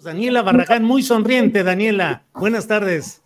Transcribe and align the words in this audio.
Daniela 0.00 0.42
Barragán, 0.42 0.84
muy 0.84 1.02
sonriente, 1.02 1.64
Daniela. 1.64 2.22
Buenas 2.32 2.68
tardes. 2.68 3.20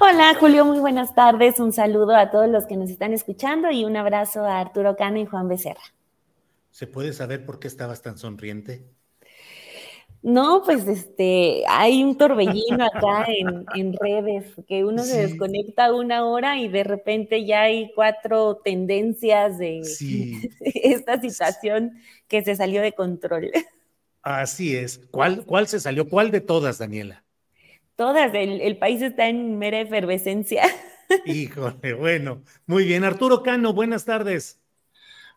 Hola, 0.00 0.34
Julio, 0.40 0.64
muy 0.64 0.78
buenas 0.78 1.14
tardes. 1.14 1.60
Un 1.60 1.70
saludo 1.70 2.16
a 2.16 2.30
todos 2.30 2.48
los 2.48 2.64
que 2.64 2.78
nos 2.78 2.88
están 2.88 3.12
escuchando 3.12 3.70
y 3.70 3.84
un 3.84 3.94
abrazo 3.94 4.42
a 4.42 4.58
Arturo 4.58 4.96
Cano 4.96 5.20
y 5.20 5.26
Juan 5.26 5.48
Becerra. 5.48 5.82
¿Se 6.70 6.86
puede 6.86 7.12
saber 7.12 7.44
por 7.44 7.58
qué 7.58 7.68
estabas 7.68 8.00
tan 8.00 8.16
sonriente? 8.16 8.86
No, 10.22 10.62
pues 10.64 10.88
este, 10.88 11.62
hay 11.68 12.02
un 12.02 12.16
torbellino 12.16 12.86
acá 12.86 13.26
en, 13.74 13.92
redes, 13.92 14.46
que 14.66 14.82
uno 14.82 15.02
se 15.02 15.26
desconecta 15.26 15.92
una 15.92 16.24
hora 16.24 16.58
y 16.58 16.68
de 16.68 16.84
repente 16.84 17.44
ya 17.44 17.64
hay 17.64 17.92
cuatro 17.94 18.62
tendencias 18.64 19.58
de 19.58 19.80
esta 20.60 21.20
situación 21.20 21.98
que 22.28 22.42
se 22.42 22.56
salió 22.56 22.80
de 22.80 22.92
control. 22.92 23.50
Así 24.24 24.74
es. 24.74 25.02
¿Cuál, 25.10 25.44
cuál 25.44 25.68
se 25.68 25.78
salió? 25.78 26.08
¿Cuál 26.08 26.30
de 26.30 26.40
todas, 26.40 26.78
Daniela? 26.78 27.24
Todas, 27.94 28.32
el, 28.34 28.76
país 28.78 29.02
está 29.02 29.28
en 29.28 29.58
mera 29.58 29.80
efervescencia. 29.80 30.64
Híjole, 31.26 31.92
bueno, 31.92 32.42
muy 32.66 32.86
bien. 32.86 33.04
Arturo 33.04 33.42
Cano, 33.42 33.74
buenas 33.74 34.06
tardes. 34.06 34.60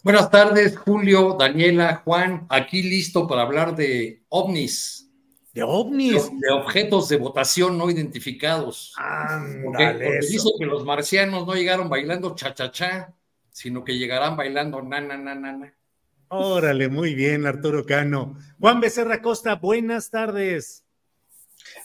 Buenas 0.04 0.32
tardes, 0.32 0.78
Julio, 0.78 1.36
Daniela, 1.38 2.02
Juan, 2.06 2.48
aquí 2.50 2.82
listo 2.82 3.28
para 3.28 3.42
hablar 3.42 3.76
de 3.76 4.24
ovnis. 4.30 5.12
¿De 5.54 5.64
ovnis? 5.64 6.32
De, 6.40 6.52
objetos 6.54 7.10
de 7.10 7.18
votación 7.18 7.78
no 7.78 7.90
identificados. 7.90 8.94
porque, 9.66 10.20
dice 10.22 10.50
que 10.58 10.66
los 10.66 10.86
marcianos 10.86 11.46
no 11.46 11.56
llegaron 11.56 11.90
bailando 11.90 12.34
cha-cha-cha, 12.36 13.14
sino 13.50 13.84
que 13.84 13.98
llegarán 13.98 14.38
bailando 14.38 14.82
na-na-na-na-na. 14.82 15.77
Órale, 16.30 16.90
muy 16.90 17.16
bien, 17.16 17.46
Arturo 17.46 17.86
Cano. 17.86 18.38
Juan 18.60 18.82
Becerra 18.82 19.22
Costa, 19.22 19.56
buenas 19.56 20.10
tardes. 20.10 20.84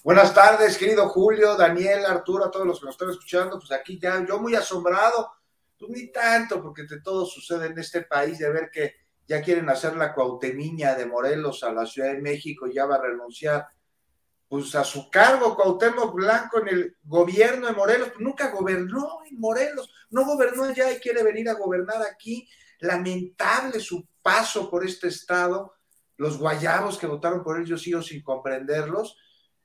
Buenas 0.03 0.35
tardes, 0.35 0.77
querido 0.77 1.09
Julio, 1.09 1.57
Daniel, 1.57 2.05
Arturo, 2.07 2.47
a 2.47 2.51
todos 2.51 2.67
los 2.67 2.81
que 2.81 2.87
nos 2.87 2.95
están 2.97 3.11
escuchando. 3.11 3.59
Pues 3.59 3.71
aquí 3.71 4.01
ya, 4.01 4.25
yo 4.27 4.41
muy 4.41 4.57
asombrado, 4.57 5.31
pues 5.79 5.91
ni 5.93 6.11
tanto, 6.11 6.61
porque 6.61 6.83
de 6.83 7.01
todo 7.01 7.25
sucede 7.25 7.67
en 7.67 7.79
este 7.79 8.03
país, 8.03 8.39
de 8.39 8.51
ver 8.51 8.69
que 8.73 8.95
ya 9.29 9.41
quieren 9.41 9.69
hacer 9.71 9.97
la 9.97 10.13
cuautemiña 10.13 10.97
de 10.97 11.07
Morelos 11.07 11.63
a 11.63 11.73
la 11.73 11.87
Ciudad 11.87 12.13
de 12.13 12.21
México, 12.21 12.67
ya 12.67 12.85
va 12.85 12.97
a 12.97 13.03
renunciar 13.03 13.67
pues 14.49 14.75
a 14.75 14.85
su 14.85 15.09
cargo 15.09 15.57
Cuauhtémoc 15.57 16.15
Blanco 16.15 16.61
en 16.61 16.69
el 16.69 16.97
gobierno 17.05 17.69
de 17.69 17.73
Morelos, 17.73 18.09
pues 18.09 18.21
nunca 18.21 18.51
gobernó 18.51 19.21
en 19.31 19.41
Morelos, 19.41 19.91
no 20.11 20.27
gobernó 20.27 20.65
allá 20.65 20.93
y 20.93 20.99
quiere 20.99 21.23
venir 21.23 21.49
a 21.49 21.55
gobernar 21.55 22.03
aquí. 22.03 22.47
Lamentable 22.83 23.81
su 23.81 24.07
paso 24.21 24.69
por 24.71 24.85
este 24.85 25.09
estado, 25.09 25.75
los 26.17 26.39
guayabos 26.39 26.99
que 26.99 27.07
votaron 27.07 27.43
por 27.43 27.59
él, 27.59 27.65
yo 27.65 27.79
sigo 27.79 28.03
sin 28.03 28.23
comprenderlos, 28.23 29.17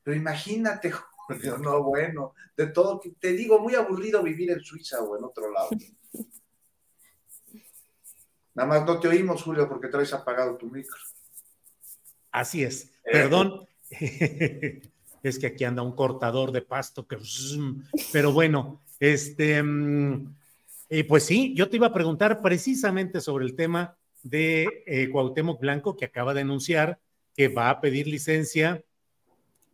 pero 0.03 0.15
imagínate, 0.15 0.91
Julio, 1.27 1.57
no, 1.57 1.83
bueno, 1.83 2.33
de 2.55 2.67
todo, 2.67 3.01
te 3.19 3.33
digo, 3.33 3.59
muy 3.59 3.75
aburrido 3.75 4.23
vivir 4.23 4.51
en 4.51 4.61
Suiza 4.61 5.01
o 5.01 5.17
en 5.17 5.23
otro 5.23 5.51
lado. 5.51 5.69
Nada 8.53 8.69
más 8.69 8.85
no 8.85 8.99
te 8.99 9.07
oímos, 9.07 9.43
Julio, 9.43 9.67
porque 9.67 9.87
traes 9.87 10.13
apagado 10.13 10.55
tu 10.55 10.67
micro. 10.67 10.97
Así 12.31 12.63
es, 12.63 12.85
eh, 13.03 13.11
perdón. 13.11 13.67
es 15.23 15.39
que 15.39 15.47
aquí 15.47 15.63
anda 15.63 15.81
un 15.81 15.95
cortador 15.95 16.51
de 16.51 16.61
pasto 16.61 17.07
que... 17.07 17.17
Pero 18.13 18.31
bueno, 18.31 18.81
este... 18.99 19.61
Mm, 19.61 20.35
eh, 20.89 21.03
pues 21.03 21.23
sí, 21.23 21.53
yo 21.55 21.69
te 21.69 21.77
iba 21.77 21.87
a 21.87 21.93
preguntar 21.93 22.41
precisamente 22.41 23.21
sobre 23.21 23.45
el 23.45 23.55
tema 23.55 23.97
de 24.23 24.83
eh, 24.85 25.09
Cuauhtémoc 25.09 25.59
Blanco, 25.59 25.95
que 25.95 26.05
acaba 26.05 26.33
de 26.33 26.41
anunciar 26.41 26.99
que 27.35 27.49
va 27.49 27.69
a 27.69 27.81
pedir 27.81 28.07
licencia 28.07 28.83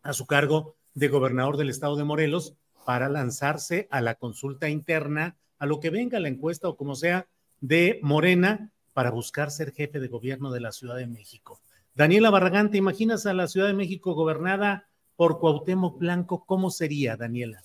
a 0.02 0.12
su 0.12 0.26
cargo 0.26 0.76
de 0.94 1.08
gobernador 1.08 1.56
del 1.56 1.70
estado 1.70 1.96
de 1.96 2.04
Morelos 2.04 2.54
para 2.84 3.08
lanzarse 3.08 3.88
a 3.90 4.00
la 4.00 4.16
consulta 4.16 4.68
interna, 4.68 5.36
a 5.58 5.66
lo 5.66 5.80
que 5.80 5.90
venga 5.90 6.20
la 6.20 6.28
encuesta 6.28 6.68
o 6.68 6.76
como 6.76 6.94
sea, 6.94 7.26
de 7.60 7.98
Morena 8.02 8.70
para 8.92 9.10
buscar 9.10 9.50
ser 9.50 9.72
jefe 9.72 9.98
de 9.98 10.08
gobierno 10.08 10.50
de 10.52 10.60
la 10.60 10.72
Ciudad 10.72 10.96
de 10.96 11.06
México. 11.06 11.60
Daniela 11.94 12.30
Barragán, 12.30 12.70
¿te 12.70 12.78
imaginas 12.78 13.24
a 13.26 13.32
la 13.32 13.48
Ciudad 13.48 13.68
de 13.68 13.74
México 13.74 14.14
gobernada 14.14 14.88
por 15.16 15.38
Cuauhtémoc 15.38 15.98
Blanco? 15.98 16.44
¿Cómo 16.44 16.70
sería, 16.70 17.16
Daniela? 17.16 17.62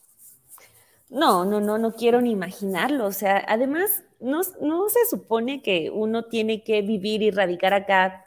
No, 1.09 1.43
no, 1.45 1.59
no, 1.59 1.77
no 1.77 1.93
quiero 1.93 2.21
ni 2.21 2.31
imaginarlo. 2.31 3.05
O 3.05 3.11
sea, 3.11 3.43
además, 3.47 4.03
no, 4.19 4.41
no 4.61 4.89
se 4.89 5.05
supone 5.09 5.61
que 5.63 5.89
uno 5.91 6.25
tiene 6.25 6.63
que 6.63 6.81
vivir 6.81 7.21
y 7.23 7.31
radicar 7.31 7.73
acá 7.73 8.25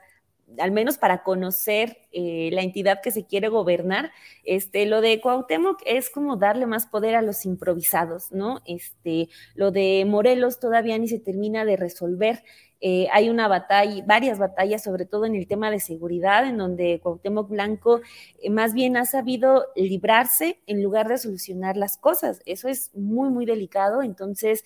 al 0.58 0.72
menos 0.72 0.98
para 0.98 1.22
conocer 1.22 1.98
eh, 2.12 2.50
la 2.52 2.62
entidad 2.62 3.00
que 3.02 3.10
se 3.10 3.26
quiere 3.26 3.48
gobernar, 3.48 4.10
este, 4.44 4.86
lo 4.86 5.00
de 5.00 5.20
Cuauhtémoc 5.20 5.80
es 5.86 6.10
como 6.10 6.36
darle 6.36 6.66
más 6.66 6.86
poder 6.86 7.14
a 7.14 7.22
los 7.22 7.44
improvisados, 7.44 8.32
¿no? 8.32 8.60
Este, 8.66 9.28
lo 9.54 9.70
de 9.70 10.04
Morelos 10.06 10.60
todavía 10.60 10.98
ni 10.98 11.08
se 11.08 11.18
termina 11.18 11.64
de 11.64 11.76
resolver. 11.76 12.42
Eh, 12.80 13.06
hay 13.12 13.30
una 13.30 13.46
batalla, 13.46 14.04
varias 14.06 14.38
batallas, 14.38 14.82
sobre 14.82 15.06
todo 15.06 15.24
en 15.24 15.36
el 15.36 15.46
tema 15.46 15.70
de 15.70 15.78
seguridad, 15.78 16.46
en 16.46 16.58
donde 16.58 16.98
Cuauhtémoc 17.00 17.48
Blanco 17.48 18.00
eh, 18.42 18.50
más 18.50 18.74
bien 18.74 18.96
ha 18.96 19.04
sabido 19.04 19.66
librarse 19.76 20.58
en 20.66 20.82
lugar 20.82 21.08
de 21.08 21.18
solucionar 21.18 21.76
las 21.76 21.96
cosas. 21.96 22.42
Eso 22.44 22.68
es 22.68 22.90
muy, 22.94 23.30
muy 23.30 23.46
delicado. 23.46 24.02
Entonces, 24.02 24.64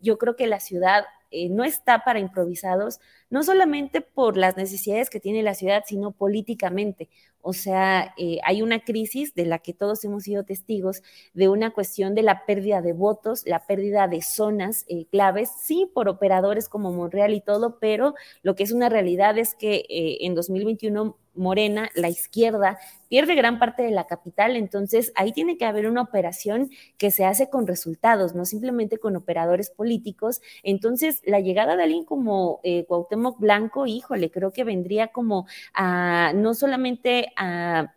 yo 0.00 0.18
creo 0.18 0.36
que 0.36 0.46
la 0.46 0.60
ciudad 0.60 1.04
no 1.50 1.64
está 1.64 2.04
para 2.04 2.18
improvisados, 2.18 3.00
no 3.30 3.42
solamente 3.42 4.00
por 4.00 4.36
las 4.36 4.56
necesidades 4.56 5.10
que 5.10 5.20
tiene 5.20 5.42
la 5.42 5.54
ciudad, 5.54 5.82
sino 5.86 6.12
políticamente. 6.12 7.08
O 7.48 7.54
sea, 7.54 8.12
eh, 8.18 8.40
hay 8.44 8.60
una 8.60 8.80
crisis 8.80 9.34
de 9.34 9.46
la 9.46 9.58
que 9.58 9.72
todos 9.72 10.04
hemos 10.04 10.24
sido 10.24 10.44
testigos, 10.44 11.02
de 11.32 11.48
una 11.48 11.70
cuestión 11.70 12.14
de 12.14 12.20
la 12.20 12.44
pérdida 12.44 12.82
de 12.82 12.92
votos, 12.92 13.42
la 13.46 13.64
pérdida 13.64 14.06
de 14.06 14.20
zonas 14.20 14.84
eh, 14.86 15.06
claves, 15.10 15.48
sí, 15.58 15.90
por 15.94 16.10
operadores 16.10 16.68
como 16.68 16.92
Monreal 16.92 17.32
y 17.32 17.40
todo, 17.40 17.78
pero 17.78 18.14
lo 18.42 18.54
que 18.54 18.64
es 18.64 18.72
una 18.72 18.90
realidad 18.90 19.38
es 19.38 19.54
que 19.54 19.86
eh, 19.88 20.18
en 20.26 20.34
2021 20.34 21.16
Morena, 21.38 21.88
la 21.94 22.08
izquierda, 22.08 22.78
pierde 23.08 23.34
gran 23.34 23.58
parte 23.58 23.82
de 23.82 23.90
la 23.90 24.06
capital, 24.06 24.56
entonces 24.56 25.12
ahí 25.14 25.32
tiene 25.32 25.56
que 25.56 25.64
haber 25.64 25.88
una 25.88 26.02
operación 26.02 26.70
que 26.98 27.10
se 27.10 27.24
hace 27.24 27.48
con 27.48 27.66
resultados, 27.66 28.34
no 28.34 28.44
simplemente 28.44 28.98
con 28.98 29.16
operadores 29.16 29.70
políticos. 29.70 30.42
Entonces, 30.62 31.22
la 31.24 31.40
llegada 31.40 31.76
de 31.76 31.84
alguien 31.84 32.04
como 32.04 32.60
eh, 32.64 32.84
Cuauhtémoc 32.86 33.38
Blanco, 33.38 33.86
híjole, 33.86 34.30
creo 34.30 34.52
que 34.52 34.64
vendría 34.64 35.08
como 35.08 35.46
a 35.72 36.32
no 36.34 36.52
solamente 36.52 37.32
a 37.38 37.94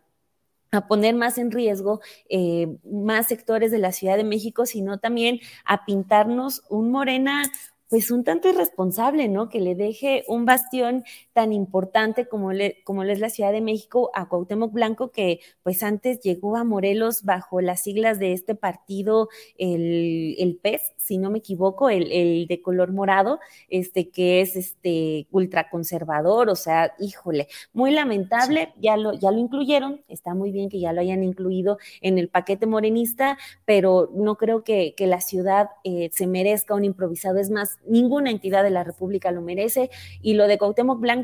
poner 0.88 1.16
más 1.16 1.38
en 1.38 1.52
riesgo 1.52 2.00
eh, 2.30 2.78
más 2.84 3.28
sectores 3.28 3.72
de 3.72 3.80
la 3.80 3.92
Ciudad 3.92 4.18
de 4.18 4.24
México, 4.24 4.66
sino 4.66 5.00
también 5.00 5.40
a 5.66 5.86
pintarnos 5.86 6.64
un 6.70 6.92
Morena 6.92 7.44
pues 7.90 8.10
un 8.10 8.24
tanto 8.24 8.48
irresponsable, 8.48 9.28
¿no? 9.28 9.50
Que 9.50 9.60
le 9.60 9.76
deje 9.76 10.24
un 10.30 10.46
bastión 10.46 11.04
tan 11.34 11.54
importante 11.54 12.28
como, 12.28 12.52
le, 12.52 12.84
como 12.84 13.04
es 13.04 13.20
la 13.20 13.30
Ciudad 13.30 13.52
de 13.52 13.62
México 13.62 14.12
a 14.14 14.28
Cuauhtémoc 14.28 14.72
Blanco, 14.74 15.12
que 15.12 15.40
pues 15.64 15.84
antes 15.84 16.20
llegó 16.20 16.58
a 16.58 16.64
Morelos 16.64 17.24
bajo 17.24 17.62
las 17.62 17.82
siglas 17.82 18.20
de 18.20 18.34
este 18.34 18.56
partido, 18.56 19.30
el, 19.58 20.36
el 20.38 20.58
PES, 20.58 20.94
si 20.98 21.18
no 21.18 21.32
me 21.32 21.40
equivoco, 21.40 21.90
el, 21.90 22.12
el, 22.12 22.48
de 22.48 22.62
color 22.62 22.92
morado, 22.92 23.40
este 23.70 24.10
que 24.10 24.42
es 24.42 24.56
este 24.56 25.28
ultraconservador, 25.32 26.50
o 26.50 26.56
sea, 26.56 26.94
híjole, 27.00 27.48
muy 27.74 27.92
lamentable, 27.92 28.74
ya, 28.80 28.98
lo, 28.98 29.14
ya 29.14 29.32
lo 29.32 29.40
incluyeron, 29.40 30.02
está 30.08 30.34
muy 30.34 30.52
bien 30.52 30.70
que 30.70 30.80
ya 30.80 30.94
lo 30.94 31.02
hayan 31.02 31.24
incluido 31.24 31.78
en 32.02 32.18
el 32.18 32.30
paquete 32.30 32.66
morenista, 32.66 33.38
pero 33.66 34.10
no 34.14 34.36
creo 34.36 34.64
que, 34.64 34.94
que 34.96 35.08
la 35.08 35.22
ciudad 35.22 35.70
eh, 35.84 36.10
se 36.14 36.28
merezca 36.28 36.76
un 36.76 36.86
improvisado, 36.86 37.40
es 37.40 37.50
más, 37.50 37.80
ninguna 37.86 38.32
entidad 38.32 38.64
de 38.64 38.70
la 38.70 38.84
República 38.84 39.32
lo 39.32 39.42
merece, 39.42 39.90
y 40.22 40.34
lo 40.34 40.48
de 40.48 40.58
Cuauhtémoc 40.58 41.00
Blanco, 41.00 41.21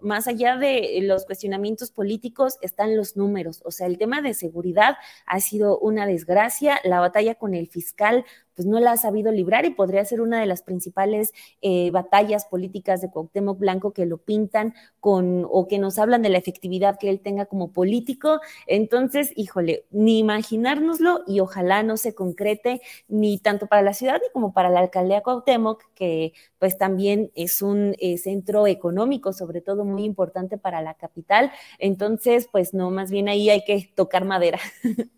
más 0.00 0.26
allá 0.26 0.56
de 0.56 0.98
los 1.02 1.26
cuestionamientos 1.26 1.90
políticos, 1.90 2.58
están 2.62 2.96
los 2.96 3.16
números, 3.16 3.60
o 3.64 3.70
sea, 3.70 3.86
el 3.86 3.98
tema 3.98 4.22
de 4.22 4.34
seguridad 4.34 4.96
ha 5.26 5.40
sido 5.40 5.78
una 5.78 6.06
desgracia, 6.06 6.80
la 6.84 7.00
batalla 7.00 7.34
con 7.34 7.54
el 7.54 7.68
fiscal 7.68 8.24
pues 8.58 8.66
no 8.66 8.80
la 8.80 8.90
ha 8.90 8.96
sabido 8.96 9.30
librar 9.30 9.66
y 9.66 9.70
podría 9.70 10.04
ser 10.04 10.20
una 10.20 10.40
de 10.40 10.46
las 10.46 10.62
principales 10.62 11.32
eh, 11.62 11.92
batallas 11.92 12.44
políticas 12.44 13.00
de 13.00 13.08
Cuauhtémoc 13.08 13.56
Blanco 13.56 13.92
que 13.92 14.04
lo 14.04 14.18
pintan 14.18 14.74
con 14.98 15.46
o 15.48 15.68
que 15.68 15.78
nos 15.78 15.96
hablan 15.96 16.22
de 16.22 16.28
la 16.28 16.38
efectividad 16.38 16.98
que 16.98 17.08
él 17.08 17.20
tenga 17.20 17.46
como 17.46 17.70
político. 17.70 18.40
Entonces, 18.66 19.30
híjole, 19.36 19.84
ni 19.92 20.18
imaginárnoslo 20.18 21.22
y 21.28 21.38
ojalá 21.38 21.84
no 21.84 21.96
se 21.96 22.16
concrete 22.16 22.80
ni 23.06 23.38
tanto 23.38 23.68
para 23.68 23.82
la 23.82 23.94
ciudad 23.94 24.20
ni 24.20 24.28
como 24.32 24.52
para 24.52 24.70
la 24.70 24.80
alcaldía 24.80 25.22
Cuauhtémoc, 25.22 25.84
que 25.94 26.32
pues 26.58 26.76
también 26.78 27.30
es 27.36 27.62
un 27.62 27.94
eh, 28.00 28.18
centro 28.18 28.66
económico, 28.66 29.32
sobre 29.32 29.60
todo 29.60 29.84
muy 29.84 30.02
importante 30.02 30.58
para 30.58 30.82
la 30.82 30.94
capital. 30.94 31.52
Entonces, 31.78 32.48
pues 32.50 32.74
no, 32.74 32.90
más 32.90 33.12
bien 33.12 33.28
ahí 33.28 33.50
hay 33.50 33.62
que 33.64 33.88
tocar 33.94 34.24
madera. 34.24 34.58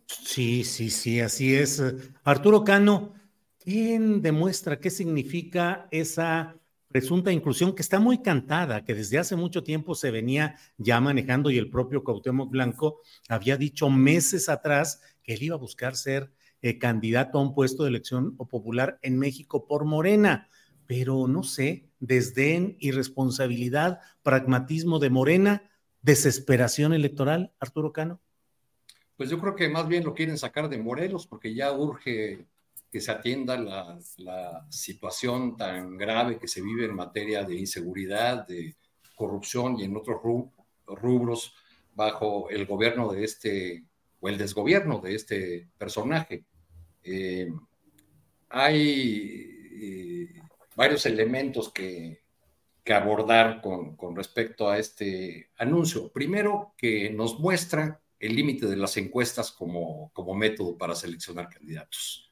Sí, 0.06 0.64
sí, 0.64 0.90
sí, 0.90 1.20
así 1.20 1.54
es. 1.54 1.80
Arturo 2.24 2.64
Cano, 2.64 3.12
¿Quién 3.70 4.20
demuestra 4.20 4.80
qué 4.80 4.90
significa 4.90 5.86
esa 5.92 6.56
presunta 6.88 7.30
inclusión 7.30 7.72
que 7.72 7.82
está 7.82 8.00
muy 8.00 8.20
cantada, 8.20 8.84
que 8.84 8.94
desde 8.94 9.16
hace 9.16 9.36
mucho 9.36 9.62
tiempo 9.62 9.94
se 9.94 10.10
venía 10.10 10.56
ya 10.76 11.00
manejando 11.00 11.52
y 11.52 11.58
el 11.58 11.70
propio 11.70 12.02
Cuauhtémoc 12.02 12.50
Blanco 12.50 13.00
había 13.28 13.56
dicho 13.56 13.88
meses 13.88 14.48
atrás 14.48 15.00
que 15.22 15.34
él 15.34 15.44
iba 15.44 15.54
a 15.54 15.60
buscar 15.60 15.94
ser 15.94 16.32
eh, 16.62 16.78
candidato 16.78 17.38
a 17.38 17.42
un 17.42 17.54
puesto 17.54 17.84
de 17.84 17.90
elección 17.90 18.34
o 18.38 18.48
popular 18.48 18.98
en 19.02 19.20
México 19.20 19.68
por 19.68 19.84
Morena, 19.84 20.48
pero 20.88 21.28
no 21.28 21.44
sé, 21.44 21.92
desdén, 22.00 22.76
irresponsabilidad, 22.80 24.00
pragmatismo 24.24 24.98
de 24.98 25.10
Morena, 25.10 25.70
desesperación 26.02 26.92
electoral, 26.92 27.52
Arturo 27.60 27.92
Cano. 27.92 28.20
Pues 29.16 29.30
yo 29.30 29.38
creo 29.38 29.54
que 29.54 29.68
más 29.68 29.86
bien 29.86 30.02
lo 30.02 30.12
quieren 30.12 30.38
sacar 30.38 30.68
de 30.68 30.78
Morelos 30.78 31.28
porque 31.28 31.54
ya 31.54 31.70
urge 31.70 32.48
que 32.90 33.00
se 33.00 33.12
atienda 33.12 33.56
la, 33.56 34.66
situación 34.68 35.56
tan 35.56 35.96
grave 35.96 36.38
que 36.38 36.48
se 36.48 36.60
vive 36.60 36.86
en 36.86 36.94
materia 36.94 37.44
de 37.44 37.56
inseguridad, 37.56 38.46
de 38.46 38.74
corrupción 39.14 39.78
y 39.78 39.84
en 39.84 39.96
otros 39.96 40.20
rubros 40.86 41.54
bajo 41.94 42.48
el 42.50 42.66
gobierno 42.66 43.12
de 43.12 43.24
este, 43.24 43.84
o 44.20 44.28
el 44.28 44.38
desgobierno 44.38 45.00
de 45.00 45.14
este 45.14 45.68
personaje. 45.78 46.44
Eh, 47.02 47.50
hay 48.48 49.68
eh, 49.72 50.42
varios 50.74 51.06
elementos 51.06 51.72
que, 51.72 52.20
abordar 52.90 53.60
con, 53.62 53.94
con, 53.94 54.16
respecto 54.16 54.68
a 54.68 54.76
este 54.76 55.50
anuncio. 55.58 56.10
Primero, 56.10 56.74
que 56.76 57.08
nos 57.10 57.38
muestra 57.38 58.00
el 58.18 58.34
límite 58.34 58.66
de 58.66 58.74
las 58.74 58.96
encuestas 58.96 59.52
como, 59.52 60.10
como 60.12 60.34
método 60.34 60.76
para 60.76 60.96
seleccionar 60.96 61.48
candidatos. 61.48 62.29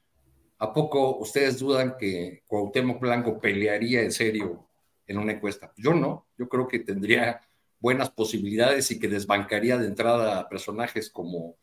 ¿A 0.59 0.73
poco 0.73 1.17
ustedes 1.17 1.59
dudan 1.59 1.95
que 1.97 2.43
Cuauhtémoc 2.45 2.99
Blanco 2.99 3.39
pelearía 3.39 4.01
en 4.01 4.11
serio 4.11 4.67
en 5.07 5.17
una 5.17 5.31
encuesta? 5.31 5.73
Yo 5.77 5.93
no, 5.93 6.27
yo 6.37 6.49
creo 6.49 6.67
que 6.67 6.79
tendría 6.79 7.41
buenas 7.79 8.09
posibilidades 8.09 8.91
y 8.91 8.99
que 8.99 9.07
desbancaría 9.07 9.77
de 9.77 9.87
entrada 9.87 10.37
a 10.37 10.49
personajes 10.49 11.09
como, 11.09 11.55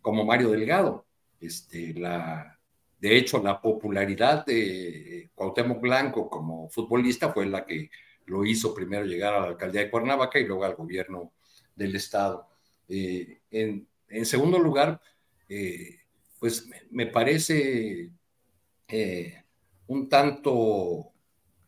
como 0.00 0.24
Mario 0.24 0.50
Delgado. 0.50 1.04
Este, 1.38 1.92
la, 1.92 2.58
de 2.98 3.16
hecho, 3.18 3.42
la 3.42 3.60
popularidad 3.60 4.46
de 4.46 5.30
Cuauhtémoc 5.34 5.80
Blanco 5.80 6.30
como 6.30 6.70
futbolista 6.70 7.34
fue 7.34 7.44
la 7.44 7.66
que 7.66 7.90
lo 8.24 8.46
hizo 8.46 8.74
primero 8.74 9.04
llegar 9.04 9.34
a 9.34 9.40
la 9.40 9.46
alcaldía 9.48 9.82
de 9.82 9.90
Cuernavaca 9.90 10.38
y 10.38 10.46
luego 10.46 10.64
al 10.64 10.76
gobierno 10.76 11.32
del 11.76 11.94
estado. 11.94 12.48
Eh, 12.88 13.40
en, 13.50 13.86
segundo 14.24 14.58
lugar, 14.58 14.98
eh, 15.46 15.98
pues 16.38 16.66
me 16.90 17.06
parece 17.06 18.10
eh, 18.90 19.44
un 19.86 20.08
tanto 20.08 21.12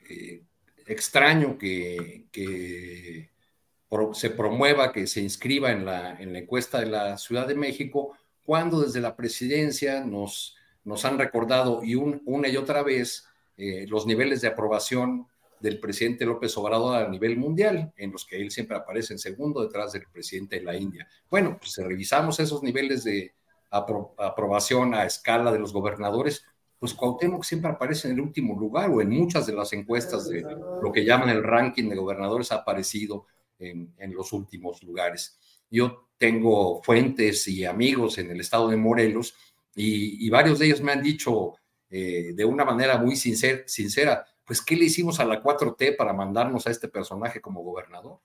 eh, 0.08 0.42
extraño 0.86 1.58
que, 1.58 2.26
se 4.14 4.30
promueva, 4.30 4.92
que 4.92 5.06
se 5.06 5.20
inscriba 5.20 5.70
en 5.70 5.84
la, 5.84 6.20
en 6.20 6.32
la, 6.32 6.38
encuesta 6.38 6.80
de 6.80 6.86
la 6.86 7.19
Ciudad 7.19 7.46
de 7.46 7.54
México, 7.54 8.16
cuando 8.44 8.80
desde 8.80 9.00
la 9.00 9.16
presidencia 9.16 10.04
nos, 10.04 10.56
nos 10.84 11.04
han 11.04 11.19
recordado 11.19 11.82
y 11.82 11.94
una 11.94 12.48
y 12.48 12.56
otra 12.56 12.82
vez 12.82 13.26
eh, 13.56 13.86
los 13.88 14.06
niveles 14.06 14.40
de 14.40 14.48
aprobación 14.48 15.26
del 15.60 15.78
presidente 15.78 16.26
López 16.26 16.56
Obrador 16.56 16.96
a 16.96 17.08
nivel 17.08 17.36
mundial, 17.36 17.92
en 17.96 18.10
los 18.10 18.26
que 18.26 18.36
él 18.36 18.50
siempre 18.50 18.76
aparece 18.76 19.12
en 19.12 19.19
segundo 19.19 19.62
detrás 19.62 19.92
del 19.92 20.06
presidente 20.12 20.56
de 20.56 20.64
la 20.64 20.76
India. 20.76 21.06
Bueno, 21.30 21.56
pues 21.58 21.72
si 21.72 21.82
revisamos 21.82 22.40
esos 22.40 22.62
niveles 22.62 23.04
de 23.04 23.34
aprobación 23.70 24.94
a 24.94 25.04
escala 25.04 25.52
de 25.52 25.60
los 25.60 25.72
gobernadores, 25.72 26.44
pues 26.82 26.94
Cuauhtémoc 26.94 27.44
siempre 27.44 27.70
aparece 27.70 28.08
en 28.08 28.14
el 28.14 28.20
último 28.23 28.58
lugar 28.58 28.90
o 28.90 29.00
en 29.00 29.08
muchas 29.08 29.46
de 29.46 29.52
las 29.52 29.73
encuestas 29.73 30.29
de 30.29 30.43
lo 30.82 30.90
que 30.90 31.05
llaman 31.05 31.29
el 31.29 31.44
ranking 31.44 31.88
de 31.88 31.94
gobernadores 31.94 32.50
ha 32.50 32.56
aparecido 32.56 33.26
en, 33.61 33.94
los 34.12 34.32
últimos 34.32 34.82
lugares. 34.82 35.38
Yo 35.70 36.08
tengo 36.19 36.82
fuentes 36.82 37.46
y 37.46 37.64
amigos 37.64 38.19
en 38.19 38.32
el 38.32 38.40
estado 38.40 38.69
de 38.69 38.76
Morelos 38.76 39.32
y, 39.76 40.29
varios 40.29 40.58
de 40.58 40.67
ellos 40.67 40.81
me 40.81 40.90
han 40.90 41.05
dicho 41.05 41.52
eh, 41.88 42.32
de 42.34 42.44
una 42.44 42.64
manera 42.64 42.99
muy 42.99 43.14
sincera, 43.14 44.26
pues 44.44 44.61
¿qué 44.61 44.75
le 44.75 44.87
hicimos 44.87 45.20
a 45.20 45.25
la 45.25 45.40
4T 45.40 45.96
para 45.96 46.12
mandarnos 46.12 46.67
a 46.67 46.73
este 46.73 46.88
personaje 46.88 47.40
como 47.40 47.62
gobernador? 47.62 48.19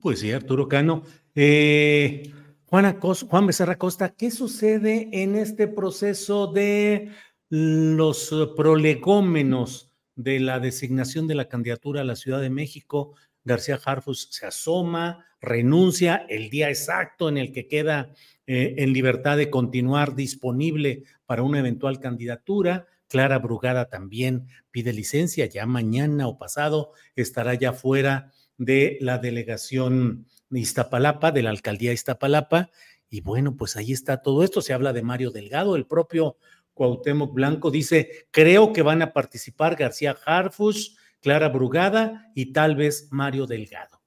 Pues 0.00 0.20
sí, 0.20 0.30
Arturo 0.30 0.68
Cano. 0.68 1.02
Eh, 1.34 2.32
Juan 2.68 3.46
Becerra 3.48 3.76
Costa, 3.76 4.14
¿qué 4.14 4.30
sucede 4.30 5.08
en 5.10 5.34
este 5.34 5.66
proceso 5.66 6.46
de 6.46 7.10
los 7.54 8.34
prolegómenos 8.56 9.92
de 10.16 10.40
la 10.40 10.58
designación 10.58 11.26
de 11.26 11.34
la 11.34 11.50
candidatura 11.50 12.00
a 12.00 12.04
la 12.04 12.16
Ciudad 12.16 12.40
de 12.40 12.48
México, 12.48 13.14
García 13.44 13.78
Harfus 13.84 14.28
se 14.30 14.46
asoma, 14.46 15.26
renuncia 15.38 16.24
el 16.30 16.48
día 16.48 16.70
exacto 16.70 17.28
en 17.28 17.36
el 17.36 17.52
que 17.52 17.68
queda 17.68 18.14
eh, 18.46 18.76
en 18.78 18.94
libertad 18.94 19.36
de 19.36 19.50
continuar 19.50 20.14
disponible 20.14 21.02
para 21.26 21.42
una 21.42 21.58
eventual 21.58 22.00
candidatura. 22.00 22.86
Clara 23.06 23.38
Brugada 23.38 23.90
también 23.90 24.46
pide 24.70 24.94
licencia, 24.94 25.44
ya 25.44 25.66
mañana 25.66 26.28
o 26.28 26.38
pasado 26.38 26.92
estará 27.16 27.52
ya 27.52 27.74
fuera 27.74 28.32
de 28.56 28.96
la 29.02 29.18
delegación 29.18 30.26
de 30.48 30.60
Iztapalapa, 30.60 31.32
de 31.32 31.42
la 31.42 31.50
alcaldía 31.50 31.92
Iztapalapa. 31.92 32.70
Y 33.10 33.20
bueno, 33.20 33.58
pues 33.58 33.76
ahí 33.76 33.92
está 33.92 34.22
todo 34.22 34.42
esto. 34.42 34.62
Se 34.62 34.72
habla 34.72 34.94
de 34.94 35.02
Mario 35.02 35.30
Delgado, 35.30 35.76
el 35.76 35.86
propio 35.86 36.38
Cuauhtémoc 36.82 37.32
Blanco 37.32 37.70
dice, 37.70 38.26
creo 38.32 38.72
que 38.72 38.82
van 38.82 39.02
a 39.02 39.12
participar 39.12 39.76
García 39.76 40.18
Harfus, 40.26 40.96
Clara 41.20 41.48
Brugada 41.48 42.32
y 42.34 42.52
tal 42.52 42.74
vez 42.74 43.06
Mario 43.12 43.46
Delgado. 43.46 44.02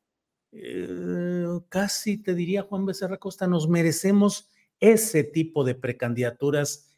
Eh, 0.52 1.48
casi 1.70 2.22
te 2.22 2.36
diría 2.36 2.64
Juan 2.64 2.86
Becerra 2.86 3.16
Costa, 3.16 3.48
nos 3.48 3.70
merecemos 3.70 4.50
ese 4.82 5.24
tipo 5.24 5.64
de 5.64 5.76
precandidaturas 5.76 6.94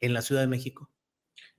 en 0.00 0.12
la 0.12 0.20
Ciudad 0.20 0.42
de 0.42 0.48
México. 0.48 0.90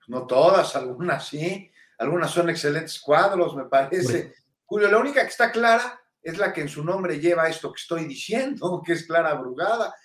No 0.08 0.27
todas, 0.27 0.75
algunas 0.75 1.27
sí, 1.30 1.72
algunas 1.98 2.30
son 2.30 2.51
excelentes 2.51 3.00
cuadros, 3.00 3.56
me 3.56 3.65
parece. 3.65 4.36
Julio, 4.65 4.92
la 4.92 5.00
única 5.00 5.24
que 5.24 5.32
está 5.32 5.51
clara 5.51 6.00
es 6.22 6.38
la 6.38 6.53
que 6.53 6.62
en 6.62 6.70
su 6.70 6.84
nombre 6.84 7.20
lleva 7.20 7.50
esto 7.50 7.74
que 7.74 7.82
estoy 7.82 8.06
diciendo, 8.06 8.84
que 8.86 8.94
es 8.94 9.08
Clara 9.08 9.34
Brugada. 9.34 9.96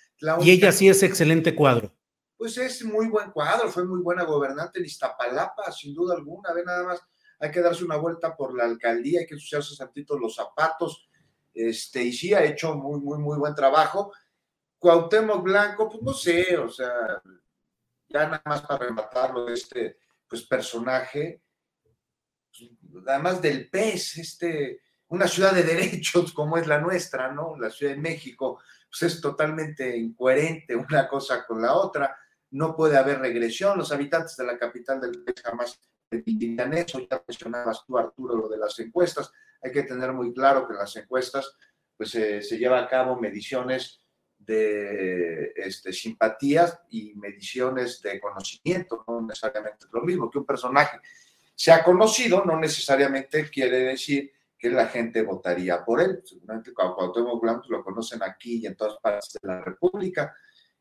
Y 0.41 0.49
ella 0.49 0.71
sí 0.71 0.89
es 0.89 1.03
excelente 1.03 1.53
cuadro 1.53 1.93
pues 2.39 2.57
es 2.57 2.85
muy 2.85 3.09
buen 3.09 3.31
cuadro, 3.31 3.69
fue 3.69 3.83
muy 3.83 3.99
buena 3.99 4.23
gobernante 4.23 4.79
en 4.79 4.85
Iztapalapa, 4.85 5.73
sin 5.73 5.93
duda 5.93 6.15
alguna, 6.15 6.53
ve 6.53 6.63
nada 6.63 6.85
más, 6.85 7.01
hay 7.37 7.51
que 7.51 7.59
darse 7.59 7.83
una 7.83 7.97
vuelta 7.97 8.33
por 8.33 8.55
la 8.55 8.63
alcaldía, 8.63 9.19
hay 9.19 9.27
que 9.27 9.33
ensuciarse 9.33 9.75
tantito 9.75 10.17
los 10.17 10.35
zapatos, 10.35 11.09
este, 11.53 12.01
y 12.01 12.13
sí 12.13 12.33
ha 12.33 12.41
hecho 12.41 12.75
muy, 12.75 13.01
muy, 13.01 13.17
muy 13.17 13.37
buen 13.37 13.53
trabajo. 13.53 14.13
Cuauhtémoc 14.77 15.43
Blanco, 15.43 15.89
pues 15.89 16.01
no 16.01 16.13
sé, 16.13 16.57
o 16.57 16.69
sea, 16.69 17.21
ya 18.07 18.23
nada 18.23 18.41
más 18.45 18.61
para 18.61 18.85
rematarlo 18.85 19.49
este, 19.49 19.97
pues 20.25 20.43
personaje, 20.43 21.43
además 23.05 23.41
del 23.41 23.69
pez, 23.69 24.17
este 24.17 24.81
una 25.09 25.27
ciudad 25.27 25.53
de 25.53 25.63
derechos 25.63 26.31
como 26.33 26.57
es 26.57 26.67
la 26.67 26.79
nuestra, 26.79 27.33
¿no? 27.33 27.57
La 27.57 27.69
Ciudad 27.69 27.93
de 27.93 27.99
México, 27.99 28.61
pues 28.89 29.13
es 29.13 29.21
totalmente 29.21 29.97
incoherente 29.97 30.75
una 30.75 31.07
cosa 31.07 31.45
con 31.45 31.61
la 31.61 31.73
otra, 31.73 32.15
no 32.51 32.75
puede 32.75 32.97
haber 32.97 33.19
regresión, 33.19 33.77
los 33.77 33.91
habitantes 33.91 34.35
de 34.37 34.45
la 34.45 34.57
capital 34.57 34.99
del 34.99 35.23
país 35.23 35.41
jamás 35.43 35.79
dirían 36.11 36.73
eso, 36.73 36.99
ya 36.99 37.23
mencionabas 37.27 37.85
tú 37.85 37.97
Arturo 37.97 38.35
lo 38.35 38.49
de 38.49 38.57
las 38.57 38.77
encuestas, 38.79 39.31
hay 39.61 39.71
que 39.71 39.83
tener 39.83 40.11
muy 40.13 40.33
claro 40.33 40.67
que 40.67 40.73
en 40.73 40.79
las 40.79 40.95
encuestas 40.95 41.55
pues 41.95 42.11
se 42.11 42.57
lleva 42.57 42.79
a 42.79 42.87
cabo 42.87 43.19
mediciones 43.19 44.01
de 44.39 45.51
este, 45.55 45.91
simpatías 45.91 46.79
y 46.89 47.13
mediciones 47.15 48.01
de 48.01 48.19
conocimiento, 48.19 49.03
no 49.07 49.21
necesariamente 49.21 49.85
es 49.85 49.91
lo 49.91 50.01
mismo 50.01 50.29
que 50.29 50.39
un 50.39 50.45
personaje 50.45 50.99
sea 51.53 51.83
conocido, 51.83 52.45
no 52.45 52.57
necesariamente 52.57 53.49
quiere 53.49 53.79
decir 53.79 54.31
que 54.57 54.69
la 54.69 54.87
gente 54.87 55.21
votaría 55.21 55.83
por 55.83 56.01
él. 56.01 56.21
Seguramente 56.23 56.73
Cuauhtémoc 56.73 57.41
Blanco 57.41 57.65
lo 57.69 57.83
conocen 57.83 58.23
aquí 58.23 58.59
y 58.59 58.65
en 58.65 58.75
todas 58.75 58.97
partes 59.01 59.37
de 59.41 59.47
la 59.47 59.61
República, 59.61 60.33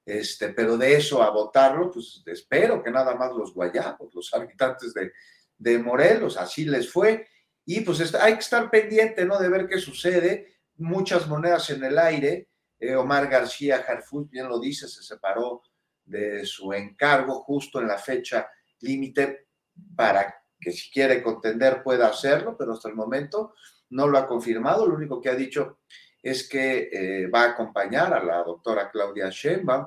este, 0.08 0.48
pero 0.48 0.78
de 0.78 0.94
eso 0.94 1.22
a 1.22 1.28
votarlo, 1.28 1.90
pues 1.90 2.22
espero 2.24 2.82
que 2.82 2.90
nada 2.90 3.14
más 3.14 3.32
los 3.34 3.52
guayabos, 3.52 4.14
los 4.14 4.32
habitantes 4.32 4.94
de, 4.94 5.12
de 5.58 5.78
Morelos, 5.78 6.38
así 6.38 6.64
les 6.64 6.90
fue. 6.90 7.26
Y 7.66 7.82
pues 7.82 8.14
hay 8.14 8.32
que 8.32 8.40
estar 8.40 8.70
pendiente, 8.70 9.26
¿no? 9.26 9.38
De 9.38 9.50
ver 9.50 9.66
qué 9.66 9.78
sucede. 9.78 10.56
Muchas 10.76 11.28
monedas 11.28 11.68
en 11.68 11.84
el 11.84 11.98
aire. 11.98 12.48
Eh, 12.78 12.94
Omar 12.94 13.28
García 13.28 13.84
Harfuch, 13.86 14.30
bien 14.30 14.48
lo 14.48 14.58
dice, 14.58 14.88
se 14.88 15.02
separó 15.02 15.62
de 16.06 16.46
su 16.46 16.72
encargo 16.72 17.40
justo 17.42 17.78
en 17.78 17.88
la 17.88 17.98
fecha 17.98 18.48
límite 18.80 19.48
para 19.94 20.34
que 20.58 20.72
si 20.72 20.90
quiere 20.90 21.22
contender 21.22 21.82
pueda 21.82 22.08
hacerlo, 22.08 22.56
pero 22.56 22.72
hasta 22.72 22.88
el 22.88 22.94
momento 22.94 23.52
no 23.90 24.06
lo 24.06 24.16
ha 24.16 24.26
confirmado. 24.26 24.86
Lo 24.86 24.94
único 24.94 25.20
que 25.20 25.28
ha 25.28 25.34
dicho 25.34 25.80
es 26.22 26.48
que 26.48 26.88
eh, 26.90 27.26
va 27.26 27.42
a 27.42 27.50
acompañar 27.50 28.14
a 28.14 28.24
la 28.24 28.42
doctora 28.42 28.90
Claudia 28.90 29.28
Sheinbaum. 29.28 29.86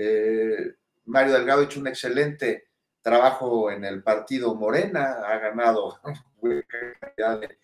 Eh, 0.00 0.76
Mario 1.06 1.32
Delgado 1.32 1.62
ha 1.62 1.64
hecho 1.64 1.80
un 1.80 1.88
excelente 1.88 2.68
trabajo 3.02 3.68
en 3.72 3.84
el 3.84 4.00
partido 4.00 4.54
Morena, 4.54 5.22
ha 5.26 5.38
ganado 5.38 6.00
cantidad 7.00 7.40
de 7.40 7.58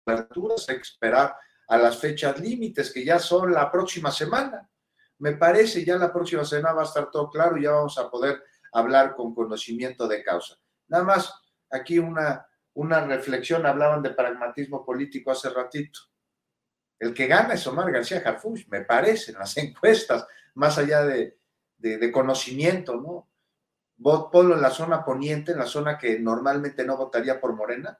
aperturas, 0.00 0.66
hay 0.70 0.76
que 0.76 0.82
esperar 0.82 1.36
a 1.68 1.76
las 1.76 1.98
fechas 1.98 2.40
límites, 2.40 2.90
que 2.90 3.04
ya 3.04 3.18
son 3.18 3.52
la 3.52 3.70
próxima 3.70 4.10
semana. 4.10 4.66
Me 5.18 5.32
parece, 5.32 5.84
ya 5.84 5.98
la 5.98 6.10
próxima 6.10 6.44
semana 6.44 6.72
va 6.72 6.82
a 6.82 6.86
estar 6.86 7.10
todo 7.10 7.28
claro 7.28 7.58
y 7.58 7.64
ya 7.64 7.72
vamos 7.72 7.98
a 7.98 8.10
poder 8.10 8.42
hablar 8.72 9.14
con 9.14 9.34
conocimiento 9.34 10.08
de 10.08 10.22
causa. 10.22 10.56
Nada 10.88 11.04
más 11.04 11.34
aquí 11.70 11.98
una, 11.98 12.46
reflexión, 13.06 13.66
hablaban 13.66 14.02
de 14.02 14.10
pragmatismo 14.10 14.86
político 14.86 15.30
hace 15.30 15.50
ratito. 15.50 16.00
El 16.98 17.12
que 17.12 17.26
gana 17.26 17.54
es 17.54 17.66
Omar 17.66 17.92
García 17.92 18.22
Harfuch, 18.24 18.68
me 18.68 18.80
parece, 18.80 19.32
en 19.32 19.38
las 19.38 19.54
encuestas, 19.58 20.26
más 20.54 20.78
allá 20.78 21.04
de, 21.04 21.43
de, 21.90 22.12
conocimiento, 22.12 22.96
¿no? 22.96 23.28
Ponlo 24.30 24.54
en 24.54 24.62
la 24.62 24.70
zona 24.70 25.04
poniente, 25.04 25.52
en 25.52 25.58
la 25.58 25.66
zona 25.66 25.98
que 25.98 26.18
normalmente 26.18 26.84
no 26.84 26.96
votaría 26.96 27.40
por 27.40 27.54
Morena, 27.54 27.98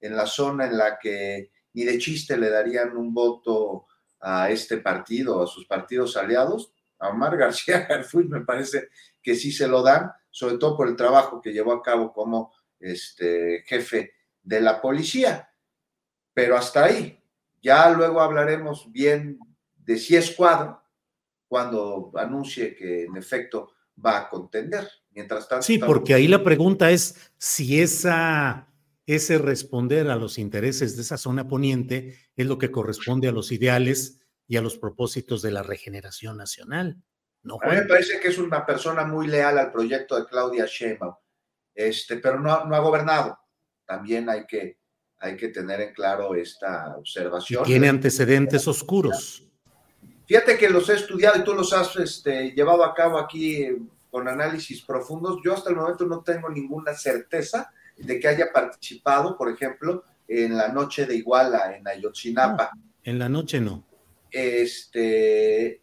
en 0.00 0.16
la 0.16 0.26
zona 0.26 0.66
en 0.66 0.76
la 0.76 0.98
que 0.98 1.50
ni 1.72 1.84
de 1.84 1.98
chiste 1.98 2.36
le 2.36 2.50
darían 2.50 2.96
un 2.96 3.14
voto 3.14 3.86
a 4.20 4.50
este 4.50 4.78
partido, 4.78 5.42
a 5.42 5.46
sus 5.46 5.66
partidos 5.66 6.16
aliados. 6.16 6.72
A 6.98 7.08
Omar 7.08 7.36
García 7.38 7.86
Harfuch 7.88 8.26
me 8.26 8.40
parece 8.40 8.88
que 9.22 9.34
sí 9.34 9.52
se 9.52 9.68
lo 9.68 9.82
dan, 9.82 10.12
sobre 10.30 10.58
todo 10.58 10.76
por 10.76 10.88
el 10.88 10.96
trabajo 10.96 11.40
que 11.40 11.52
llevó 11.52 11.72
a 11.72 11.82
cabo 11.82 12.12
como 12.12 12.52
este, 12.80 13.62
jefe 13.66 14.12
de 14.42 14.60
la 14.60 14.80
policía. 14.80 15.50
Pero 16.34 16.56
hasta 16.56 16.84
ahí. 16.84 17.16
Ya 17.62 17.90
luego 17.90 18.20
hablaremos 18.20 18.90
bien 18.90 19.38
de 19.76 19.98
si 19.98 20.16
es 20.16 20.34
cuadro 20.34 20.80
cuando 21.50 22.12
anuncie 22.14 22.76
que 22.76 23.06
en 23.06 23.16
efecto 23.16 23.72
va 24.04 24.18
a 24.18 24.28
contender. 24.28 24.88
Mientras 25.10 25.48
tanto. 25.48 25.64
Sí, 25.64 25.78
porque 25.78 26.14
ahí 26.14 26.28
la 26.28 26.44
pregunta 26.44 26.92
es 26.92 27.32
si 27.36 27.80
esa, 27.80 28.72
ese 29.04 29.38
responder 29.38 30.08
a 30.08 30.14
los 30.14 30.38
intereses 30.38 30.94
de 30.94 31.02
esa 31.02 31.16
zona 31.16 31.48
poniente 31.48 32.16
es 32.36 32.46
lo 32.46 32.58
que 32.58 32.70
corresponde 32.70 33.26
a 33.26 33.32
los 33.32 33.50
ideales 33.50 34.24
y 34.46 34.58
a 34.58 34.62
los 34.62 34.76
propósitos 34.76 35.42
de 35.42 35.50
la 35.50 35.64
regeneración 35.64 36.36
nacional. 36.36 37.02
No, 37.42 37.58
a 37.60 37.66
mí 37.66 37.74
me 37.74 37.82
parece 37.82 38.20
que 38.20 38.28
es 38.28 38.38
una 38.38 38.64
persona 38.64 39.04
muy 39.04 39.26
leal 39.26 39.58
al 39.58 39.72
proyecto 39.72 40.16
de 40.16 40.26
Claudia 40.26 40.66
Sheinbaum 40.66 41.14
este, 41.74 42.18
pero 42.18 42.38
no, 42.38 42.64
no 42.66 42.76
ha 42.76 42.80
gobernado. 42.80 43.36
También 43.84 44.28
hay 44.28 44.46
que, 44.46 44.78
hay 45.18 45.36
que 45.36 45.48
tener 45.48 45.80
en 45.80 45.94
claro 45.94 46.36
esta 46.36 46.96
observación. 46.96 47.64
tiene 47.64 47.88
antecedentes 47.88 48.68
oscuros. 48.68 49.49
Fíjate 50.30 50.56
que 50.56 50.70
los 50.70 50.88
he 50.88 50.94
estudiado 50.94 51.40
y 51.40 51.42
tú 51.42 51.54
los 51.54 51.72
has 51.72 51.96
este, 51.96 52.52
llevado 52.52 52.84
a 52.84 52.94
cabo 52.94 53.18
aquí 53.18 53.66
con 54.12 54.28
análisis 54.28 54.80
profundos. 54.80 55.40
Yo 55.44 55.52
hasta 55.52 55.70
el 55.70 55.74
momento 55.74 56.06
no 56.06 56.22
tengo 56.22 56.48
ninguna 56.48 56.94
certeza 56.94 57.72
de 57.96 58.20
que 58.20 58.28
haya 58.28 58.52
participado, 58.52 59.36
por 59.36 59.50
ejemplo, 59.50 60.04
en 60.28 60.56
la 60.56 60.68
noche 60.68 61.04
de 61.04 61.16
Iguala, 61.16 61.76
en 61.76 61.88
Ayotzinapa. 61.88 62.70
en 63.02 63.18
la 63.18 63.28
noche 63.28 63.60
no. 63.60 63.84
Este, 64.30 65.82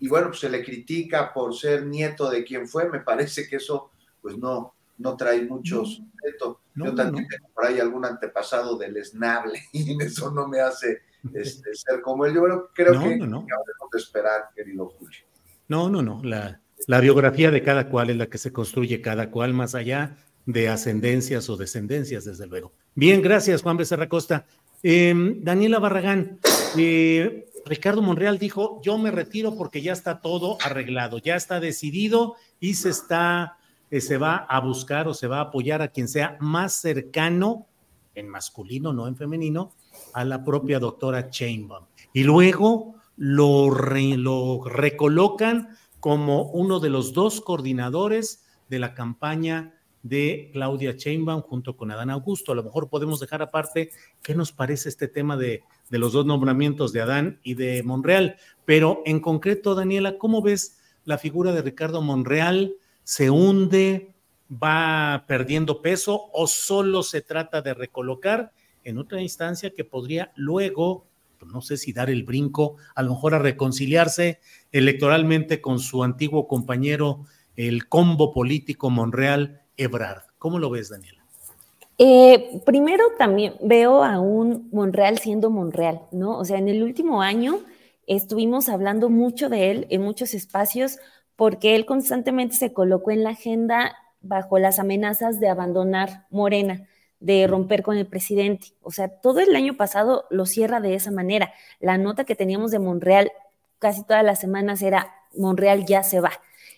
y 0.00 0.08
bueno, 0.08 0.30
pues 0.30 0.40
se 0.40 0.50
le 0.50 0.64
critica 0.64 1.32
por 1.32 1.56
ser 1.56 1.86
nieto 1.86 2.28
de 2.28 2.42
quien 2.42 2.66
fue. 2.66 2.90
Me 2.90 2.98
parece 2.98 3.46
que 3.46 3.56
eso, 3.58 3.92
pues 4.20 4.36
no, 4.38 4.74
no 4.98 5.16
trae 5.16 5.40
mucho 5.42 5.84
sujeto. 5.84 6.62
Yo 6.74 6.92
también 6.96 7.28
tengo 7.28 7.48
por 7.54 7.66
ahí 7.66 7.78
algún 7.78 8.06
antepasado 8.06 8.76
del 8.76 8.96
esnable 8.96 9.62
y 9.72 10.02
eso 10.02 10.32
no 10.32 10.48
me 10.48 10.58
hace 10.58 11.02
este, 11.34 11.74
ser 11.74 12.00
como 12.00 12.26
él. 12.26 12.34
Yo 12.34 12.70
creo 12.74 13.00
que 13.00 13.16
no, 13.16 13.46
de 13.92 13.98
esperar, 13.98 14.50
querido 14.54 14.86
Julio. 14.86 15.20
No, 15.68 15.88
no, 15.88 16.02
no. 16.02 16.20
La, 16.22 16.60
la 16.86 17.00
biografía 17.00 17.50
de 17.50 17.62
cada 17.62 17.88
cual 17.88 18.10
es 18.10 18.16
la 18.16 18.26
que 18.26 18.38
se 18.38 18.52
construye 18.52 19.00
cada 19.00 19.30
cual, 19.30 19.52
más 19.54 19.74
allá 19.74 20.16
de 20.46 20.68
ascendencias 20.68 21.48
o 21.48 21.56
descendencias, 21.56 22.24
desde 22.24 22.46
luego. 22.46 22.72
Bien, 22.94 23.22
gracias, 23.22 23.62
Juan 23.62 23.76
Becerra 23.76 24.08
Costa. 24.08 24.46
Em, 24.82 25.42
Daniela 25.42 25.78
Barragán, 25.78 26.40
eh, 26.76 27.46
Ricardo 27.64 28.02
Monreal 28.02 28.38
dijo, 28.38 28.80
yo 28.82 28.98
me 28.98 29.10
retiro 29.12 29.54
porque 29.54 29.80
ya 29.82 29.92
está 29.92 30.20
todo 30.20 30.58
arreglado, 30.64 31.18
ya 31.18 31.36
está 31.36 31.60
decidido 31.60 32.34
y 32.58 32.74
se 32.74 32.90
está 32.90 33.58
eh, 33.92 34.00
se 34.00 34.16
va 34.16 34.36
a 34.48 34.58
buscar 34.60 35.06
o 35.06 35.12
se 35.12 35.26
va 35.26 35.36
a 35.36 35.42
apoyar 35.42 35.82
a 35.82 35.88
quien 35.88 36.08
sea 36.08 36.38
más 36.40 36.72
cercano, 36.72 37.66
en 38.14 38.26
masculino, 38.26 38.94
no 38.94 39.06
en 39.06 39.16
femenino, 39.16 39.74
a 40.12 40.24
la 40.24 40.44
propia 40.44 40.78
doctora 40.78 41.30
Chainbaum. 41.30 41.86
Y 42.12 42.24
luego 42.24 42.96
lo, 43.16 43.70
lo 43.70 44.64
recolocan 44.64 45.76
como 46.00 46.50
uno 46.50 46.80
de 46.80 46.90
los 46.90 47.12
dos 47.12 47.40
coordinadores 47.40 48.44
de 48.68 48.78
la 48.78 48.94
campaña 48.94 49.74
de 50.02 50.50
Claudia 50.52 50.96
Chainbaum 50.96 51.42
junto 51.42 51.76
con 51.76 51.90
Adán 51.90 52.10
Augusto. 52.10 52.52
A 52.52 52.54
lo 52.56 52.64
mejor 52.64 52.88
podemos 52.88 53.20
dejar 53.20 53.42
aparte 53.42 53.90
qué 54.22 54.34
nos 54.34 54.52
parece 54.52 54.88
este 54.88 55.06
tema 55.06 55.36
de, 55.36 55.62
de, 55.90 55.98
los 55.98 56.12
dos 56.12 56.26
nombramientos 56.26 56.92
de 56.92 57.02
Adán 57.02 57.38
y 57.42 57.54
de 57.54 57.82
Monreal. 57.82 58.36
Pero 58.64 59.02
en 59.06 59.20
concreto, 59.20 59.74
Daniela, 59.74 60.18
¿cómo 60.18 60.42
ves 60.42 60.78
la 61.04 61.18
figura 61.18 61.52
de 61.52 61.62
Ricardo 61.62 62.02
Monreal 62.02 62.76
se 63.04 63.30
hunde, 63.30 64.14
va 64.50 65.24
perdiendo 65.26 65.82
peso 65.82 66.30
o 66.32 66.46
solo 66.46 67.02
se 67.02 67.22
trata 67.22 67.62
de 67.62 67.74
recolocar 67.74 68.52
en 68.84 68.98
otra 68.98 69.20
instancia 69.20 69.70
que 69.70 69.84
podría 69.84 70.32
luego, 70.36 71.06
pues, 71.38 71.50
no 71.52 71.60
sé 71.60 71.76
si 71.76 71.92
dar 71.92 72.10
el 72.10 72.24
brinco, 72.24 72.76
a 72.94 73.02
lo 73.02 73.10
mejor 73.10 73.34
a 73.34 73.38
reconciliarse 73.38 74.40
electoralmente 74.70 75.60
con 75.60 75.78
su 75.78 76.04
antiguo 76.04 76.46
compañero, 76.46 77.24
el 77.56 77.88
combo 77.88 78.32
político 78.32 78.90
Monreal 78.90 79.62
Ebrard. 79.76 80.22
¿Cómo 80.38 80.58
lo 80.58 80.70
ves, 80.70 80.90
Daniela? 80.90 81.22
Eh, 81.98 82.60
primero 82.64 83.04
también 83.18 83.54
veo 83.62 84.02
a 84.02 84.18
un 84.18 84.68
Monreal 84.72 85.18
siendo 85.18 85.50
Monreal, 85.50 86.00
¿no? 86.10 86.38
O 86.38 86.44
sea, 86.44 86.58
en 86.58 86.68
el 86.68 86.82
último 86.82 87.22
año 87.22 87.60
estuvimos 88.06 88.68
hablando 88.68 89.10
mucho 89.10 89.48
de 89.48 89.70
él 89.70 89.86
en 89.90 90.02
muchos 90.02 90.34
espacios 90.34 90.98
porque 91.36 91.74
él 91.76 91.86
constantemente 91.86 92.56
se 92.56 92.72
colocó 92.72 93.10
en 93.10 93.24
la 93.24 93.30
agenda 93.30 93.94
bajo 94.20 94.58
las 94.58 94.78
amenazas 94.78 95.40
de 95.40 95.48
abandonar 95.48 96.26
Morena, 96.30 96.88
de 97.22 97.46
romper 97.46 97.82
con 97.82 97.96
el 97.96 98.06
presidente. 98.06 98.68
O 98.82 98.90
sea, 98.90 99.08
todo 99.08 99.40
el 99.40 99.54
año 99.54 99.76
pasado 99.76 100.26
lo 100.30 100.44
cierra 100.44 100.80
de 100.80 100.94
esa 100.94 101.10
manera. 101.10 101.52
La 101.80 101.96
nota 101.96 102.24
que 102.24 102.34
teníamos 102.34 102.72
de 102.72 102.80
Monreal 102.80 103.32
casi 103.78 104.04
todas 104.04 104.24
las 104.24 104.40
semanas 104.40 104.82
era 104.82 105.14
Monreal 105.36 105.86
ya 105.86 106.02
se 106.02 106.20
va. 106.20 106.32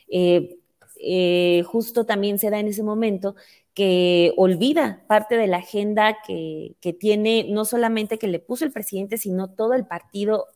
Eh, 0.09 0.59
eh, 1.01 1.63
justo 1.67 2.07
también 2.07 2.39
se 2.39 2.51
da 2.51 2.61
en 2.61 2.69
ese 2.69 2.83
momento 2.83 3.37
que 3.75 4.33
olvida 4.37 5.03
parte 5.09 5.37
de 5.37 5.47
la 5.47 5.59
agenda 5.59 6.19
que, 6.27 6.77
que 6.81 6.93
tiene, 6.93 7.47
no 7.51 7.65
solamente 7.65 8.19
que 8.19 8.29
le 8.29 8.39
puso 8.39 8.65
el 8.65 8.73
presidente, 8.73 9.19
sino 9.19 9.51
todo 9.51 9.75
el 9.75 9.87
partido 9.87 10.47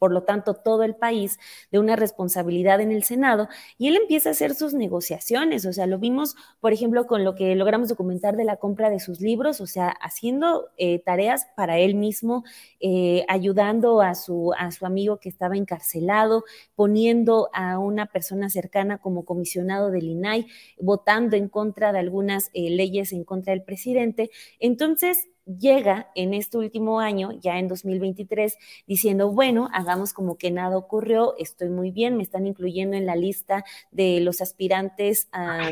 por 0.00 0.12
lo 0.12 0.22
tanto 0.24 0.54
todo 0.54 0.82
el 0.82 0.96
país, 0.96 1.38
de 1.70 1.78
una 1.78 1.94
responsabilidad 1.94 2.80
en 2.80 2.90
el 2.90 3.04
Senado 3.04 3.48
y 3.78 3.88
él 3.88 3.96
empieza 3.96 4.30
a 4.30 4.32
hacer 4.32 4.54
sus 4.54 4.72
negociaciones, 4.72 5.66
o 5.66 5.72
sea, 5.72 5.86
lo 5.86 5.98
vimos, 5.98 6.34
por 6.58 6.72
ejemplo, 6.72 7.06
con 7.06 7.22
lo 7.22 7.34
que 7.34 7.54
logramos 7.54 7.90
documentar 7.90 8.36
de 8.36 8.44
la 8.44 8.56
compra 8.56 8.88
de 8.88 8.98
sus 8.98 9.20
libros, 9.20 9.60
o 9.60 9.66
sea, 9.66 9.90
haciendo 9.90 10.70
eh, 10.78 11.00
tareas 11.00 11.46
para 11.54 11.78
él 11.78 11.94
mismo, 11.94 12.44
eh, 12.80 13.24
ayudando 13.28 14.00
a 14.00 14.14
su, 14.14 14.52
a 14.58 14.70
su 14.70 14.86
amigo 14.86 15.18
que 15.18 15.28
estaba 15.28 15.56
encarcelado, 15.56 16.44
poniendo 16.74 17.50
a 17.52 17.78
una 17.78 18.06
persona 18.06 18.48
cercana 18.48 18.98
como 18.98 19.26
comisionado 19.26 19.90
del 19.90 20.04
INAI, 20.04 20.46
votando 20.80 21.36
en 21.36 21.48
contra 21.48 21.92
de 21.92 21.98
algunas 21.98 22.50
eh, 22.54 22.70
leyes 22.70 23.12
en 23.12 23.24
contra 23.24 23.52
del 23.52 23.62
presidente. 23.62 24.30
Entonces, 24.58 25.28
llega 25.58 26.10
en 26.14 26.34
este 26.34 26.58
último 26.58 27.00
año, 27.00 27.32
ya 27.40 27.58
en 27.58 27.68
2023, 27.68 28.56
diciendo, 28.86 29.30
bueno, 29.32 29.68
hagamos 29.72 30.12
como 30.12 30.36
que 30.36 30.50
nada 30.50 30.76
ocurrió, 30.76 31.34
estoy 31.38 31.68
muy 31.68 31.90
bien, 31.90 32.16
me 32.16 32.22
están 32.22 32.46
incluyendo 32.46 32.96
en 32.96 33.06
la 33.06 33.16
lista 33.16 33.64
de 33.90 34.20
los 34.20 34.40
aspirantes 34.40 35.28
a, 35.32 35.70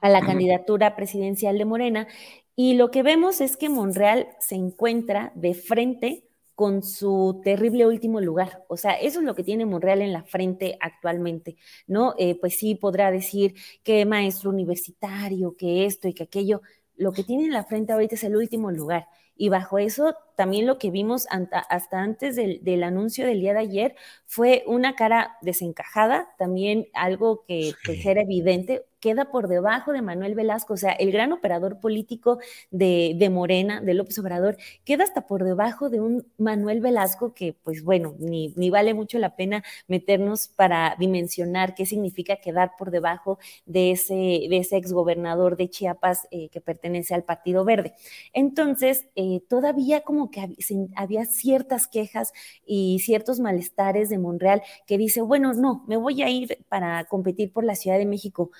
a 0.00 0.08
la 0.08 0.20
candidatura 0.20 0.96
presidencial 0.96 1.58
de 1.58 1.64
Morena. 1.64 2.08
Y 2.54 2.74
lo 2.74 2.90
que 2.90 3.02
vemos 3.02 3.40
es 3.40 3.56
que 3.56 3.68
Monreal 3.68 4.28
se 4.40 4.54
encuentra 4.54 5.32
de 5.34 5.54
frente 5.54 6.26
con 6.56 6.82
su 6.82 7.42
terrible 7.44 7.86
último 7.86 8.18
lugar. 8.20 8.64
O 8.68 8.78
sea, 8.78 8.92
eso 8.92 9.20
es 9.20 9.26
lo 9.26 9.34
que 9.34 9.44
tiene 9.44 9.66
Monreal 9.66 10.00
en 10.00 10.12
la 10.12 10.24
frente 10.24 10.78
actualmente, 10.80 11.56
¿no? 11.86 12.14
Eh, 12.18 12.34
pues 12.40 12.56
sí, 12.58 12.74
podrá 12.74 13.10
decir 13.10 13.54
que 13.84 14.06
maestro 14.06 14.50
universitario, 14.50 15.54
que 15.54 15.84
esto 15.84 16.08
y 16.08 16.14
que 16.14 16.22
aquello, 16.22 16.62
lo 16.96 17.12
que 17.12 17.24
tiene 17.24 17.44
en 17.44 17.52
la 17.52 17.64
frente 17.64 17.92
ahorita 17.92 18.14
es 18.14 18.24
el 18.24 18.36
último 18.36 18.70
lugar. 18.70 19.08
Y 19.38 19.50
bajo 19.50 19.78
eso, 19.78 20.14
también 20.34 20.66
lo 20.66 20.78
que 20.78 20.90
vimos 20.90 21.26
hasta 21.28 22.00
antes 22.00 22.36
del, 22.36 22.82
anuncio 22.82 23.26
del 23.26 23.40
día 23.40 23.52
de 23.52 23.60
ayer 23.60 23.94
fue 24.24 24.64
una 24.66 24.94
cara 24.94 25.36
desencajada, 25.42 26.34
también 26.38 26.86
algo 26.94 27.44
que 27.46 27.74
era 28.04 28.22
evidente, 28.22 28.86
queda 29.06 29.26
por 29.30 29.46
debajo 29.46 29.92
de 29.92 30.02
Manuel 30.02 30.34
Velasco, 30.34 30.74
o 30.74 30.76
sea, 30.76 30.90
el 30.90 31.12
gran 31.12 31.32
operador 31.32 31.78
político 31.78 32.40
de, 32.72 33.14
de, 33.16 33.30
Morena, 33.30 33.80
de 33.80 33.94
López 33.94 34.18
Obrador, 34.18 34.56
queda 34.84 35.04
hasta 35.04 35.28
por 35.28 35.44
debajo 35.44 35.90
de 35.90 36.00
un 36.00 36.26
Manuel 36.38 36.80
Velasco 36.80 37.32
que, 37.32 37.52
pues 37.52 37.84
bueno, 37.84 38.16
ni, 38.18 38.52
ni 38.56 38.68
vale 38.68 38.94
mucho 38.94 39.20
la 39.20 39.36
pena 39.36 39.62
meternos 39.86 40.48
para 40.48 40.96
dimensionar 40.98 41.76
qué 41.76 41.86
significa 41.86 42.34
quedar 42.38 42.72
por 42.76 42.90
debajo 42.90 43.38
de 43.64 43.92
ese, 43.92 44.14
de 44.14 44.56
ese 44.56 44.76
exgobernador 44.76 45.56
de 45.56 45.70
Chiapas 45.70 46.26
eh, 46.32 46.48
que 46.48 46.60
pertenece 46.60 47.14
al 47.14 47.22
Partido 47.22 47.64
Verde. 47.64 47.94
Entonces, 48.32 49.06
eh, 49.14 49.40
todavía 49.48 50.00
como 50.00 50.32
que 50.32 50.56
había 50.96 51.26
ciertas 51.26 51.86
quejas 51.86 52.32
y 52.66 52.98
ciertos 53.04 53.38
malestares 53.38 54.08
de 54.08 54.18
Monreal 54.18 54.62
que 54.84 54.98
dice, 54.98 55.22
bueno, 55.22 55.54
no, 55.54 55.84
me 55.86 55.96
voy 55.96 56.22
a 56.22 56.28
ir 56.28 56.58
para 56.68 57.04
competir 57.04 57.52
por 57.52 57.62
la 57.62 57.76
Ciudad 57.76 57.98
de 57.98 58.06
México 58.06 58.50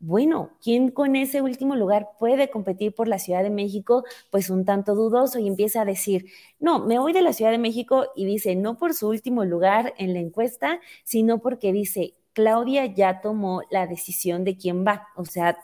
bueno, 0.00 0.50
¿quién 0.62 0.90
con 0.90 1.14
ese 1.14 1.42
último 1.42 1.76
lugar 1.76 2.08
puede 2.18 2.50
competir 2.50 2.94
por 2.94 3.06
la 3.06 3.18
Ciudad 3.18 3.42
de 3.42 3.50
México? 3.50 4.04
Pues 4.30 4.48
un 4.48 4.64
tanto 4.64 4.94
dudoso 4.94 5.38
y 5.38 5.46
empieza 5.46 5.82
a 5.82 5.84
decir, 5.84 6.26
no, 6.58 6.78
me 6.78 6.98
voy 6.98 7.12
de 7.12 7.22
la 7.22 7.34
Ciudad 7.34 7.50
de 7.50 7.58
México 7.58 8.06
y 8.16 8.24
dice, 8.24 8.56
no 8.56 8.78
por 8.78 8.94
su 8.94 9.08
último 9.08 9.44
lugar 9.44 9.92
en 9.98 10.14
la 10.14 10.20
encuesta, 10.20 10.80
sino 11.04 11.38
porque 11.38 11.72
dice, 11.72 12.14
Claudia 12.32 12.86
ya 12.86 13.20
tomó 13.20 13.62
la 13.70 13.86
decisión 13.86 14.44
de 14.44 14.56
quién 14.56 14.86
va. 14.86 15.08
O 15.16 15.26
sea, 15.26 15.58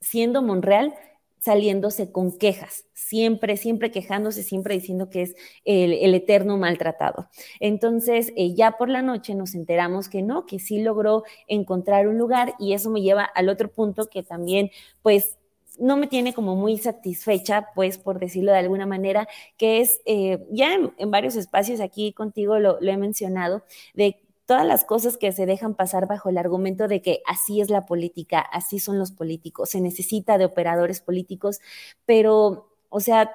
siendo 0.00 0.42
Monreal, 0.42 0.94
saliéndose 1.42 2.12
con 2.12 2.38
quejas, 2.38 2.84
siempre, 2.92 3.56
siempre 3.56 3.90
quejándose, 3.90 4.44
siempre 4.44 4.74
diciendo 4.74 5.10
que 5.10 5.22
es 5.22 5.34
el, 5.64 6.14
eterno 6.14 6.56
maltratado. 6.56 7.28
Entonces, 7.58 8.32
eh, 8.36 8.54
ya 8.54 8.78
por 8.78 8.88
la 8.88 9.02
noche 9.02 9.34
nos 9.34 9.56
enteramos 9.56 10.08
que 10.08 10.22
no, 10.22 10.46
que 10.46 10.60
sí 10.60 10.80
logró 10.80 11.24
encontrar 11.48 12.06
un 12.06 12.16
lugar 12.16 12.54
y 12.60 12.74
eso 12.74 12.90
me 12.90 13.02
lleva 13.02 13.24
al 13.24 13.48
otro 13.48 13.72
punto 13.72 14.08
que 14.08 14.22
también, 14.22 14.70
pues, 15.02 15.36
no 15.80 15.96
me 15.96 16.06
tiene 16.06 16.32
como 16.32 16.54
muy 16.54 16.78
satisfecha, 16.78 17.70
pues 17.74 17.98
por 17.98 18.20
decirlo 18.20 18.52
de 18.52 18.58
alguna 18.58 18.86
manera, 18.86 19.26
que 19.56 19.80
es, 19.80 20.00
eh, 20.04 20.46
ya 20.50 20.74
en, 20.74 21.10
varios 21.10 21.34
espacios 21.34 21.80
aquí 21.80 22.12
contigo 22.12 22.60
lo, 22.60 22.78
lo 22.80 22.92
he 22.92 22.96
mencionado, 22.96 23.64
de 23.94 24.21
todas 24.46 24.66
las 24.66 24.84
cosas 24.84 25.16
que 25.16 25.32
se 25.32 25.46
dejan 25.46 25.74
pasar 25.74 26.06
bajo 26.06 26.28
el 26.28 26.38
argumento 26.38 26.88
de 26.88 27.02
que 27.02 27.22
así 27.26 27.60
es 27.60 27.70
la 27.70 27.86
política, 27.86 28.40
así 28.40 28.78
son 28.78 28.98
los 28.98 29.12
políticos, 29.12 29.70
se 29.70 29.80
necesita 29.80 30.38
de 30.38 30.44
operadores 30.44 31.00
políticos, 31.00 31.60
pero, 32.06 32.74
o 32.88 33.00
sea, 33.00 33.34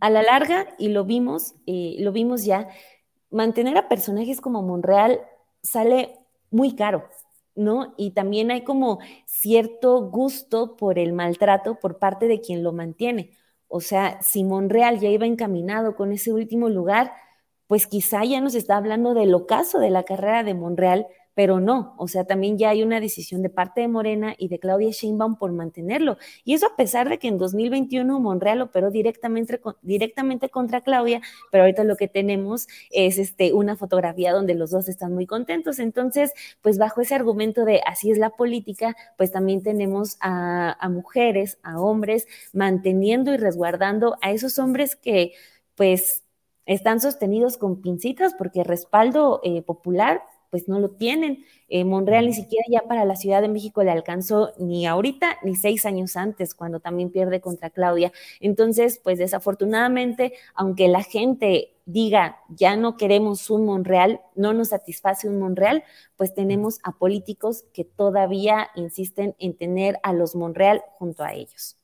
a 0.00 0.10
la 0.10 0.22
larga, 0.22 0.68
y 0.78 0.88
lo 0.88 1.04
vimos, 1.04 1.54
eh, 1.66 1.96
lo 2.00 2.12
vimos 2.12 2.44
ya, 2.44 2.68
mantener 3.30 3.76
a 3.78 3.88
personajes 3.88 4.40
como 4.40 4.62
Monreal 4.62 5.20
sale 5.62 6.18
muy 6.50 6.74
caro, 6.74 7.08
¿no? 7.54 7.94
Y 7.96 8.10
también 8.10 8.50
hay 8.50 8.62
como 8.62 8.98
cierto 9.26 10.02
gusto 10.10 10.76
por 10.76 10.98
el 10.98 11.12
maltrato 11.12 11.78
por 11.80 11.98
parte 11.98 12.28
de 12.28 12.40
quien 12.40 12.62
lo 12.62 12.72
mantiene. 12.72 13.30
O 13.68 13.80
sea, 13.80 14.20
si 14.22 14.44
Monreal 14.44 15.00
ya 15.00 15.08
iba 15.08 15.26
encaminado 15.26 15.96
con 15.96 16.12
ese 16.12 16.32
último 16.32 16.68
lugar, 16.68 17.12
pues 17.66 17.86
quizá 17.86 18.24
ya 18.24 18.40
nos 18.40 18.54
está 18.54 18.76
hablando 18.76 19.14
del 19.14 19.34
ocaso 19.34 19.78
de 19.78 19.90
la 19.90 20.04
carrera 20.04 20.42
de 20.44 20.54
Monreal, 20.54 21.06
pero 21.34 21.60
no, 21.60 21.94
o 21.96 22.08
sea, 22.08 22.24
también 22.24 22.58
ya 22.58 22.70
hay 22.70 22.82
una 22.82 23.00
decisión 23.00 23.42
de 23.42 23.48
parte 23.48 23.80
de 23.80 23.88
Morena 23.88 24.34
y 24.36 24.48
de 24.48 24.58
Claudia 24.58 24.90
Sheinbaum 24.90 25.36
por 25.36 25.52
mantenerlo. 25.52 26.18
Y 26.44 26.54
eso 26.54 26.66
a 26.66 26.76
pesar 26.76 27.08
de 27.08 27.18
que 27.18 27.28
en 27.28 27.38
2021 27.38 28.20
Monreal 28.20 28.60
operó 28.60 28.90
directamente, 28.90 29.58
directamente 29.80 30.50
contra 30.50 30.82
Claudia, 30.82 31.22
pero 31.50 31.64
ahorita 31.64 31.84
lo 31.84 31.96
que 31.96 32.08
tenemos 32.08 32.68
es 32.90 33.18
este, 33.18 33.54
una 33.54 33.76
fotografía 33.76 34.32
donde 34.32 34.54
los 34.54 34.70
dos 34.70 34.88
están 34.88 35.14
muy 35.14 35.26
contentos. 35.26 35.78
Entonces, 35.78 36.32
pues 36.60 36.76
bajo 36.78 37.00
ese 37.00 37.14
argumento 37.14 37.64
de 37.64 37.80
así 37.86 38.10
es 38.10 38.18
la 38.18 38.30
política, 38.30 38.94
pues 39.16 39.30
también 39.32 39.62
tenemos 39.62 40.16
a, 40.20 40.76
a 40.78 40.88
mujeres, 40.90 41.58
a 41.62 41.80
hombres, 41.80 42.26
manteniendo 42.52 43.32
y 43.32 43.38
resguardando 43.38 44.16
a 44.20 44.32
esos 44.32 44.58
hombres 44.58 44.96
que 44.96 45.32
pues 45.76 46.22
están 46.66 47.00
sostenidos 47.00 47.56
con 47.56 47.80
pincitas 47.82 48.34
porque 48.34 48.64
respaldo 48.64 49.40
eh, 49.42 49.62
popular 49.62 50.22
pues 50.52 50.68
no 50.68 50.78
lo 50.78 50.90
tienen. 50.90 51.46
Eh, 51.68 51.82
Monreal 51.82 52.26
ni 52.26 52.34
siquiera 52.34 52.66
ya 52.70 52.82
para 52.82 53.06
la 53.06 53.16
Ciudad 53.16 53.40
de 53.40 53.48
México 53.48 53.82
le 53.82 53.90
alcanzó 53.90 54.52
ni 54.58 54.86
ahorita 54.86 55.38
ni 55.42 55.56
seis 55.56 55.86
años 55.86 56.14
antes, 56.14 56.52
cuando 56.54 56.78
también 56.78 57.08
pierde 57.08 57.40
contra 57.40 57.70
Claudia. 57.70 58.12
Entonces, 58.38 59.00
pues 59.02 59.16
desafortunadamente, 59.16 60.34
aunque 60.54 60.88
la 60.88 61.02
gente 61.04 61.72
diga 61.86 62.36
ya 62.50 62.76
no 62.76 62.98
queremos 62.98 63.48
un 63.48 63.64
Monreal, 63.64 64.20
no 64.34 64.52
nos 64.52 64.68
satisface 64.68 65.26
un 65.26 65.38
Monreal, 65.38 65.84
pues 66.16 66.34
tenemos 66.34 66.80
a 66.82 66.92
políticos 66.98 67.64
que 67.72 67.84
todavía 67.84 68.68
insisten 68.74 69.34
en 69.38 69.56
tener 69.56 69.98
a 70.02 70.12
los 70.12 70.34
Monreal 70.34 70.82
junto 70.98 71.24
a 71.24 71.32
ellos. 71.32 71.78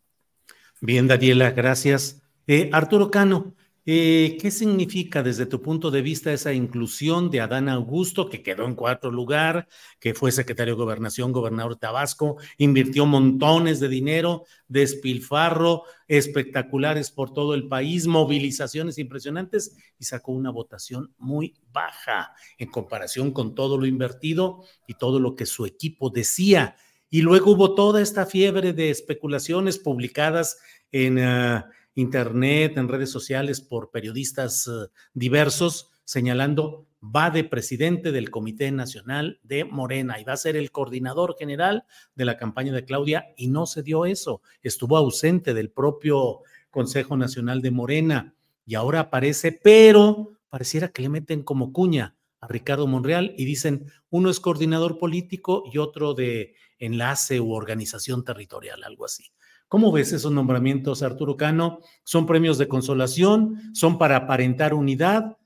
Bien, 0.83 1.09
Daniela, 1.09 1.53
gracias. 1.53 2.21
Eh, 2.47 2.69
Arturo 2.75 3.11
Cano, 3.11 3.55
eh, 3.91 4.37
¿Qué 4.39 4.51
significa 4.51 5.23
desde 5.23 5.47
tu 5.47 5.63
punto 5.63 5.91
de 5.91 6.03
vista 6.03 6.31
esa 6.31 6.53
inclusión 6.53 7.31
de 7.31 7.41
Adán 7.41 7.71
Augusto, 7.71 8.29
que 8.29 8.43
quedó 8.43 8.67
en 8.67 8.75
cuarto 8.75 9.11
lugar, 9.11 9.67
que 9.99 10.13
fue 10.13 10.31
secretario 10.31 10.75
de 10.75 10.83
Gobernación, 10.83 11.33
gobernador 11.33 11.73
de 11.73 11.81
Tabasco, 11.81 12.37
invirtió 12.59 13.07
montones 13.07 13.81
de 13.81 13.89
dinero, 13.89 14.45
despilfarro, 14.69 15.85
espectaculares 16.07 17.11
por 17.11 17.33
todo 17.33 17.55
el 17.55 17.67
país, 17.67 18.07
movilizaciones 18.07 18.99
impresionantes 18.99 19.75
y 19.99 20.05
sacó 20.05 20.33
una 20.33 20.51
votación 20.51 21.15
muy 21.17 21.55
baja 21.73 22.35
en 22.59 22.71
comparación 22.71 23.31
con 23.31 23.55
todo 23.55 23.79
lo 23.79 23.87
invertido 23.87 24.65
y 24.87 24.99
todo 24.99 25.19
lo 25.19 25.35
que 25.35 25.47
su 25.47 25.65
equipo 25.65 26.11
decía? 26.11 26.77
Y 27.09 27.23
luego 27.23 27.53
hubo 27.53 27.75
toda 27.75 28.03
esta 28.03 28.27
fiebre 28.27 28.75
de 28.75 28.91
especulaciones 28.91 29.79
publicadas 29.79 30.59
en... 30.93 31.21
Ah, 31.21 31.71
internet, 31.99 32.77
en 32.77 32.89
redes 32.89 33.11
sociales 33.11 33.61
por 33.61 33.91
periodistas 33.91 34.67
eh, 34.69 34.89
diversos, 35.15 35.91
señalando 36.05 36.87
va 37.03 37.31
de 37.31 37.45
presidente 37.45 38.13
del 38.13 38.31
Comité 38.31 38.71
Nacional 38.71 39.41
de 39.43 39.65
Morena 39.65 40.21
y 40.21 40.25
va 40.25 40.33
a 40.33 40.39
ser 40.39 40.57
el 40.57 40.71
coordinador 40.71 41.37
general 41.39 41.85
de 42.15 42.25
la 42.25 42.37
campaña 42.37 42.73
de 42.73 42.85
Claudia 42.85 43.27
y 43.37 43.49
no 43.49 43.67
se 43.67 43.83
dio 43.83 44.07
eso, 44.07 44.43
estuvo 44.63 44.97
ausente 44.97 45.55
del 45.55 45.71
propio 45.71 46.41
Consejo 46.71 47.17
Nacional 47.17 47.63
de 47.63 47.71
Morena 47.71 48.35
y 48.65 48.75
ahora 48.75 49.01
aparece, 49.01 49.53
pero 49.53 50.39
pareciera 50.49 50.89
que 50.89 51.03
le 51.03 51.09
meten 51.09 51.43
como 51.43 51.73
cuña 51.73 52.17
a 52.41 52.47
Ricardo 52.47 52.87
Monreal 52.87 53.35
y 53.37 53.45
dicen 53.45 53.91
uno 54.11 54.31
es 54.31 54.41
coordinador 54.41 54.99
político 54.99 55.65
y 55.73 55.79
otro 55.79 56.15
de 56.15 56.55
enlace 56.79 57.41
u 57.41 57.53
organización 57.53 58.25
territorial, 58.25 58.85
algo 58.85 59.05
así. 59.05 59.33
¿Cómo 59.69 59.93
ves 59.93 60.13
esos 60.13 60.33
nombramientos, 60.33 61.03
Arturo 61.03 61.37
Cano? 61.37 61.81
¿Son 62.03 62.27
premios 62.27 62.57
de 62.57 62.69
consolación? 62.69 63.75
¿Son 63.75 63.99
para 63.99 64.17
aparentar 64.17 64.73
unidad? 64.73 65.37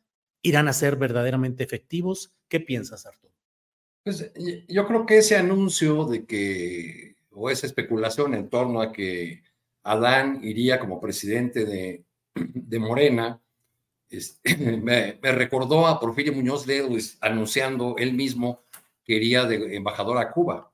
¿Irán 0.43 0.69
a 0.69 0.73
ser 0.73 0.97
verdaderamente 0.97 1.65
efectivos? 1.65 2.33
¿Qué 2.49 2.61
piensas, 2.61 3.05
Arturo? 3.05 3.35
Pues 4.05 4.33
yo 4.69 4.87
creo 4.87 5.07
que 5.07 5.19
ese 5.19 5.37
anuncio 5.37 6.05
de 6.05 6.25
que, 6.25 7.17
o 7.31 7.51
esa 7.51 7.67
especulación 7.67 8.35
en 8.35 8.49
torno 8.49 8.81
a 8.81 8.93
que 8.93 9.43
Adán 9.83 10.41
iría 10.43 10.79
como 10.79 11.01
presidente 11.01 11.65
de, 11.65 12.05
de 12.35 12.79
Morena, 12.79 13.41
me, 14.83 15.19
recordó 15.21 15.87
a 15.87 15.99
Porfirio 15.99 16.33
Muñoz 16.33 16.67
Ledo 16.67 16.91
anunciando 17.21 17.97
él 17.99 18.13
mismo 18.13 18.65
que 19.05 19.15
iría 19.15 19.45
de 19.47 19.75
embajador 19.75 20.19
a 20.19 20.31
Cuba. 20.31 20.71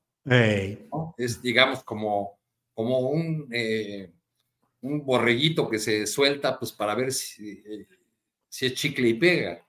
Es, 1.17 1.41
digamos, 1.41 1.83
como, 1.85 2.38
como 2.79 3.01
un, 3.01 3.49
eh, 3.51 4.12
un 4.83 5.05
borreguito 5.05 5.69
que 5.69 5.81
se 5.81 6.07
suelta 6.07 6.57
pues, 6.61 6.71
para 6.71 6.95
ver 6.95 7.12
si, 7.12 7.61
eh, 7.67 7.88
si 8.49 8.67
es 8.67 8.75
chicle 8.75 9.09
y 9.09 9.14
pega. 9.14 9.67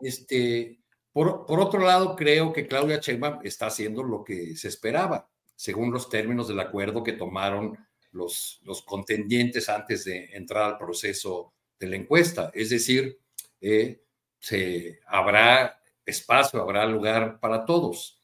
este, 0.00 0.78
por, 1.12 1.46
por, 1.46 1.58
otro 1.58 1.80
lado, 1.80 2.14
creo 2.14 2.52
que 2.52 2.68
Claudia 2.68 3.00
Sheinbaum 3.00 3.40
está 3.42 3.66
haciendo 3.66 4.04
lo 4.04 4.22
que 4.22 4.54
se 4.54 4.68
esperaba, 4.68 5.28
según 5.56 5.90
los 5.90 6.08
términos 6.08 6.46
del 6.46 6.60
acuerdo 6.60 7.02
que 7.02 7.14
tomaron 7.14 7.76
los, 8.12 8.60
los 8.62 8.82
contendientes 8.82 9.68
antes 9.68 10.04
de 10.04 10.26
entrar 10.26 10.62
al 10.62 10.78
proceso 10.78 11.54
de 11.80 11.88
la 11.88 11.96
encuesta. 11.96 12.52
Es 12.54 12.70
decir, 12.70 13.18
eh, 13.60 14.00
se, 14.38 15.00
habrá 15.08 15.82
espacio, 16.04 16.62
habrá 16.62 16.86
lugar 16.86 17.40
para 17.40 17.64
todos. 17.64 18.22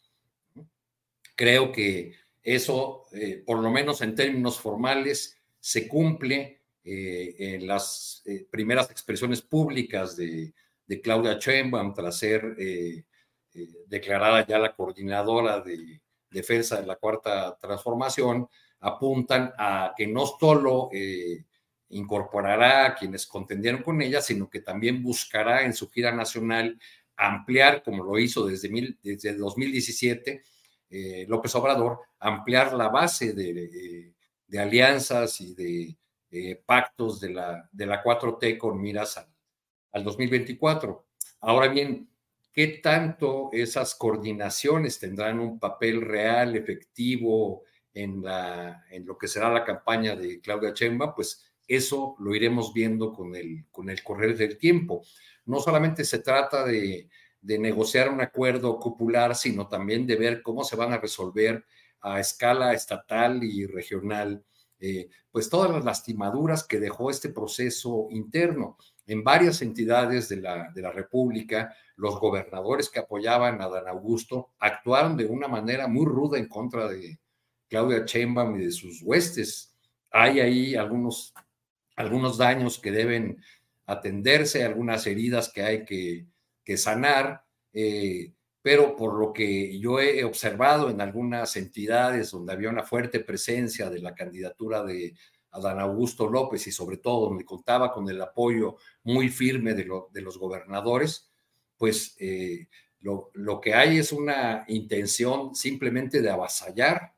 Creo 1.35 1.73
que 1.73 2.22
eso, 2.43 3.05
eh, 3.13 3.43
por 3.45 3.59
lo 3.59 3.71
menos 3.71 4.01
en 4.01 4.15
términos 4.15 4.59
formales, 4.59 5.39
se 5.61 5.87
cumple 5.87 6.63
eh, 6.85 7.35
en 7.39 7.67
las 7.67 8.25
primeras 8.51 8.91
expresiones 8.91 9.43
públicas 9.43 10.17
de, 10.17 10.53
de 10.87 11.01
Claudia 11.01 11.39
Sheinbaum 11.39 11.95
tras 11.95 12.19
ser 12.19 12.57
declarada 13.87 14.47
ya 14.47 14.59
la 14.59 14.75
coordinadora 14.75 15.61
de 15.61 16.01
defensa 16.33 16.81
de 16.81 16.87
la 16.87 16.97
cuarta 16.97 17.57
transformación, 17.61 18.49
apuntan 18.81 19.53
a 19.57 19.93
que 19.97 20.07
no 20.07 20.27
solo 20.27 20.89
eh, 20.93 21.45
incorporará 21.91 22.87
a 22.87 22.95
quienes 22.95 23.27
contendieron 23.27 23.83
con 23.83 24.01
ella, 24.03 24.21
sino 24.21 24.51
que 24.51 24.61
también 24.61 25.03
buscará 25.03 25.65
en 25.65 25.75
su 25.75 25.89
gira 25.91 26.11
nacional 26.13 26.79
ampliar, 27.17 27.83
como 27.83 28.03
lo 28.03 28.19
hizo 28.19 28.47
desde, 28.47 28.69
mil, 28.69 28.99
desde 29.03 29.37
2017, 29.37 30.43
eh, 30.93 31.27
López 31.29 31.55
Obrador, 31.55 32.01
ampliar 32.21 32.75
la 32.75 32.89
base 32.89 33.33
de, 33.33 34.13
de 34.47 34.59
alianzas 34.61 35.41
y 35.41 35.55
de 35.55 35.97
eh, 36.31 36.63
pactos 36.65 37.21
de 37.21 37.31
la, 37.31 37.69
de 37.73 37.87
la 37.87 38.03
4T 38.03 38.57
con 38.59 38.81
miras 38.81 39.17
al, 39.19 39.27
al 39.93 40.05
2024. 40.05 41.07
Ahora 41.41 41.69
bien, 41.69 42.09
¿qué 42.53 42.81
tanto 42.83 43.51
esas 43.53 43.95
coordinaciones 43.95 44.99
tendrán 44.99 45.41
un 45.41 45.59
papel 45.59 46.01
real, 46.01 46.55
efectivo, 46.55 47.65
en, 47.95 48.23
la, 48.23 48.85
en 48.91 49.07
lo 49.07 49.19
que 49.19 49.29
será 49.29 49.51
la 49.51 49.65
campaña 49.65 50.17
de 50.17 50.41
Claudia 50.41 50.73
Chemba, 50.73 51.15
pues 51.15 51.45
eso 51.69 52.17
lo 52.19 52.35
iremos 52.35 52.73
viendo 52.73 53.13
con 53.13 53.35
el, 53.37 53.67
con 53.71 53.91
el 53.91 54.03
correr 54.03 54.37
del 54.37 54.59
tiempo. 54.59 55.05
No 55.47 55.61
solamente 55.61 56.05
se 56.05 56.19
trata 56.19 56.65
de, 56.65 57.09
de 57.43 57.59
negociar 57.59 58.09
un 58.09 58.23
acuerdo 58.23 58.81
popular, 58.81 59.35
sino 59.35 59.69
también 59.69 60.07
de 60.07 60.17
ver 60.17 60.43
cómo 60.43 60.65
se 60.65 60.77
van 60.77 60.93
a 60.93 60.99
resolver 60.99 61.65
a 62.01 62.19
escala 62.19 62.73
estatal 62.73 63.45
y 63.45 63.67
regional, 63.67 64.43
eh, 64.81 65.11
pues 65.31 65.51
todas 65.51 65.71
las 65.71 65.85
lastimaduras 65.85 66.65
que 66.65 66.81
dejó 66.81 67.11
este 67.11 67.29
proceso 67.29 68.07
interno. 68.11 68.79
En 69.07 69.23
varias 69.23 69.61
entidades 69.61 70.29
de 70.31 70.37
la, 70.37 70.71
de 70.75 70.81
la 70.81 70.91
República, 70.91 71.75
los 71.97 72.19
gobernadores 72.19 72.89
que 72.89 73.01
apoyaban 73.01 73.61
a 73.61 73.69
Dan 73.69 73.89
Augusto 73.89 74.53
actuaron 74.59 75.17
de 75.17 75.27
una 75.27 75.49
manera 75.49 75.87
muy 75.87 76.07
ruda 76.07 76.39
en 76.39 76.49
contra 76.49 76.89
de, 76.89 77.19
Claudia 77.73 78.05
Sheinbaum 78.05 78.61
y 78.61 78.67
de 78.67 78.71
sus 78.71 79.01
huestes. 79.03 79.75
Hay 80.11 80.41
ahí 80.41 80.75
algunos, 80.75 81.33
algunos 81.97 82.37
daños 82.37 82.79
que 82.79 82.93
deben 82.93 83.43
atenderse, 83.87 84.63
algunas 84.63 85.07
heridas 85.07 85.51
que 85.51 85.63
hay 85.63 85.85
que, 85.87 86.27
que 86.65 86.77
sanar, 86.77 87.45
eh, 87.73 88.33
pero 88.61 88.95
por 88.97 89.19
lo 89.19 89.33
que 89.33 89.79
yo 89.79 89.99
he 89.99 90.25
observado 90.25 90.89
en 90.91 91.01
algunas 91.01 91.57
entidades 91.57 92.31
donde 92.31 92.53
había 92.53 92.71
una 92.71 92.85
fuerte 92.85 93.21
presencia 93.21 93.91
de 93.91 94.01
la 94.01 94.15
candidatura 94.15 94.83
de 94.85 95.15
Adán 95.51 95.81
Augusto 95.81 96.29
López 96.29 96.67
y 96.67 96.73
sobre 96.73 96.97
todo 96.97 97.29
donde 97.29 97.45
contaba 97.45 97.93
con 97.93 98.09
el 98.09 98.21
apoyo 98.23 98.77
muy 99.03 99.29
firme 99.29 99.75
de, 99.75 99.85
los 99.85 100.39
gobernadores, 100.39 101.31
pues 101.77 102.17
eh, 102.21 102.69
lo, 103.01 103.61
que 103.61 103.75
hay 103.75 103.99
es 103.99 104.13
una 104.13 104.65
intención 104.69 105.55
simplemente 105.55 106.23
de 106.23 106.31
avasallar 106.31 107.13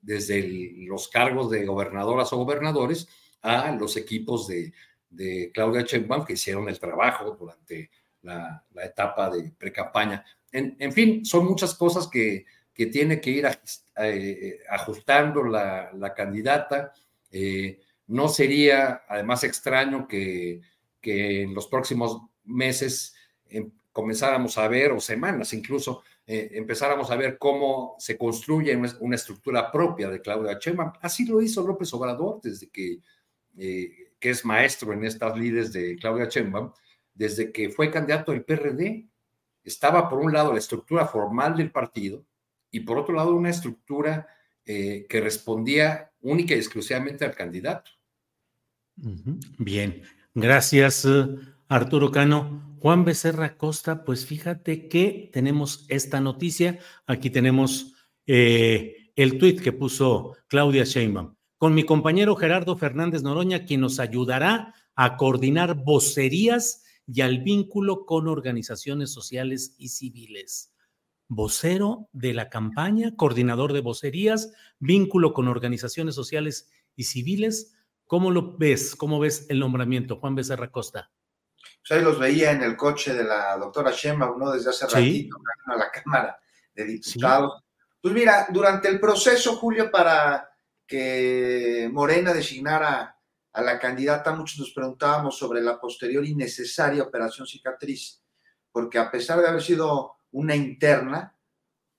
desde 0.00 0.42
los 0.86 1.08
cargos 1.08 1.50
de 1.50 1.64
gobernadoras 1.64 2.32
o 2.32 2.38
gobernadores 2.38 3.08
a 3.42 3.72
los 3.72 3.96
equipos 3.96 4.46
de, 4.46 4.72
de 5.16 5.50
Claudia 5.52 5.82
Sheinbaum 5.82 6.24
que 6.24 6.34
hicieron 6.34 6.68
el 6.68 6.78
trabajo 6.78 7.36
durante 7.38 7.90
la, 8.22 8.64
etapa 8.82 9.30
de 9.30 9.52
pre-campaña. 9.56 10.24
En, 10.52 10.92
fin, 10.92 11.24
son 11.24 11.44
muchas 11.46 11.74
cosas 11.74 12.08
que, 12.08 12.46
que 12.72 12.86
tiene 12.86 13.20
que 13.20 13.30
ir 13.30 13.46
eh, 13.96 14.60
ajustando 14.70 15.44
la, 15.44 15.90
la 15.92 16.14
candidata. 16.14 16.92
Eh, 17.30 17.80
no 18.06 18.28
sería 18.28 19.02
además 19.08 19.44
extraño 19.44 20.06
que, 20.06 20.60
que 21.00 21.42
en 21.42 21.54
los 21.54 21.66
próximos 21.66 22.20
meses 22.44 23.14
em, 23.48 23.70
comenzáramos 23.92 24.58
a 24.58 24.68
ver, 24.68 24.92
o 24.92 25.00
semanas 25.00 25.52
incluso, 25.52 26.02
eh, 26.26 26.50
empezáramos 26.52 27.10
a 27.10 27.16
ver 27.16 27.38
cómo 27.38 27.94
se 27.98 28.18
construye 28.18 28.76
una, 29.00 29.14
estructura 29.16 29.70
propia 29.70 30.10
de 30.10 30.20
Claudia 30.20 30.58
Sheinbaum. 30.60 30.92
Así 31.00 31.24
lo 31.24 31.40
hizo 31.40 31.66
López 31.66 31.92
Obrador 31.94 32.40
desde 32.42 32.68
que, 32.68 32.98
que 34.18 34.30
es 34.30 34.44
maestro 34.44 34.92
en 34.92 35.04
estas 35.04 35.36
líderes 35.36 35.72
de 35.72 35.96
Claudia 35.96 36.26
Sheinbaum, 36.26 36.72
desde 37.14 37.52
que 37.52 37.70
fue 37.70 37.90
candidato 37.90 38.32
del 38.32 38.44
PRD. 38.44 39.08
Estaba 39.62 40.08
por 40.08 40.18
un 40.20 40.32
lado 40.32 40.52
la 40.52 40.58
estructura 40.58 41.06
formal 41.06 41.56
del 41.56 41.70
partido 41.70 42.24
y 42.70 42.80
por 42.80 42.98
otro 42.98 43.14
lado 43.14 43.34
una 43.34 43.50
estructura 43.50 44.28
eh, 44.64 45.06
que 45.08 45.20
respondía 45.20 46.12
única 46.20 46.54
y 46.54 46.58
exclusivamente 46.58 47.24
al 47.24 47.34
candidato. 47.34 47.90
Bien, 49.58 50.02
gracias 50.34 51.06
Arturo 51.68 52.10
Cano. 52.10 52.76
Juan 52.80 53.04
Becerra 53.04 53.56
Costa, 53.56 54.04
pues 54.04 54.26
fíjate 54.26 54.88
que 54.88 55.30
tenemos 55.32 55.86
esta 55.88 56.20
noticia. 56.20 56.78
Aquí 57.06 57.30
tenemos 57.30 57.94
eh, 58.26 59.10
el 59.16 59.38
tuit 59.38 59.60
que 59.60 59.72
puso 59.72 60.36
Claudia 60.48 60.84
Sheinbaum. 60.84 61.35
Con 61.58 61.72
mi 61.72 61.84
compañero 61.84 62.36
Gerardo 62.36 62.76
Fernández 62.76 63.22
Noroña, 63.22 63.64
quien 63.64 63.80
nos 63.80 63.98
ayudará 63.98 64.74
a 64.94 65.16
coordinar 65.16 65.74
vocerías 65.74 66.84
y 67.06 67.22
al 67.22 67.38
vínculo 67.38 68.04
con 68.04 68.28
organizaciones 68.28 69.10
sociales 69.10 69.74
y 69.78 69.88
civiles. 69.88 70.74
Vocero 71.28 72.08
de 72.12 72.34
la 72.34 72.50
campaña, 72.50 73.16
coordinador 73.16 73.72
de 73.72 73.80
vocerías, 73.80 74.52
vínculo 74.80 75.32
con 75.32 75.48
organizaciones 75.48 76.14
sociales 76.14 76.70
y 76.94 77.04
civiles. 77.04 77.74
¿Cómo 78.06 78.30
lo 78.30 78.58
ves? 78.58 78.94
¿Cómo 78.94 79.18
ves 79.18 79.46
el 79.48 79.58
nombramiento, 79.58 80.16
Juan 80.16 80.34
Becerra 80.34 80.70
Costa? 80.70 81.10
Pues 81.80 81.98
ahí 81.98 82.04
los 82.04 82.18
veía 82.18 82.52
en 82.52 82.62
el 82.62 82.76
coche 82.76 83.14
de 83.14 83.24
la 83.24 83.56
doctora 83.56 83.92
Shema, 83.92 84.30
uno 84.30 84.52
desde 84.52 84.70
hace 84.70 84.86
ratito, 84.86 85.38
a 85.66 85.76
la 85.76 85.90
Cámara 86.04 86.38
de 86.74 86.84
Diputados. 86.84 87.62
Pues 88.00 88.12
mira, 88.12 88.46
durante 88.50 88.88
el 88.88 89.00
proceso, 89.00 89.56
Julio, 89.56 89.90
para 89.90 90.50
que 90.86 91.88
Morena 91.92 92.32
designara 92.32 93.18
a 93.52 93.62
la 93.62 93.78
candidata, 93.78 94.34
muchos 94.34 94.58
nos 94.58 94.72
preguntábamos 94.72 95.38
sobre 95.38 95.62
la 95.62 95.80
posterior 95.80 96.24
y 96.24 96.34
necesaria 96.34 97.02
operación 97.02 97.46
cicatriz, 97.46 98.22
porque 98.70 98.98
a 98.98 99.10
pesar 99.10 99.40
de 99.40 99.48
haber 99.48 99.62
sido 99.62 100.16
una 100.32 100.54
interna, 100.54 101.34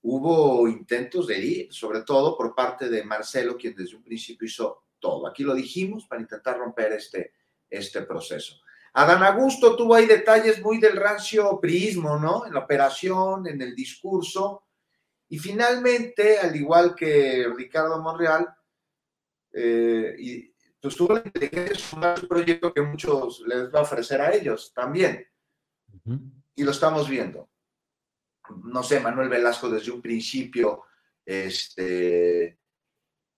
hubo 0.03 0.67
intentos 0.67 1.27
de 1.27 1.39
ir, 1.39 1.73
sobre 1.73 2.03
todo 2.03 2.37
por 2.37 2.53
parte 2.53 2.89
de 2.89 3.03
Marcelo, 3.03 3.57
quien 3.57 3.75
desde 3.75 3.95
un 3.95 4.03
principio 4.03 4.45
hizo 4.45 4.83
todo. 4.99 5.27
Aquí 5.27 5.43
lo 5.43 5.53
dijimos 5.53 6.05
para 6.05 6.21
intentar 6.21 6.57
romper 6.57 6.93
este, 6.93 7.33
este 7.69 8.03
proceso. 8.03 8.61
Adán 8.93 9.23
Augusto 9.23 9.75
tuvo 9.75 9.95
ahí 9.95 10.05
detalles 10.05 10.61
muy 10.61 10.79
del 10.79 10.95
rancio 10.95 11.59
priismo, 11.59 12.17
¿no? 12.17 12.45
En 12.45 12.53
la 12.53 12.61
operación, 12.61 13.47
en 13.47 13.61
el 13.61 13.75
discurso. 13.75 14.63
Y 15.29 15.37
finalmente, 15.39 16.39
al 16.39 16.55
igual 16.55 16.95
que 16.95 17.47
Ricardo 17.55 18.01
Monreal, 18.01 18.56
eh, 19.53 20.15
y, 20.17 20.53
pues 20.81 20.95
tuvo 20.95 21.15
la 21.15 21.23
inteligencia 21.25 22.13
de 22.13 22.21
un 22.21 22.27
proyecto 22.27 22.73
que 22.73 22.81
muchos 22.81 23.43
les 23.47 23.73
va 23.73 23.79
a 23.79 23.83
ofrecer 23.83 24.21
a 24.21 24.33
ellos 24.33 24.71
también. 24.73 25.25
Y 26.55 26.63
lo 26.63 26.71
estamos 26.71 27.09
viendo. 27.09 27.49
No 28.63 28.83
sé, 28.83 28.99
Manuel 28.99 29.27
Velasco 29.27 29.69
desde 29.69 29.91
un 29.91 30.01
principio, 30.01 30.83
este, 31.25 32.59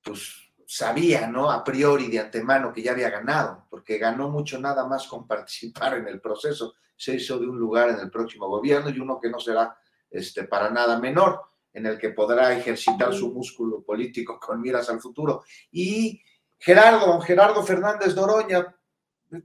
pues 0.03 0.49
sabía, 0.67 1.25
¿no? 1.25 1.49
A 1.49 1.63
priori, 1.63 2.09
de 2.09 2.19
antemano, 2.19 2.71
que 2.71 2.83
ya 2.83 2.91
había 2.91 3.09
ganado, 3.09 3.65
porque 3.71 3.97
ganó 3.97 4.29
mucho 4.29 4.59
nada 4.59 4.85
más 4.85 5.07
con 5.07 5.25
participar 5.25 5.95
en 5.97 6.07
el 6.07 6.21
proceso. 6.21 6.75
Se 6.95 7.15
hizo 7.15 7.39
de 7.39 7.47
un 7.47 7.57
lugar 7.57 7.89
en 7.89 7.99
el 7.99 8.11
próximo 8.11 8.47
gobierno 8.47 8.91
y 8.91 8.99
uno 8.99 9.19
que 9.19 9.31
no 9.31 9.39
será 9.39 9.75
este, 10.11 10.43
para 10.43 10.69
nada 10.69 10.99
menor, 10.99 11.41
en 11.73 11.85
el 11.85 11.97
que 11.97 12.09
podrá 12.09 12.53
ejercitar 12.53 13.13
su 13.13 13.31
músculo 13.31 13.83
político 13.83 14.39
con 14.39 14.61
miras 14.61 14.89
al 14.89 14.99
futuro. 14.99 15.43
Y 15.71 16.21
Gerardo, 16.57 17.19
Gerardo 17.21 17.63
Fernández 17.63 18.13
Doroña, 18.15 18.75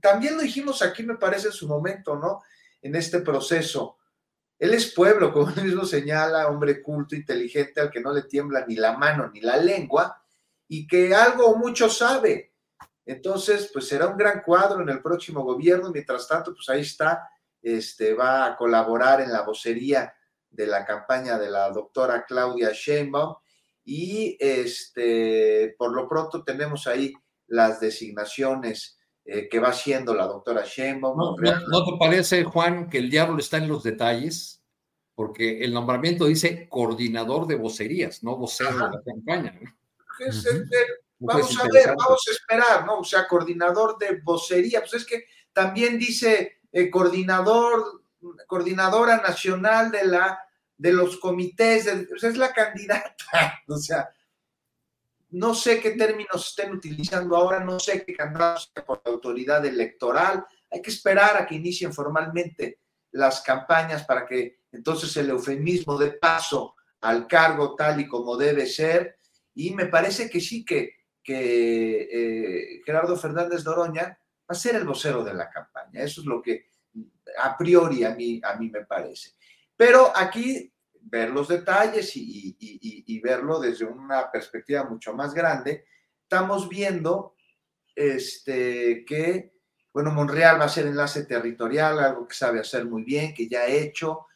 también 0.01 0.37
lo 0.37 0.43
dijimos 0.43 0.83
aquí, 0.83 1.03
me 1.03 1.17
parece, 1.17 1.49
en 1.49 1.53
su 1.53 1.69
momento, 1.69 2.17
¿no? 2.17 2.43
En 2.81 2.95
este 2.97 3.21
proceso. 3.21 3.99
Él 4.59 4.73
es 4.73 4.93
pueblo, 4.95 5.33
como 5.33 5.51
él 5.51 5.65
mismo 5.65 5.85
señala, 5.85 6.49
hombre 6.49 6.83
culto, 6.83 7.15
inteligente, 7.15 7.81
al 7.81 7.91
que 7.91 8.01
no 8.01 8.13
le 8.13 8.23
tiembla 8.23 8.65
ni 8.67 8.77
la 8.77 8.97
mano 8.97 9.31
ni 9.33 9.41
la 9.41 9.57
lengua, 9.57 10.23
y 10.69 10.87
que 10.87 11.15
algo 11.15 11.47
o 11.47 11.57
mucho 11.57 11.91
sabe. 11.91 12.55
Entonces, 13.05 13.71
pues 13.73 13.87
será 13.87 14.07
un 14.07 14.17
gran 14.17 14.41
cuadro 14.41 14.81
en 14.81 14.89
el 14.89 15.03
próximo 15.03 15.43
gobierno. 15.43 15.91
Mientras 15.91 16.27
tanto, 16.27 16.55
pues 16.55 16.69
ahí 16.71 16.81
está, 16.81 17.29
este, 17.61 18.15
va 18.15 18.47
a 18.47 18.57
colaborar 18.57 19.21
en 19.21 19.31
la 19.31 19.43
vocería 19.43 20.15
de 20.55 20.67
la 20.67 20.85
campaña 20.85 21.39
de 21.39 21.51
la 21.51 21.71
doctora 21.71 22.25
Claudia 22.27 22.71
Sheinbaum 22.73 23.35
y 23.85 24.37
este, 24.41 25.75
por 25.77 25.95
lo 25.95 26.09
pronto 26.09 26.43
tenemos 26.43 26.87
ahí 26.87 27.13
las 27.47 27.81
designaciones 27.81 28.99
eh, 29.25 29.49
que 29.49 29.59
va 29.59 29.69
haciendo 29.69 30.15
la 30.15 30.27
doctora 30.27 30.65
Sheinbaum. 30.65 31.17
No, 31.17 31.37
no, 31.37 31.85
te 31.85 31.99
parece, 31.99 32.45
Juan, 32.45 32.89
que 32.89 32.99
el 32.99 33.11
diablo 33.11 33.39
está 33.39 33.59
en 33.59 33.69
los 33.69 33.83
detalles? 33.83 34.63
Porque 35.15 35.65
el 35.65 35.73
nombramiento 35.73 36.27
dice 36.27 36.69
coordinador 36.69 37.47
de 37.47 37.55
vocerías, 37.55 38.23
no 38.23 38.37
vocero 38.37 38.73
de 38.73 38.79
la 38.79 39.03
campaña. 39.05 39.61
vamos 41.19 41.59
a 41.59 41.69
ver, 41.69 41.95
vamos 41.97 42.25
a 42.27 42.31
esperar, 42.33 42.85
¿no? 42.85 42.99
O 42.99 43.05
sea, 43.05 43.29
coordinador 43.29 43.97
de 43.99 44.21
vocería, 44.23 44.81
pues 44.81 44.95
es 44.95 45.07
que 45.07 45.25
también 45.53 45.99
dice 45.99 46.61
eh, 46.73 46.91
coordinador, 46.91 48.04
coordinadora 48.47 49.19
nacional 49.19 49.91
de 49.91 50.05
la 50.07 50.41
de 50.77 50.93
los 50.93 51.19
comités, 51.19 51.85
de, 51.85 52.09
es 52.15 52.37
la 52.37 52.53
candidata, 52.53 53.63
o 53.69 53.77
sea, 53.77 54.09
no 55.31 55.55
sé 55.55 55.81
qué 55.81 55.93
términos 55.93 56.49
estén 56.49 56.73
utilizando 56.73 57.37
ahora, 57.37 57.61
no 57.61 57.81
sé 57.81 58.05
qué 58.05 58.15
candidatos 58.15 58.73
por 58.87 59.01
la 59.05 59.13
autoridad 59.13 59.65
electoral, 59.65 60.45
hay 60.71 60.83
que 60.83 60.91
esperar 60.91 61.37
a 61.37 61.47
que 61.47 61.57
inicien 61.57 61.93
formalmente 61.93 62.81
las 63.13 63.41
campañas 63.41 64.05
para 64.05 64.27
que 64.27 64.59
entonces 64.73 65.17
el 65.17 65.31
eufemismo 65.31 65.97
dé 65.97 66.13
paso 66.13 66.75
al 67.01 67.27
cargo 67.27 67.75
tal 67.77 68.01
y 68.01 68.09
como 68.09 68.37
debe 68.37 68.67
ser, 68.67 69.19
y 69.55 69.71
me 69.71 69.87
parece 69.87 70.29
que 70.29 70.41
sí 70.41 70.65
que, 70.65 70.97
que 71.23 72.09
eh, 72.11 72.83
Gerardo 72.85 73.17
Fernández 73.17 73.63
Doroña 73.63 74.03
va 74.03 74.47
a 74.49 74.55
ser 74.55 74.75
el 74.77 74.85
vocero 74.85 75.23
de 75.23 75.35
la 75.35 75.49
campaña, 75.49 76.03
eso 76.03 76.21
es 76.21 76.27
lo 76.27 76.43
que 76.43 76.67
a 77.39 77.57
priori 77.57 78.05
a 78.05 78.15
mí, 78.15 78.41
a 78.43 78.57
mí 78.57 78.71
me 78.71 78.85
parece. 78.85 79.33
Pero 79.77 80.13
aquí 80.15 80.73
ver 81.01 81.31
los 81.31 81.49
detalles 81.49 82.13
y, 82.17 83.21
verlo 83.23 83.61
desde 83.61 83.85
una 83.85 84.31
perspectiva 84.31 84.85
mucho 84.85 85.15
más 85.15 85.33
grande, 85.33 85.85
estamos 86.23 86.69
viendo 86.69 87.35
este, 87.95 89.05
que, 89.07 89.53
bueno, 89.93 90.11
Monreal 90.11 90.61
va 90.61 90.65
a 90.65 90.69
ser 90.69 90.87
enlace 90.87 91.25
territorial, 91.25 91.99
algo 91.99 92.27
que 92.27 92.35
sabe 92.35 92.61
hacer 92.61 92.85
muy 92.87 93.05
bien, 93.05 93.33
que 93.33 93.49
ya 93.49 93.61
ha 93.61 93.67
hecho. 93.67 94.27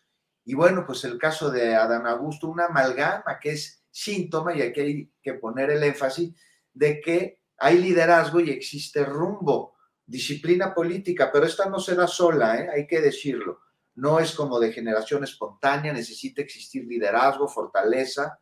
Y 0.45 0.55
bueno, 0.55 0.85
pues 0.87 1.05
el 1.05 1.19
caso 1.19 1.51
de 1.51 1.75
Adán 1.75 2.07
Augusto, 2.07 2.49
una 2.49 2.67
amalgama 2.67 3.39
que 3.41 3.53
es 3.53 3.85
síntoma, 3.91 4.55
y 4.55 4.63
aquí 4.63 4.81
hay 4.81 5.13
que 5.23 5.35
poner 5.35 5.71
el 5.71 5.83
énfasis, 5.83 6.35
de 6.73 7.01
que 7.01 7.43
hay 7.59 7.79
liderazgo 7.79 8.41
y 8.41 8.51
existe 8.51 9.05
rumbo, 9.05 9.75
disciplina 10.09 10.75
política, 10.75 11.31
pero 11.33 11.47
esta 11.47 11.69
no 11.69 11.79
será 11.79 12.09
sola, 12.09 12.59
¿eh? 12.59 12.69
hay 12.75 12.87
que 12.87 13.01
decirlo 13.01 13.61
no 13.99 14.21
es 14.21 14.33
como 14.33 14.61
de 14.61 14.73
generación 14.73 15.25
espontánea, 15.25 15.93
necesita 15.93 16.41
existir 16.41 16.85
liderazgo, 16.85 17.49
fortaleza 17.49 18.39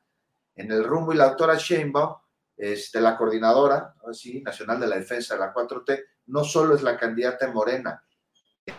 en 0.55 0.71
el 0.71 0.85
rumbo. 0.85 1.15
Y 1.15 1.17
la 1.17 1.29
doctora 1.29 1.57
Sheinbaum, 1.57 2.15
este, 2.57 3.01
la 3.01 3.17
coordinadora 3.17 3.95
¿sí? 4.13 4.43
nacional 4.43 4.81
de 4.81 4.87
la 4.87 4.97
defensa 4.97 5.35
de 5.35 5.41
la 5.41 5.55
4T, 5.55 6.05
no 6.27 6.45
solo 6.45 6.75
es 6.75 6.83
la 6.83 6.99
candidata 6.99 7.47
en 7.47 7.55
Morena, 7.55 8.05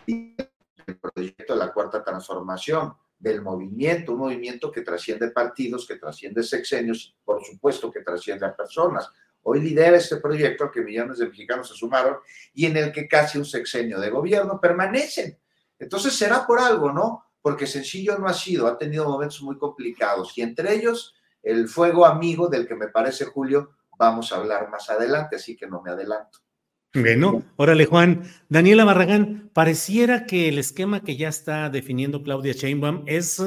el 0.05 0.99
proyecto 1.01 1.53
de 1.53 1.59
la 1.59 1.73
cuarta 1.73 2.03
transformación 2.03 2.93
del 3.17 3.41
movimiento, 3.41 4.11
un 4.11 4.19
movimiento 4.19 4.71
que 4.71 4.81
trasciende 4.81 5.31
partidos, 5.31 5.87
que 5.87 5.95
trasciende 5.95 6.43
sexenios, 6.43 7.15
por 7.25 7.43
supuesto 7.43 7.91
que 7.91 8.01
trasciende 8.01 8.45
a 8.45 8.55
personas. 8.55 9.09
Hoy 9.49 9.61
lidera 9.61 9.95
este 9.95 10.17
proyecto 10.17 10.69
que 10.69 10.81
millones 10.81 11.19
de 11.19 11.27
mexicanos 11.27 11.69
se 11.69 11.73
sumaron 11.73 12.17
y 12.53 12.65
en 12.65 12.75
el 12.75 12.91
que 12.91 13.07
casi 13.07 13.37
un 13.37 13.45
sexenio 13.45 13.97
de 13.97 14.09
gobierno 14.09 14.59
permanecen. 14.59 15.39
Entonces 15.79 16.13
será 16.13 16.45
por 16.45 16.59
algo, 16.59 16.91
¿no? 16.91 17.23
Porque 17.41 17.65
sencillo 17.65 18.17
no 18.17 18.27
ha 18.27 18.33
sido, 18.33 18.67
ha 18.67 18.77
tenido 18.77 19.05
momentos 19.05 19.41
muy 19.41 19.57
complicados 19.57 20.37
y 20.37 20.41
entre 20.41 20.73
ellos 20.75 21.15
el 21.41 21.69
fuego 21.69 22.05
amigo 22.05 22.49
del 22.49 22.67
que 22.67 22.75
me 22.75 22.89
parece, 22.89 23.23
Julio, 23.23 23.71
vamos 23.97 24.33
a 24.33 24.35
hablar 24.35 24.69
más 24.69 24.89
adelante, 24.89 25.37
así 25.37 25.55
que 25.55 25.65
no 25.65 25.81
me 25.81 25.91
adelanto. 25.91 26.39
Bueno, 26.93 27.43
órale 27.55 27.85
Juan. 27.85 28.23
Daniela 28.49 28.83
Barragán, 28.83 29.49
pareciera 29.53 30.25
que 30.25 30.49
el 30.49 30.57
esquema 30.57 31.05
que 31.05 31.15
ya 31.15 31.29
está 31.29 31.69
definiendo 31.69 32.21
Claudia 32.21 32.51
Sheinbaum 32.51 33.03
es 33.05 33.41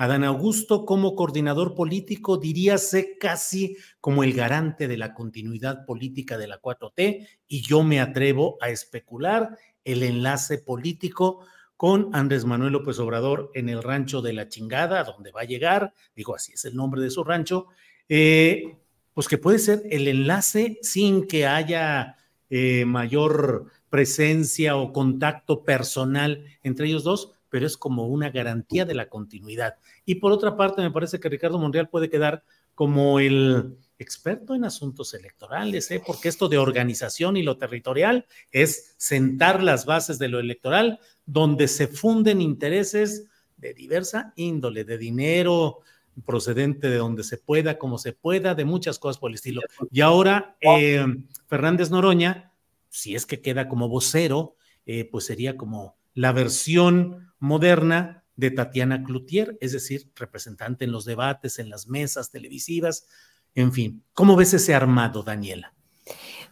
Adán 0.00 0.24
Augusto 0.24 0.86
como 0.86 1.14
coordinador 1.14 1.74
político, 1.74 2.38
diríase 2.38 3.18
casi 3.18 3.76
como 4.00 4.24
el 4.24 4.32
garante 4.32 4.88
de 4.88 4.96
la 4.96 5.12
continuidad 5.12 5.84
política 5.84 6.38
de 6.38 6.46
la 6.46 6.58
4T, 6.58 7.28
y 7.46 7.60
yo 7.60 7.82
me 7.82 8.00
atrevo 8.00 8.56
a 8.62 8.70
especular 8.70 9.58
el 9.84 10.02
enlace 10.02 10.56
político 10.56 11.44
con 11.76 12.08
Andrés 12.14 12.46
Manuel 12.46 12.72
López 12.72 12.98
Obrador 12.98 13.50
en 13.54 13.68
el 13.68 13.82
rancho 13.82 14.22
de 14.22 14.32
la 14.32 14.48
chingada, 14.48 15.04
donde 15.04 15.32
va 15.32 15.42
a 15.42 15.44
llegar, 15.44 15.92
digo 16.16 16.34
así 16.34 16.54
es 16.54 16.64
el 16.64 16.74
nombre 16.74 17.02
de 17.02 17.10
su 17.10 17.22
rancho, 17.22 17.66
eh, 18.08 18.78
pues 19.12 19.28
que 19.28 19.36
puede 19.36 19.58
ser 19.58 19.82
el 19.90 20.08
enlace 20.08 20.78
sin 20.80 21.26
que 21.26 21.46
haya 21.46 22.16
eh, 22.48 22.86
mayor 22.86 23.66
presencia 23.90 24.78
o 24.78 24.94
contacto 24.94 25.62
personal 25.62 26.46
entre 26.62 26.86
ellos 26.86 27.04
dos, 27.04 27.34
pero 27.50 27.66
es 27.66 27.76
como 27.76 28.06
una 28.06 28.30
garantía 28.30 28.84
de 28.86 28.94
la 28.94 29.08
continuidad. 29.08 29.74
Y 30.06 30.16
por 30.16 30.32
otra 30.32 30.56
parte, 30.56 30.80
me 30.80 30.90
parece 30.90 31.20
que 31.20 31.28
Ricardo 31.28 31.58
Monreal 31.58 31.88
puede 31.88 32.08
quedar 32.08 32.44
como 32.74 33.20
el 33.20 33.76
experto 33.98 34.54
en 34.54 34.64
asuntos 34.64 35.12
electorales, 35.12 35.90
¿eh? 35.90 36.02
porque 36.06 36.30
esto 36.30 36.48
de 36.48 36.56
organización 36.56 37.36
y 37.36 37.42
lo 37.42 37.58
territorial 37.58 38.24
es 38.50 38.94
sentar 38.96 39.62
las 39.62 39.84
bases 39.84 40.18
de 40.18 40.28
lo 40.28 40.40
electoral 40.40 40.98
donde 41.26 41.68
se 41.68 41.86
funden 41.86 42.40
intereses 42.40 43.26
de 43.58 43.74
diversa 43.74 44.32
índole, 44.36 44.84
de 44.84 44.96
dinero 44.96 45.80
procedente 46.24 46.88
de 46.88 46.96
donde 46.96 47.24
se 47.24 47.36
pueda, 47.36 47.78
como 47.78 47.98
se 47.98 48.12
pueda, 48.12 48.54
de 48.54 48.64
muchas 48.64 48.98
cosas 48.98 49.18
por 49.18 49.30
el 49.30 49.34
estilo. 49.34 49.60
Y 49.90 50.00
ahora 50.00 50.56
eh, 50.60 51.04
Fernández 51.46 51.90
Noroña, 51.90 52.52
si 52.88 53.14
es 53.14 53.26
que 53.26 53.40
queda 53.40 53.68
como 53.68 53.88
vocero, 53.88 54.56
eh, 54.86 55.04
pues 55.04 55.26
sería 55.26 55.56
como 55.56 55.96
la 56.14 56.32
versión 56.32 57.32
moderna 57.38 58.24
de 58.36 58.50
Tatiana 58.50 59.02
Cloutier, 59.04 59.56
es 59.60 59.72
decir, 59.72 60.10
representante 60.16 60.84
en 60.84 60.92
los 60.92 61.04
debates, 61.04 61.58
en 61.58 61.70
las 61.70 61.88
mesas 61.88 62.30
televisivas, 62.30 63.06
en 63.54 63.72
fin, 63.72 64.04
¿cómo 64.12 64.36
ves 64.36 64.54
ese 64.54 64.74
armado, 64.74 65.22
Daniela? 65.22 65.74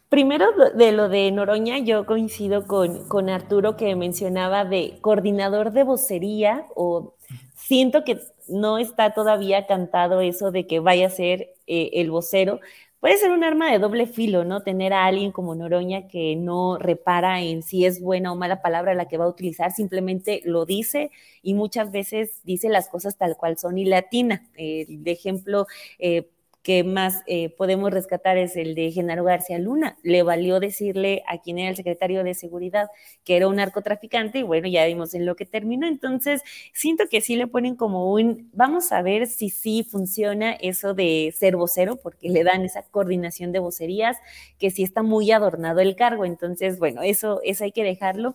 Primero 0.09 0.47
de 0.75 0.93
lo 0.93 1.09
de 1.09 1.31
Noroña, 1.31 1.79
yo 1.79 2.07
coincido 2.07 2.67
con, 2.67 3.07
con 3.09 3.29
Arturo 3.29 3.77
que 3.77 3.95
mencionaba 3.95 4.65
de 4.65 4.99
coordinador 5.03 5.73
de 5.73 5.83
vocería 5.83 6.67
o 6.75 7.15
siento 7.55 8.05
que 8.05 8.19
no 8.49 8.79
está 8.79 9.13
todavía 9.13 9.67
cantado 9.67 10.23
eso 10.23 10.51
de 10.51 10.67
que 10.67 10.81
vaya 10.81 11.09
a 11.09 11.11
ser 11.11 11.55
eh, 11.67 11.91
el 11.95 12.11
vocero. 12.11 12.61
Puede 13.01 13.17
ser 13.17 13.31
un 13.31 13.45
arma 13.45 13.71
de 13.71 13.79
doble 13.79 14.07
filo, 14.07 14.45
¿no? 14.45 14.63
Tener 14.65 14.93
a 14.93 15.05
alguien 15.07 15.31
como 15.31 15.55
Noroña 15.55 16.09
que 16.09 16.35
no 16.35 16.79
repara 16.79 17.41
en 17.43 17.63
si 17.63 17.85
es 17.87 18.01
buena 18.01 18.33
o 18.33 18.37
mala 18.37 18.61
palabra 18.61 18.93
la 18.95 19.07
que 19.07 19.17
va 19.17 19.27
a 19.27 19.29
utilizar, 19.29 19.71
simplemente 19.71 20.43
lo 20.45 20.67
dice 20.67 21.13
y 21.41 21.55
muchas 21.55 21.93
veces 21.93 22.41
dice 22.43 22.69
las 22.69 22.89
cosas 22.89 23.17
tal 23.17 23.37
cual 23.37 23.57
son 23.57 23.79
y 23.79 23.85
latina. 23.85 24.45
De 24.57 25.13
ejemplo, 25.13 25.67
eh, 26.01 26.29
que 26.69 26.85
más 26.85 27.23
eh, 27.27 27.49
podemos 27.49 27.91
rescatar 27.91 28.37
es 28.37 28.55
el 28.55 28.75
de 28.75 28.93
Genaro 28.93 29.25
García 29.25 29.59
Luna. 29.59 29.97
Le 30.03 30.23
valió 30.23 30.61
decirle 30.61 31.23
a 31.27 31.39
quien 31.39 31.59
era 31.59 31.71
el 31.71 31.77
secretario 31.77 32.23
de 32.23 32.35
Seguridad 32.35 32.91
que 33.25 33.39
era 33.39 33.49
un 33.49 33.57
narcotraficante 33.57 34.41
y 34.41 34.43
bueno, 34.43 34.69
ya 34.69 34.85
vimos 34.85 35.15
en 35.15 35.25
lo 35.25 35.35
que 35.35 35.47
terminó. 35.47 35.87
Entonces, 35.87 36.43
siento 36.75 37.05
que 37.11 37.23
sí 37.23 37.37
le 37.37 37.47
ponen 37.47 37.75
como 37.75 38.13
un, 38.13 38.51
vamos 38.53 38.93
a 38.93 39.01
ver 39.01 39.29
si 39.29 39.49
sí 39.49 39.83
funciona 39.83 40.53
eso 40.53 40.93
de 40.93 41.33
ser 41.35 41.57
vocero, 41.57 41.97
porque 41.97 42.29
le 42.29 42.45
dan 42.45 42.67
esa 42.67 42.83
coordinación 42.83 43.51
de 43.51 43.61
vocerías, 43.61 44.19
que 44.59 44.69
sí 44.71 44.83
está 44.83 45.03
muy 45.03 45.33
adornado 45.33 45.81
el 45.81 45.97
cargo. 45.97 46.27
Entonces, 46.27 46.79
bueno, 46.79 47.01
eso, 47.01 47.41
eso 47.45 47.65
hay 47.65 47.73
que 47.73 47.83
dejarlo. 47.83 48.35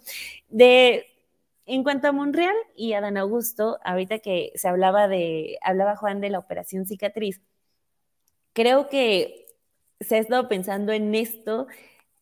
De 0.49 1.05
en 1.65 1.83
cuanto 1.83 2.07
a 2.07 2.11
Monreal 2.11 2.55
y 2.75 2.93
a 2.93 3.01
Dan 3.01 3.17
Augusto, 3.17 3.77
ahorita 3.85 4.19
que 4.19 4.51
se 4.55 4.67
hablaba 4.67 5.07
de, 5.07 5.59
hablaba 5.61 5.95
Juan 5.95 6.19
de 6.19 6.29
la 6.29 6.39
operación 6.39 6.85
cicatriz, 6.85 7.41
creo 8.53 8.89
que 8.89 9.47
se 9.99 10.15
ha 10.15 10.19
estado 10.19 10.47
pensando 10.47 10.91
en 10.91 11.15
esto 11.15 11.67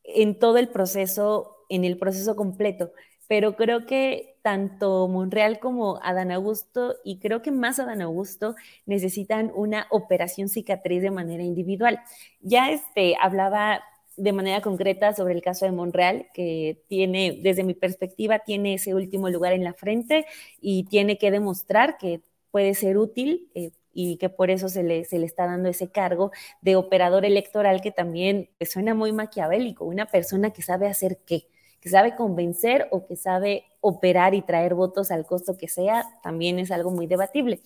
en 0.03 0.37
todo 0.39 0.57
el 0.57 0.69
proceso, 0.69 1.57
en 1.69 1.85
el 1.85 1.97
proceso 1.97 2.35
completo, 2.35 2.91
pero 3.27 3.55
creo 3.55 3.85
que 3.85 4.37
tanto 4.41 5.07
Monreal 5.07 5.59
como 5.59 5.99
Adán 6.03 6.31
Augusto, 6.31 6.95
y 7.03 7.19
creo 7.19 7.41
que 7.41 7.51
más 7.51 7.79
Adán 7.79 8.01
Augusto, 8.01 8.55
necesitan 8.85 9.51
una 9.55 9.87
operación 9.91 10.49
cicatriz 10.49 11.01
de 11.01 11.11
manera 11.11 11.43
individual. 11.43 11.99
Ya 12.41 12.71
este, 12.71 13.15
hablaba 13.21 13.83
de 14.17 14.33
manera 14.33 14.61
concreta 14.61 15.13
sobre 15.13 15.33
el 15.33 15.41
caso 15.41 15.65
de 15.65 15.71
Monreal, 15.71 16.27
que 16.33 16.83
tiene, 16.87 17.39
desde 17.41 17.63
mi 17.63 17.73
perspectiva, 17.73 18.39
tiene 18.39 18.75
ese 18.75 18.93
último 18.93 19.29
lugar 19.29 19.53
en 19.53 19.63
la 19.63 19.73
frente 19.73 20.25
y 20.59 20.83
tiene 20.85 21.17
que 21.17 21.31
demostrar 21.31 21.97
que 21.97 22.21
puede 22.51 22.73
ser 22.73 22.97
útil 22.97 23.49
eh, 23.55 23.71
y 23.93 24.17
que 24.17 24.29
por 24.29 24.49
eso 24.49 24.69
se 24.69 24.83
le, 24.83 25.05
se 25.05 25.19
le 25.19 25.25
está 25.25 25.45
dando 25.45 25.69
ese 25.69 25.91
cargo 25.91 26.31
de 26.61 26.75
operador 26.75 27.25
electoral 27.25 27.81
que 27.81 27.91
también 27.91 28.49
pues, 28.57 28.71
suena 28.71 28.93
muy 28.93 29.11
maquiavélico, 29.11 29.85
una 29.85 30.05
persona 30.05 30.51
que 30.51 30.61
sabe 30.61 30.87
hacer 30.87 31.19
qué, 31.25 31.47
que 31.79 31.89
sabe 31.89 32.15
convencer 32.15 32.87
o 32.91 33.05
que 33.05 33.15
sabe 33.15 33.65
operar 33.81 34.33
y 34.33 34.41
traer 34.41 34.75
votos 34.75 35.11
al 35.11 35.25
costo 35.25 35.57
que 35.57 35.67
sea, 35.67 36.05
también 36.23 36.59
es 36.59 36.71
algo 36.71 36.91
muy 36.91 37.07
debatible. 37.07 37.61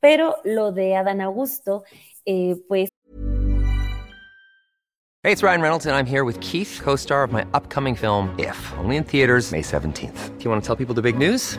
Pero 0.00 0.36
lo 0.44 0.72
de 0.72 0.96
Adán 0.96 1.20
Augusto, 1.20 1.84
eh, 2.24 2.56
pues... 2.68 2.88
Hey, 5.22 5.32
it's 5.32 5.42
Ryan 5.42 5.60
Reynolds 5.60 5.86
and 5.86 5.96
I'm 5.96 6.06
here 6.06 6.22
with 6.22 6.38
Keith, 6.40 6.78
co-star 6.80 7.24
of 7.24 7.32
my 7.32 7.44
upcoming 7.52 7.96
film, 7.96 8.32
If, 8.38 8.56
only 8.78 8.96
in 8.96 9.02
theaters 9.02 9.50
May 9.50 9.62
17th. 9.62 10.38
Do 10.38 10.44
you 10.44 10.50
want 10.50 10.62
to 10.62 10.66
tell 10.66 10.76
people 10.76 10.94
the 10.94 11.02
big 11.02 11.18
news? 11.18 11.58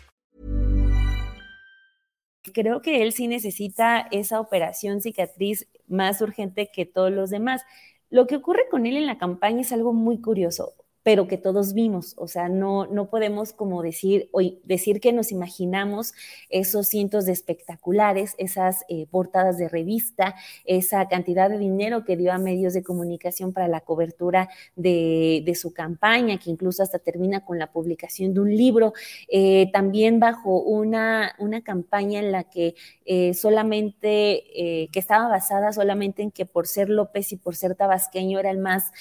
Creo 2.53 2.81
que 2.81 3.03
él 3.03 3.13
sí 3.13 3.27
necesita 3.27 4.07
esa 4.11 4.39
operación 4.39 5.01
cicatriz 5.01 5.67
más 5.87 6.21
urgente 6.21 6.71
que 6.73 6.85
todos 6.85 7.11
los 7.11 7.29
demás. 7.29 7.61
Lo 8.09 8.27
que 8.27 8.35
ocurre 8.35 8.67
con 8.69 8.85
él 8.85 8.97
en 8.97 9.05
la 9.05 9.17
campaña 9.17 9.61
es 9.61 9.71
algo 9.71 9.93
muy 9.93 10.19
curioso 10.21 10.73
pero 11.03 11.27
que 11.27 11.37
todos 11.37 11.73
vimos, 11.73 12.13
o 12.17 12.27
sea, 12.27 12.47
no, 12.47 12.85
no 12.85 13.09
podemos 13.09 13.53
como 13.53 13.81
decir, 13.81 14.29
hoy, 14.31 14.59
decir 14.63 15.01
que 15.01 15.11
nos 15.13 15.31
imaginamos 15.31 16.13
esos 16.49 16.87
cientos 16.87 17.25
de 17.25 17.31
espectaculares, 17.31 18.35
esas 18.37 18.85
eh, 18.87 19.07
portadas 19.09 19.57
de 19.57 19.67
revista, 19.67 20.35
esa 20.63 21.07
cantidad 21.07 21.49
de 21.49 21.57
dinero 21.57 22.05
que 22.05 22.17
dio 22.17 22.31
a 22.31 22.37
medios 22.37 22.73
de 22.73 22.83
comunicación 22.83 23.51
para 23.51 23.67
la 23.67 23.81
cobertura 23.81 24.49
de, 24.75 25.41
de 25.43 25.55
su 25.55 25.73
campaña, 25.73 26.37
que 26.37 26.51
incluso 26.51 26.83
hasta 26.83 26.99
termina 26.99 27.45
con 27.45 27.57
la 27.57 27.71
publicación 27.71 28.35
de 28.35 28.41
un 28.41 28.55
libro, 28.55 28.93
eh, 29.27 29.71
también 29.73 30.19
bajo 30.19 30.61
una, 30.61 31.35
una 31.39 31.63
campaña 31.63 32.19
en 32.19 32.31
la 32.31 32.43
que 32.43 32.75
eh, 33.05 33.33
solamente, 33.33 34.89
que 34.91 34.99
estaba 34.99 35.27
basada 35.27 35.71
solamente 35.73 36.21
en 36.21 36.31
que 36.31 36.45
por 36.45 36.67
ser 36.67 36.89
López 36.89 37.31
y 37.31 37.37
por 37.37 37.55
ser 37.55 37.75
tabasqueño 37.75 38.39
era 38.39 38.51
el 38.51 38.59
más 38.59 38.91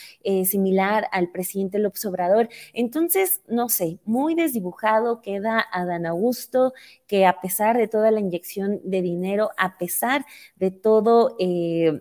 similar 0.45 1.07
al 1.13 1.31
presidente 1.31 1.79
López 1.79 1.90
Obrador. 2.05 2.49
Entonces, 2.73 3.41
no 3.49 3.69
sé, 3.69 3.99
muy 4.05 4.35
desdibujado 4.35 5.21
queda 5.23 5.65
Adán 5.73 6.07
Augusto, 6.07 6.73
que 7.07 7.27
a 7.27 7.41
pesar 7.41 7.77
de 7.77 7.89
toda 7.89 8.11
la 8.11 8.21
inyección 8.21 8.81
de 8.85 9.03
dinero, 9.03 9.51
a 9.57 9.79
pesar 9.79 10.25
de 10.57 10.71
todo... 10.71 11.37
Eh, 11.39 12.01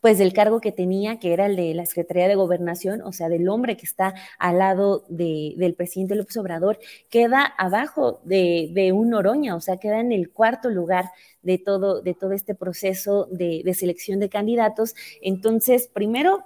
pues 0.00 0.18
del 0.18 0.32
cargo 0.32 0.60
que 0.60 0.72
tenía, 0.72 1.18
que 1.18 1.32
era 1.32 1.46
el 1.46 1.56
de 1.56 1.74
la 1.74 1.86
Secretaría 1.86 2.28
de 2.28 2.34
Gobernación, 2.34 3.02
o 3.02 3.12
sea, 3.12 3.28
del 3.28 3.48
hombre 3.48 3.76
que 3.76 3.84
está 3.84 4.14
al 4.38 4.58
lado 4.58 5.04
del 5.08 5.74
presidente 5.74 6.14
López 6.14 6.36
Obrador, 6.36 6.78
queda 7.08 7.44
abajo 7.44 8.20
de, 8.24 8.92
un 8.94 9.14
Oroña, 9.14 9.54
o 9.54 9.60
sea, 9.60 9.76
queda 9.76 10.00
en 10.00 10.12
el 10.12 10.30
cuarto 10.30 10.70
lugar 10.70 11.10
de 11.42 11.58
todo, 11.58 12.00
de 12.00 12.14
todo 12.14 12.32
este 12.32 12.54
proceso 12.54 13.26
de, 13.30 13.62
de 13.64 13.74
selección 13.74 14.20
de 14.20 14.28
candidatos. 14.28 14.94
Entonces, 15.20 15.88
primero, 15.92 16.44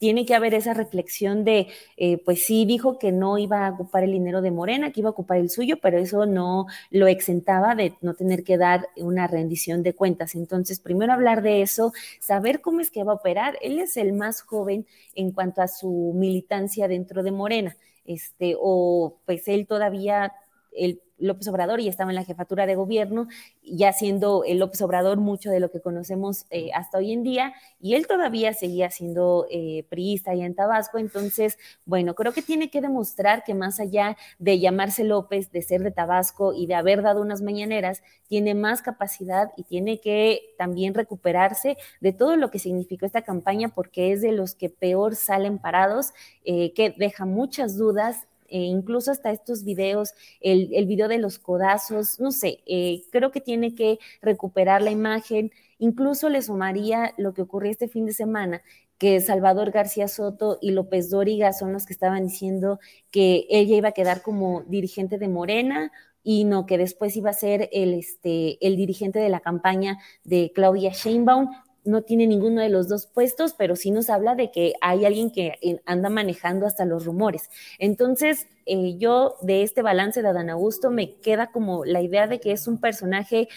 tiene 0.00 0.24
que 0.24 0.34
haber 0.34 0.54
esa 0.54 0.72
reflexión 0.72 1.44
de, 1.44 1.68
eh, 1.98 2.16
pues 2.24 2.44
sí, 2.46 2.64
dijo 2.64 2.98
que 2.98 3.12
no 3.12 3.36
iba 3.36 3.66
a 3.66 3.70
ocupar 3.72 4.02
el 4.02 4.12
dinero 4.12 4.40
de 4.40 4.50
Morena, 4.50 4.92
que 4.92 5.00
iba 5.00 5.10
a 5.10 5.12
ocupar 5.12 5.36
el 5.36 5.50
suyo, 5.50 5.76
pero 5.80 5.98
eso 5.98 6.24
no 6.24 6.66
lo 6.90 7.06
exentaba 7.06 7.74
de 7.74 7.94
no 8.00 8.14
tener 8.14 8.42
que 8.42 8.56
dar 8.56 8.88
una 8.96 9.26
rendición 9.26 9.82
de 9.82 9.94
cuentas. 9.94 10.34
Entonces, 10.34 10.80
primero 10.80 11.12
hablar 11.12 11.42
de 11.42 11.60
eso, 11.60 11.92
saber 12.18 12.62
cómo 12.62 12.80
es 12.80 12.90
que 12.90 13.04
va 13.04 13.12
a 13.12 13.16
operar. 13.16 13.58
Él 13.60 13.78
es 13.78 13.98
el 13.98 14.14
más 14.14 14.40
joven 14.40 14.86
en 15.14 15.32
cuanto 15.32 15.60
a 15.60 15.68
su 15.68 16.12
militancia 16.16 16.88
dentro 16.88 17.22
de 17.22 17.32
Morena, 17.32 17.76
este, 18.06 18.56
o 18.58 19.18
pues 19.26 19.48
él 19.48 19.66
todavía, 19.66 20.32
el 20.72 21.02
López 21.20 21.46
Obrador 21.48 21.80
y 21.80 21.88
estaba 21.88 22.10
en 22.10 22.16
la 22.16 22.24
jefatura 22.24 22.66
de 22.66 22.74
gobierno, 22.74 23.28
ya 23.62 23.92
siendo 23.92 24.44
el 24.44 24.58
López 24.58 24.82
Obrador 24.82 25.18
mucho 25.18 25.50
de 25.50 25.60
lo 25.60 25.70
que 25.70 25.80
conocemos 25.80 26.46
eh, 26.50 26.70
hasta 26.74 26.98
hoy 26.98 27.12
en 27.12 27.22
día, 27.22 27.54
y 27.80 27.94
él 27.94 28.06
todavía 28.06 28.52
seguía 28.52 28.90
siendo 28.90 29.46
eh, 29.50 29.84
priista 29.88 30.32
allá 30.32 30.46
en 30.46 30.54
Tabasco. 30.54 30.98
Entonces, 30.98 31.58
bueno, 31.84 32.14
creo 32.14 32.32
que 32.32 32.42
tiene 32.42 32.70
que 32.70 32.80
demostrar 32.80 33.44
que 33.44 33.54
más 33.54 33.80
allá 33.80 34.16
de 34.38 34.58
llamarse 34.58 35.04
López, 35.04 35.52
de 35.52 35.62
ser 35.62 35.82
de 35.82 35.90
Tabasco 35.90 36.52
y 36.52 36.66
de 36.66 36.74
haber 36.74 37.02
dado 37.02 37.20
unas 37.20 37.42
mañaneras, 37.42 38.02
tiene 38.28 38.54
más 38.54 38.82
capacidad 38.82 39.50
y 39.56 39.64
tiene 39.64 40.00
que 40.00 40.54
también 40.58 40.94
recuperarse 40.94 41.76
de 42.00 42.12
todo 42.12 42.36
lo 42.36 42.50
que 42.50 42.58
significó 42.58 43.06
esta 43.06 43.22
campaña, 43.22 43.68
porque 43.68 44.12
es 44.12 44.22
de 44.22 44.32
los 44.32 44.54
que 44.54 44.70
peor 44.70 45.16
salen 45.16 45.58
parados, 45.58 46.12
eh, 46.44 46.72
que 46.72 46.94
deja 46.96 47.24
muchas 47.26 47.76
dudas 47.76 48.26
e 48.50 48.58
incluso 48.58 49.10
hasta 49.10 49.30
estos 49.30 49.64
videos, 49.64 50.14
el, 50.40 50.70
el, 50.74 50.86
video 50.86 51.08
de 51.08 51.18
los 51.18 51.38
codazos, 51.38 52.20
no 52.20 52.32
sé, 52.32 52.60
eh, 52.66 53.02
creo 53.10 53.30
que 53.30 53.40
tiene 53.40 53.74
que 53.74 53.98
recuperar 54.20 54.82
la 54.82 54.90
imagen. 54.90 55.52
Incluso 55.78 56.28
le 56.28 56.42
sumaría 56.42 57.14
lo 57.16 57.32
que 57.32 57.42
ocurrió 57.42 57.70
este 57.70 57.88
fin 57.88 58.06
de 58.06 58.12
semana, 58.12 58.62
que 58.98 59.20
Salvador 59.20 59.70
García 59.70 60.08
Soto 60.08 60.58
y 60.60 60.72
López 60.72 61.08
Dóriga 61.08 61.54
son 61.54 61.72
los 61.72 61.86
que 61.86 61.94
estaban 61.94 62.26
diciendo 62.26 62.80
que 63.10 63.46
ella 63.48 63.76
iba 63.76 63.88
a 63.88 63.92
quedar 63.92 64.20
como 64.20 64.62
dirigente 64.68 65.16
de 65.16 65.28
Morena 65.28 65.90
y 66.22 66.44
no 66.44 66.66
que 66.66 66.76
después 66.76 67.16
iba 67.16 67.30
a 67.30 67.32
ser 67.32 67.70
el, 67.72 67.94
este, 67.94 68.64
el 68.66 68.76
dirigente 68.76 69.18
de 69.18 69.30
la 69.30 69.40
campaña 69.40 69.98
de 70.24 70.52
Claudia 70.54 70.90
Sheinbaum, 70.92 71.48
no 71.84 72.02
tiene 72.02 72.26
ninguno 72.26 72.60
de 72.60 72.68
los 72.68 72.88
dos 72.88 73.06
puestos, 73.06 73.54
pero 73.56 73.76
sí 73.76 73.90
nos 73.90 74.10
habla 74.10 74.34
de 74.34 74.50
que 74.50 74.74
hay 74.80 75.04
alguien 75.04 75.30
que 75.30 75.58
eh, 75.62 75.80
anda 75.86 76.10
manejando 76.10 76.66
hasta 76.66 76.84
los 76.84 77.04
rumores. 77.04 77.50
Entonces, 77.78 78.46
eh, 78.66 78.96
yo 78.98 79.36
de 79.40 79.62
este 79.62 79.82
balance 79.82 80.22
de 80.22 80.28
Adán 80.28 80.50
Augusto 80.50 80.90
me 80.90 81.16
queda 81.16 81.50
como 81.50 81.84
la 81.84 82.02
idea 82.02 82.26
de 82.26 82.40
que 82.40 82.52
es 82.52 82.66
un 82.66 82.78
personaje 82.78 83.48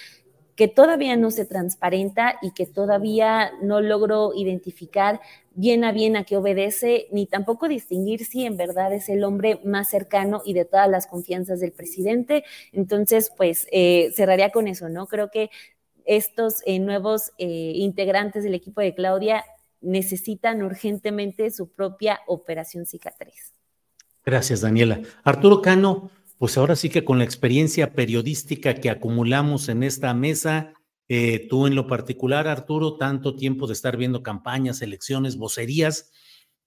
que 0.56 0.68
todavía 0.68 1.16
no 1.16 1.32
se 1.32 1.46
transparenta 1.46 2.38
y 2.42 2.52
que 2.52 2.66
todavía 2.66 3.52
no 3.62 3.82
logro 3.82 4.34
identificar 4.36 5.20
bien 5.56 5.84
a 5.84 5.92
bien 5.92 6.16
a 6.16 6.24
qué 6.24 6.38
obedece, 6.38 7.08
ni 7.12 7.26
tampoco 7.26 7.68
distinguir 7.68 8.26
si 8.26 8.46
en 8.46 8.58
verdad 8.58 8.94
es 8.94 9.10
el 9.10 9.24
hombre 9.24 9.60
más 9.64 9.90
cercano 9.90 10.42
y 10.46 10.54
de 10.54 10.66
todas 10.66 10.90
las 10.90 11.08
confianzas 11.08 11.60
del 11.60 11.72
presidente. 11.72 12.44
Entonces, 12.72 13.32
pues 13.36 13.68
eh, 13.72 14.12
cerraría 14.16 14.52
con 14.52 14.68
eso, 14.68 14.90
¿no? 14.90 15.08
Creo 15.08 15.30
que 15.32 15.50
estos 16.06 16.62
eh, 16.66 16.80
nuevos 16.80 17.32
eh, 17.38 17.74
integrantes 17.76 18.44
del 18.44 18.54
equipo 18.54 18.82
de 18.82 18.94
Claudia 18.94 19.44
necesitan 19.82 20.64
urgentemente 20.64 21.52
su 21.52 21.72
propia 21.72 22.22
operación 22.28 22.86
cicatriz. 22.86 23.54
Gracias, 24.26 24.62
Daniela. 24.62 25.02
Arturo 25.24 25.62
Cano, 25.62 26.10
pues 26.38 26.58
ahora 26.58 26.76
sí 26.76 26.90
que 26.90 27.04
con 27.04 27.18
la 27.18 27.26
experiencia 27.26 27.94
periodística 27.94 28.76
que 28.76 28.90
acumulamos 28.90 29.68
en 29.70 29.84
esta 29.84 30.14
mesa, 30.14 30.74
eh, 31.10 31.48
tú 31.50 31.68
en 31.68 31.76
lo 31.76 31.88
particular, 31.88 32.48
Arturo, 32.48 32.98
tanto 32.98 33.36
tiempo 33.36 33.68
de 33.68 33.74
estar 33.74 33.98
viendo 33.98 34.24
campañas, 34.24 34.82
elecciones, 34.82 35.38
vocerías, 35.38 36.12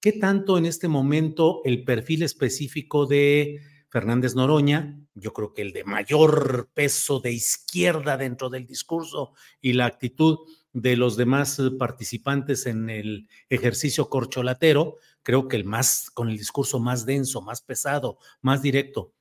¿qué 0.01 0.13
tanto 0.13 0.59
en 0.59 0.67
este 0.67 0.89
momento 0.89 1.63
el 1.65 1.85
perfil 1.85 2.23
específico 2.23 3.07
de 3.07 3.61
Fernández 3.89 4.35
Noroña, 4.35 4.99
yo 5.15 5.33
creo 5.33 5.55
que 5.55 5.63
el 5.63 5.73
de 5.73 5.85
mayor 5.85 6.69
peso 6.75 7.21
de 7.21 7.33
izquierda 7.33 8.17
dentro 8.17 8.51
del 8.51 8.67
discurso 8.67 9.33
y 9.61 9.73
la 9.75 9.87
actitud 9.87 10.39
de 10.73 10.97
los 10.97 11.17
demás 11.17 11.59
eh, 11.59 11.71
participantes 11.79 12.67
en 12.67 12.91
el 12.91 13.29
ejercicio 13.49 14.11
corcholatero, 14.11 14.97
creo 15.23 15.49
que 15.49 15.57
el 15.57 15.65
más, 15.65 16.11
con 16.11 16.29
el 16.29 16.37
discurso 16.37 16.79
más 16.81 17.07
denso, 17.07 17.41
más 17.41 17.63
pesado, 17.63 18.19
más 18.43 18.61
directo, 18.61 19.15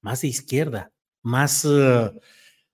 más 0.00 0.22
de 0.22 0.28
izquierda. 0.28 0.92
más 1.22 1.64
eh, 1.64 2.10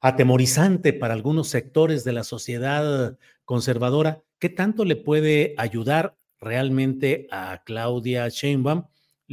atemorizante 0.01 0.93
para 0.93 1.14
algunos 1.14 1.49
sectores 1.49 2.05
de 2.05 2.12
la 2.12 2.24
sociedad 2.24 3.18
conservadora, 3.45 4.22
¿qué 4.38 4.49
tanto 4.49 4.84
le 4.84 4.97
puede 4.97 5.55
ayudar 5.59 6.16
realmente 6.41 7.26
a 7.30 7.62
Claudia 7.64 8.28
Sheinbaum? 8.28 8.84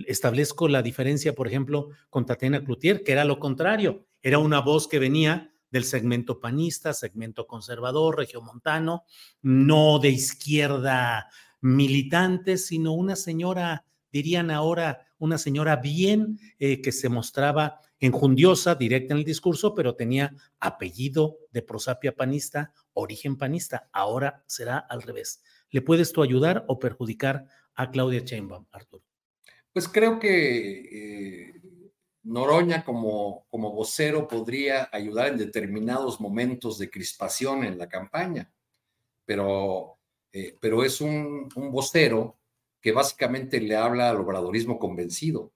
Establezco 0.06 0.68
la 0.68 0.82
diferencia, 0.82 1.34
por 1.34 1.48
ejemplo, 1.48 1.89
con 2.10 2.26
Tatiana 2.26 2.64
Cloutier, 2.64 3.04
que 3.04 3.12
era 3.12 3.26
lo 3.26 3.39
contrario, 3.39 4.06
era 4.22 4.39
una 4.39 4.62
voz 4.62 4.88
que 4.88 5.00
venía 5.00 5.54
del 5.72 5.84
segmento 5.84 6.39
panista, 6.39 6.93
segmento 6.93 7.48
conservador, 7.48 8.18
regiomontano, 8.18 9.04
no 9.41 10.00
de 10.00 10.10
izquierda 10.10 11.30
militante, 11.62 12.58
sino 12.58 12.93
una 12.93 13.16
señora, 13.16 13.86
dirían 14.12 14.52
ahora, 14.52 15.08
una 15.18 15.38
señora 15.38 15.78
bien 15.78 16.39
eh, 16.60 16.82
que 16.82 16.91
se 16.91 17.10
mostraba 17.10 17.82
enjundiosa, 18.00 18.76
directa 18.76 19.14
en 19.14 19.20
el 19.20 19.26
discurso, 19.26 19.74
pero 19.74 19.95
tenía 19.95 20.34
apellido 20.60 21.38
de 21.52 21.64
prosapia 21.64 22.16
panista, 22.16 22.74
origen 22.93 23.38
panista. 23.38 23.89
Ahora 23.91 24.43
será 24.45 24.78
al 24.78 25.02
revés. 25.02 25.41
¿Le 25.72 25.82
puedes 25.82 26.14
tú 26.14 26.22
ayudar 26.22 26.64
o 26.68 26.80
perjudicar 26.80 27.45
a 27.74 27.89
Claudia 27.89 28.22
Sheinbaum, 28.22 28.66
Arturo? 28.72 29.04
Pues 29.78 29.89
creo 29.89 30.17
que 30.17 31.49
eh, 31.49 31.61
Noroña 32.23 32.84
como, 32.84 33.45
como 33.47 33.73
vocero 33.73 34.28
podría 34.28 34.89
ayudar 34.91 35.28
en 35.28 35.38
determinados 35.38 36.19
momentos 36.19 36.80
de 36.80 36.89
crispación 36.89 37.63
en 37.63 37.78
la 37.78 37.88
campaña, 37.88 38.51
pero, 39.23 39.99
eh, 40.34 40.55
pero 40.59 40.84
es 40.84 40.99
un, 40.99 41.47
un 41.55 41.71
vocero 41.71 42.39
que 42.82 42.91
básicamente 42.91 43.61
le 43.61 43.75
habla 43.75 44.09
al 44.09 44.17
obradorismo 44.17 44.80
convencido 44.80 45.53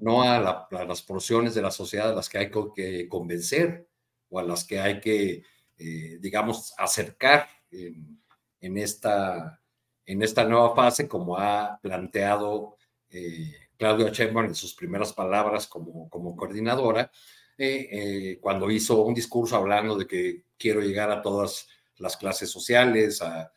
no 0.00 0.22
a, 0.22 0.66
las 0.86 1.02
porciones 1.02 1.54
de 1.54 1.60
la 1.60 1.70
sociedad 1.70 2.08
a 2.08 2.14
las 2.14 2.30
que 2.30 2.38
hay 2.38 2.50
que 2.74 3.10
convencer 3.10 3.90
o 4.30 4.38
a 4.38 4.42
las 4.42 4.64
que 4.64 4.80
hay 4.80 5.00
que, 5.00 5.42
eh, 5.76 6.16
digamos, 6.18 6.72
acercar 6.78 7.46
en, 7.70 8.78
esta, 8.78 9.60
en 10.06 10.22
esta 10.22 10.46
nueva 10.46 10.74
fase, 10.74 11.06
como 11.06 11.36
ha 11.36 11.78
planteado 11.82 12.77
eh, 13.10 13.52
Claudio 13.76 14.08
Sheinbaum 14.08 14.46
en 14.46 14.54
sus 14.54 14.74
primeras 14.74 15.12
palabras 15.12 15.66
como, 15.66 16.08
como 16.08 16.36
coordinadora, 16.36 17.10
eh, 17.56 18.38
cuando 18.40 18.70
hizo 18.70 19.02
un 19.02 19.14
discurso 19.14 19.56
hablando 19.56 19.96
de 19.96 20.06
que 20.06 20.44
quiero 20.56 20.80
llegar 20.80 21.10
a 21.10 21.22
todas 21.22 21.68
las 21.96 22.16
clases 22.16 22.50
sociales, 22.50 23.20
a, 23.22 23.52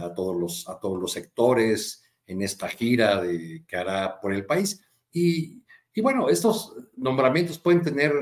a 0.00 0.14
todos, 0.14 0.36
los, 0.36 0.68
a 0.68 0.78
todos 0.78 1.00
los 1.00 1.12
sectores 1.12 2.02
en 2.26 2.42
esta 2.42 2.68
gira 2.68 3.20
de, 3.22 3.64
que 3.66 3.76
hará 3.76 4.20
por 4.20 4.32
el 4.32 4.46
país. 4.46 4.84
Y, 5.12 5.62
bueno, 6.00 6.28
estos 6.28 6.76
nombramientos 6.96 7.58
pueden 7.58 7.82
tener 7.82 8.12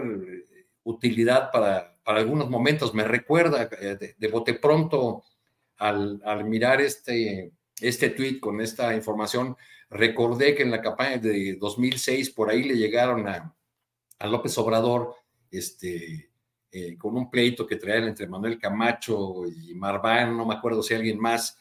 utilidad 0.84 1.50
para, 1.50 1.98
para 2.02 2.20
algunos 2.20 2.48
momentos. 2.48 2.94
Me 2.94 3.04
recuerda 3.04 3.68
eh, 3.80 4.14
de, 4.16 4.28
bote 4.28 4.54
pronto 4.54 5.24
al, 5.76 6.44
mirar 6.44 6.80
este, 6.80 7.52
este 7.80 8.10
tweet 8.10 8.40
con 8.40 8.60
esta 8.60 8.94
información, 8.94 9.56
recordé 9.90 10.54
que 10.54 10.62
en 10.62 10.70
la 10.70 10.80
campaña 10.80 11.18
de 11.18 11.56
2006 11.56 12.30
por 12.30 12.50
ahí 12.50 12.62
le 12.64 12.76
llegaron 12.76 13.28
a, 13.28 13.54
a 14.18 14.26
López 14.26 14.56
Obrador 14.58 15.14
este, 15.50 16.30
eh, 16.70 16.98
con 16.98 17.16
un 17.16 17.30
pleito 17.30 17.66
que 17.66 17.76
traían 17.76 18.08
entre 18.08 18.26
Manuel 18.26 18.58
Camacho 18.58 19.44
y 19.46 19.74
Marván, 19.74 20.36
no 20.36 20.44
me 20.44 20.54
acuerdo 20.54 20.82
si 20.82 20.94
alguien 20.94 21.18
más, 21.18 21.58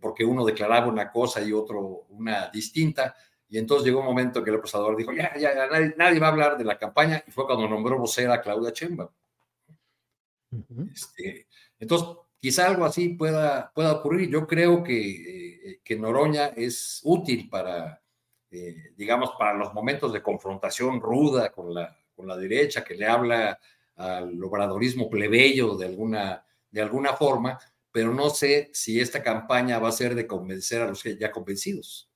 porque 0.00 0.24
uno 0.24 0.44
declaraba 0.44 0.88
una 0.88 1.10
cosa 1.10 1.40
y 1.42 1.52
otro 1.52 2.06
una 2.10 2.48
distinta. 2.48 3.14
Y 3.48 3.56
entonces 3.56 3.86
llegó 3.86 4.00
un 4.00 4.06
momento 4.06 4.44
que 4.44 4.50
el 4.50 4.56
Obrador 4.56 4.96
dijo, 4.96 5.12
ya, 5.12 5.34
ya, 5.38 5.54
nadie, 5.96 6.20
va 6.20 6.26
a 6.26 6.30
hablar 6.30 6.58
de 6.58 6.64
la 6.64 6.76
campaña, 6.76 7.22
y 7.26 7.30
fue 7.30 7.46
cuando 7.46 7.66
nombró 7.66 7.98
vocera 7.98 8.34
a 8.34 8.40
Claudia 8.42 8.72
Chemba. 8.72 9.10
este, 10.92 11.46
entonces, 11.78 12.08
quizá 12.38 12.66
algo 12.66 12.84
así 12.84 13.10
pueda, 13.10 13.72
pueda 13.74 13.92
ocurrir. 13.92 14.28
Yo 14.28 14.46
creo 14.46 14.82
que, 14.82 14.98
eh, 15.00 15.47
que 15.82 15.96
Noroña 15.96 16.46
es 16.48 17.00
útil 17.04 17.48
para, 17.48 18.02
eh, 18.50 18.92
digamos, 18.96 19.32
para 19.38 19.54
los 19.54 19.72
momentos 19.74 20.12
de 20.12 20.22
confrontación 20.22 21.00
ruda 21.00 21.50
con 21.50 21.72
la, 21.74 21.96
con 22.14 22.26
la 22.26 22.36
derecha, 22.36 22.84
que 22.84 22.94
le 22.94 23.06
habla 23.06 23.58
al 23.96 24.42
obradorismo 24.42 25.10
plebeyo 25.10 25.76
de 25.76 25.86
alguna, 25.86 26.44
de 26.70 26.80
alguna 26.80 27.14
forma, 27.14 27.58
pero 27.90 28.14
no 28.14 28.30
sé 28.30 28.70
si 28.72 29.00
esta 29.00 29.22
campaña 29.22 29.78
va 29.78 29.88
a 29.88 29.92
ser 29.92 30.14
de 30.14 30.26
convencer 30.26 30.82
a 30.82 30.86
los 30.86 31.02
ya 31.02 31.32
convencidos. 31.32 32.08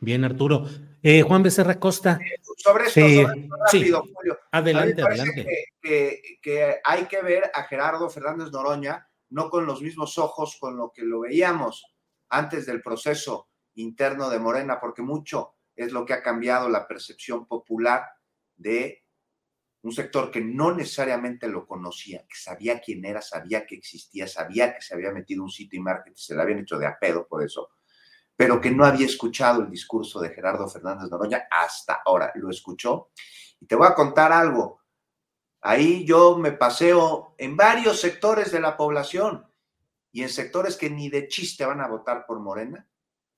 Bien, 0.00 0.24
Arturo. 0.24 0.66
Eh, 1.02 1.22
Juan 1.22 1.42
Becerra 1.42 1.80
Costa. 1.80 2.18
Eh, 2.22 2.40
sobre 2.56 2.86
esto, 2.86 3.32
rápido, 3.72 4.04
Julio. 4.14 4.38
Adelante, 4.52 5.02
adelante. 5.02 5.46
Que, 5.80 6.80
hay 6.84 7.06
que 7.06 7.22
ver 7.22 7.50
a 7.52 7.64
Gerardo 7.64 8.08
Fernández 8.08 8.50
Noroña 8.52 9.08
no 9.30 9.50
con 9.50 9.66
los 9.66 9.82
mismos 9.82 10.16
ojos 10.18 10.56
con 10.58 10.76
lo 10.76 10.90
que 10.90 11.02
lo 11.02 11.20
veíamos 11.20 11.84
antes 12.30 12.66
del 12.66 12.82
proceso 12.82 13.48
interno 13.74 14.28
de 14.28 14.38
Morena, 14.38 14.80
porque 14.80 15.02
mucho 15.02 15.54
es 15.74 15.92
lo 15.92 16.04
que 16.04 16.14
ha 16.14 16.22
cambiado 16.22 16.68
la 16.68 16.86
percepción 16.86 17.46
popular 17.46 18.04
de 18.56 19.04
un 19.82 19.92
sector 19.92 20.30
que 20.30 20.40
no 20.40 20.74
necesariamente 20.74 21.48
lo 21.48 21.66
conocía, 21.66 22.26
que 22.28 22.36
sabía 22.36 22.80
quién 22.80 23.04
era, 23.04 23.22
sabía 23.22 23.64
que 23.64 23.76
existía, 23.76 24.26
sabía 24.26 24.74
que 24.74 24.82
se 24.82 24.94
había 24.94 25.12
metido 25.12 25.44
un 25.44 25.50
sitio 25.50 25.78
y 25.78 25.82
marketing, 25.82 26.16
se 26.16 26.34
le 26.34 26.42
habían 26.42 26.58
hecho 26.58 26.78
de 26.78 26.86
a 26.86 26.98
pedo 26.98 27.26
por 27.26 27.44
eso 27.44 27.70
pero 28.38 28.60
que 28.60 28.70
no 28.70 28.84
había 28.84 29.04
escuchado 29.04 29.62
el 29.62 29.68
discurso 29.68 30.20
de 30.20 30.30
Gerardo 30.30 30.68
Fernández 30.68 31.10
Noroña 31.10 31.48
hasta 31.50 32.02
ahora. 32.06 32.30
Lo 32.36 32.50
escuchó. 32.50 33.10
Y 33.58 33.66
te 33.66 33.74
voy 33.74 33.88
a 33.88 33.96
contar 33.96 34.30
algo. 34.30 34.80
Ahí 35.60 36.06
yo 36.06 36.38
me 36.38 36.52
paseo 36.52 37.34
en 37.36 37.56
varios 37.56 38.00
sectores 38.00 38.52
de 38.52 38.60
la 38.60 38.76
población 38.76 39.44
y 40.18 40.22
en 40.22 40.30
sectores 40.30 40.76
que 40.76 40.90
ni 40.90 41.08
de 41.08 41.28
chiste 41.28 41.64
van 41.64 41.80
a 41.80 41.86
votar 41.86 42.26
por 42.26 42.40
Morena, 42.40 42.88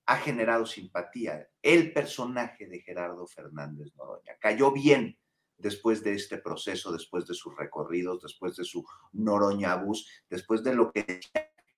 ha 0.07 0.17
generado 0.17 0.65
simpatía. 0.65 1.47
El 1.61 1.93
personaje 1.93 2.65
de 2.65 2.79
Gerardo 2.79 3.27
Fernández 3.27 3.93
Noroña 3.95 4.35
cayó 4.39 4.71
bien 4.71 5.15
después 5.59 6.03
de 6.03 6.15
este 6.15 6.39
proceso, 6.39 6.91
después 6.91 7.27
de 7.27 7.35
sus 7.35 7.55
recorridos, 7.55 8.23
después 8.23 8.55
de 8.55 8.63
su 8.63 8.83
Noroña 9.11 9.75
bus, 9.75 10.09
después 10.27 10.63
de 10.63 10.73
lo 10.73 10.91
que 10.91 11.21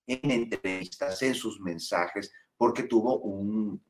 en 0.07 0.31
entrevistas, 0.31 1.21
en 1.21 1.35
sus 1.35 1.59
mensajes, 1.59 2.31
porque 2.55 2.83
tuvo 2.83 3.19
un, 3.19 3.83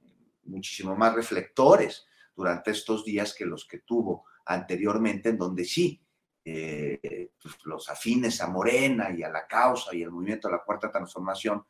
muchísimo 0.45 0.95
más 0.95 1.13
reflectores 1.13 2.07
durante 2.35 2.71
estos 2.71 3.05
días 3.05 3.35
que 3.35 3.45
los 3.45 3.67
que 3.67 3.81
tuvo 3.81 4.25
anteriormente, 4.47 5.29
en 5.29 5.37
donde 5.37 5.63
sí, 5.63 6.02
eh, 6.45 7.31
pues, 7.41 7.55
los 7.63 7.89
afines 7.89 8.41
a 8.41 8.47
Morena 8.47 9.11
y 9.11 9.23
a 9.23 9.29
la 9.29 9.47
causa 9.47 9.95
y 9.95 10.01
el 10.01 10.11
movimiento 10.11 10.47
de 10.47 10.55
la 10.55 10.63
Cuarta 10.63 10.91
Transformación, 10.91 11.63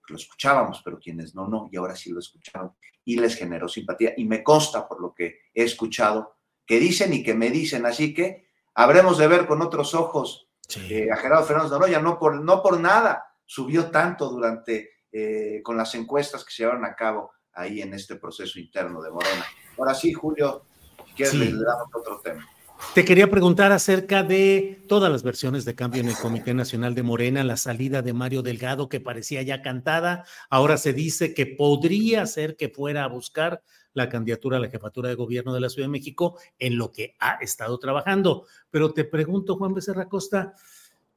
pues, 0.00 0.10
lo 0.10 0.16
escuchábamos, 0.16 0.82
pero 0.84 0.98
quienes 0.98 1.34
no, 1.34 1.46
no, 1.46 1.68
y 1.70 1.76
ahora 1.76 1.96
sí 1.96 2.10
lo 2.10 2.20
escucharon 2.20 2.72
y 3.04 3.16
les 3.16 3.36
generó 3.36 3.68
simpatía. 3.68 4.14
Y 4.16 4.24
me 4.24 4.42
consta 4.42 4.86
por 4.86 5.00
lo 5.00 5.14
que 5.14 5.40
he 5.54 5.64
escuchado 5.64 6.36
que 6.66 6.80
dicen 6.80 7.12
y 7.12 7.22
que 7.22 7.34
me 7.34 7.50
dicen, 7.50 7.86
así 7.86 8.12
que 8.12 8.48
habremos 8.74 9.18
de 9.18 9.28
ver 9.28 9.46
con 9.46 9.62
otros 9.62 9.94
ojos 9.94 10.48
eh, 10.90 11.08
a 11.12 11.16
Gerardo 11.16 11.44
Fernández 11.44 11.70
Noroya, 11.70 12.00
no 12.00 12.18
por, 12.18 12.40
no 12.42 12.62
por 12.62 12.80
nada 12.80 13.24
subió 13.44 13.90
tanto 13.90 14.28
durante 14.28 14.90
eh, 15.12 15.60
con 15.62 15.76
las 15.76 15.94
encuestas 15.94 16.44
que 16.44 16.52
se 16.52 16.64
llevaron 16.64 16.84
a 16.84 16.96
cabo 16.96 17.30
ahí 17.52 17.80
en 17.80 17.94
este 17.94 18.16
proceso 18.16 18.58
interno 18.58 19.00
de 19.00 19.10
Morena. 19.10 19.46
Ahora 19.78 19.94
sí, 19.94 20.12
Julio, 20.12 20.66
si 21.06 21.12
quieres 21.14 21.34
le 21.34 21.52
damos 21.52 21.88
otro 21.94 22.20
tema. 22.20 22.46
Te 22.94 23.04
quería 23.04 23.30
preguntar 23.30 23.72
acerca 23.72 24.22
de 24.22 24.82
todas 24.88 25.10
las 25.10 25.22
versiones 25.22 25.64
de 25.64 25.74
cambio 25.74 26.00
en 26.00 26.08
el 26.08 26.16
Comité 26.16 26.54
Nacional 26.54 26.94
de 26.94 27.02
Morena, 27.02 27.44
la 27.44 27.56
salida 27.56 28.02
de 28.02 28.12
Mario 28.12 28.42
Delgado 28.42 28.88
que 28.88 29.00
parecía 29.00 29.42
ya 29.42 29.62
cantada, 29.62 30.24
ahora 30.48 30.76
se 30.76 30.92
dice 30.92 31.34
que 31.34 31.46
podría 31.46 32.26
ser 32.26 32.56
que 32.56 32.68
fuera 32.68 33.04
a 33.04 33.08
buscar 33.08 33.62
la 33.92 34.08
candidatura 34.08 34.56
a 34.56 34.60
la 34.60 34.70
jefatura 34.70 35.08
de 35.08 35.14
gobierno 35.14 35.54
de 35.54 35.60
la 35.60 35.68
Ciudad 35.68 35.88
de 35.88 35.92
México 35.92 36.38
en 36.58 36.78
lo 36.78 36.92
que 36.92 37.16
ha 37.18 37.34
estado 37.40 37.78
trabajando. 37.78 38.46
Pero 38.70 38.92
te 38.92 39.04
pregunto, 39.04 39.56
Juan 39.56 39.74
Becerra 39.74 40.08
Costa, 40.08 40.54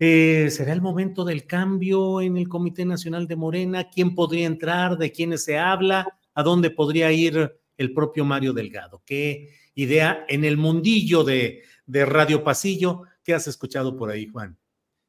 eh, 0.01 0.47
¿Será 0.49 0.71
el 0.71 0.81
momento 0.81 1.25
del 1.25 1.45
cambio 1.45 2.21
en 2.21 2.37
el 2.37 2.47
Comité 2.47 2.85
Nacional 2.85 3.27
de 3.27 3.35
Morena? 3.35 3.89
¿Quién 3.89 4.15
podría 4.15 4.47
entrar? 4.47 4.97
¿De 4.97 5.11
quiénes 5.11 5.43
se 5.43 5.57
habla? 5.57 6.07
¿A 6.33 6.41
dónde 6.41 6.69
podría 6.69 7.11
ir 7.11 7.59
el 7.79 7.93
propio 7.93 8.25
Mario 8.25 8.53
Delgado? 8.53 9.01
¿Qué 9.05 9.57
idea 9.73 10.25
en 10.27 10.43
el 10.43 10.57
mundillo 10.57 11.23
de, 11.23 11.63
Radio 11.87 12.43
Pasillo? 12.43 13.03
¿Qué 13.23 13.33
has 13.33 13.47
escuchado 13.47 13.97
por 13.97 14.11
ahí, 14.11 14.27
Juan? 14.27 14.59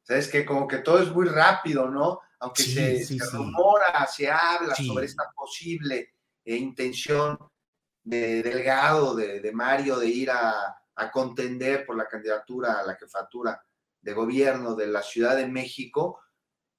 Sabes 0.01 0.29
que 0.29 0.45
como 0.45 0.67
que 0.67 0.79
todo 0.79 1.03
es 1.03 1.11
muy 1.13 1.27
rápido, 1.27 1.89
¿no? 1.89 2.21
Aunque 2.39 2.63
se, 2.63 3.17
rumora, 3.33 4.07
se 4.07 4.31
habla 4.31 4.73
sobre 4.73 5.05
esta 5.05 5.25
posible 5.35 6.15
eh, 6.43 6.55
intención 6.55 7.37
de 8.03 8.41
Delgado, 8.41 9.15
de, 9.15 9.51
Mario, 9.53 9.99
de 9.99 10.07
ir 10.07 10.31
a, 10.31 10.75
a 10.95 11.11
contender 11.11 11.85
por 11.85 11.97
la 11.97 12.07
candidatura 12.07 12.79
a 12.79 12.83
la 12.83 12.95
jefatura 12.95 13.61
de 14.01 14.13
gobierno 14.13 14.75
de 14.75 14.87
la 14.87 15.03
Ciudad 15.03 15.35
de 15.35 15.47
México, 15.47 16.19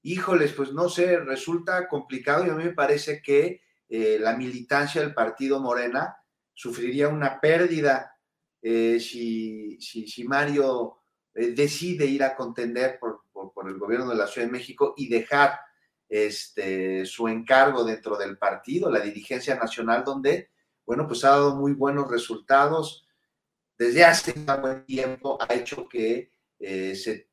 híjoles, 0.02 0.52
pues 0.54 0.72
no 0.72 0.88
sé, 0.88 1.18
resulta 1.18 1.86
complicado 1.86 2.44
y 2.44 2.50
a 2.50 2.54
mí 2.54 2.64
me 2.64 2.72
parece 2.72 3.22
que 3.22 3.60
eh, 3.94 4.18
la 4.18 4.34
militancia 4.34 5.02
del 5.02 5.12
partido 5.12 5.60
Morena 5.60 6.16
sufriría 6.54 7.08
una 7.08 7.38
pérdida 7.38 8.16
eh, 8.62 8.98
si, 8.98 9.78
si, 9.78 10.24
Mario 10.24 11.02
eh, 11.34 11.48
decide 11.48 12.06
ir 12.06 12.22
a 12.22 12.34
contender 12.34 12.98
por, 12.98 13.24
por, 13.30 13.68
el 13.68 13.76
gobierno 13.76 14.08
de 14.08 14.16
la 14.16 14.26
Ciudad 14.26 14.46
de 14.46 14.52
México 14.52 14.94
y 14.96 15.10
dejar 15.10 15.60
este, 16.08 17.04
su 17.04 17.28
encargo 17.28 17.84
dentro 17.84 18.16
del 18.16 18.38
partido, 18.38 18.90
la 18.90 19.00
dirigencia 19.00 19.56
nacional, 19.56 20.04
donde, 20.04 20.48
bueno, 20.86 21.06
pues 21.06 21.22
ha 21.26 21.32
dado 21.32 21.56
muy 21.56 21.74
buenos 21.74 22.10
resultados. 22.10 23.06
Desde 23.76 24.06
hace 24.06 24.32
un 24.34 24.46
buen 24.62 24.86
tiempo 24.86 25.36
ha 25.38 25.52
hecho 25.52 25.86
que 25.86 26.30
se 26.58 27.28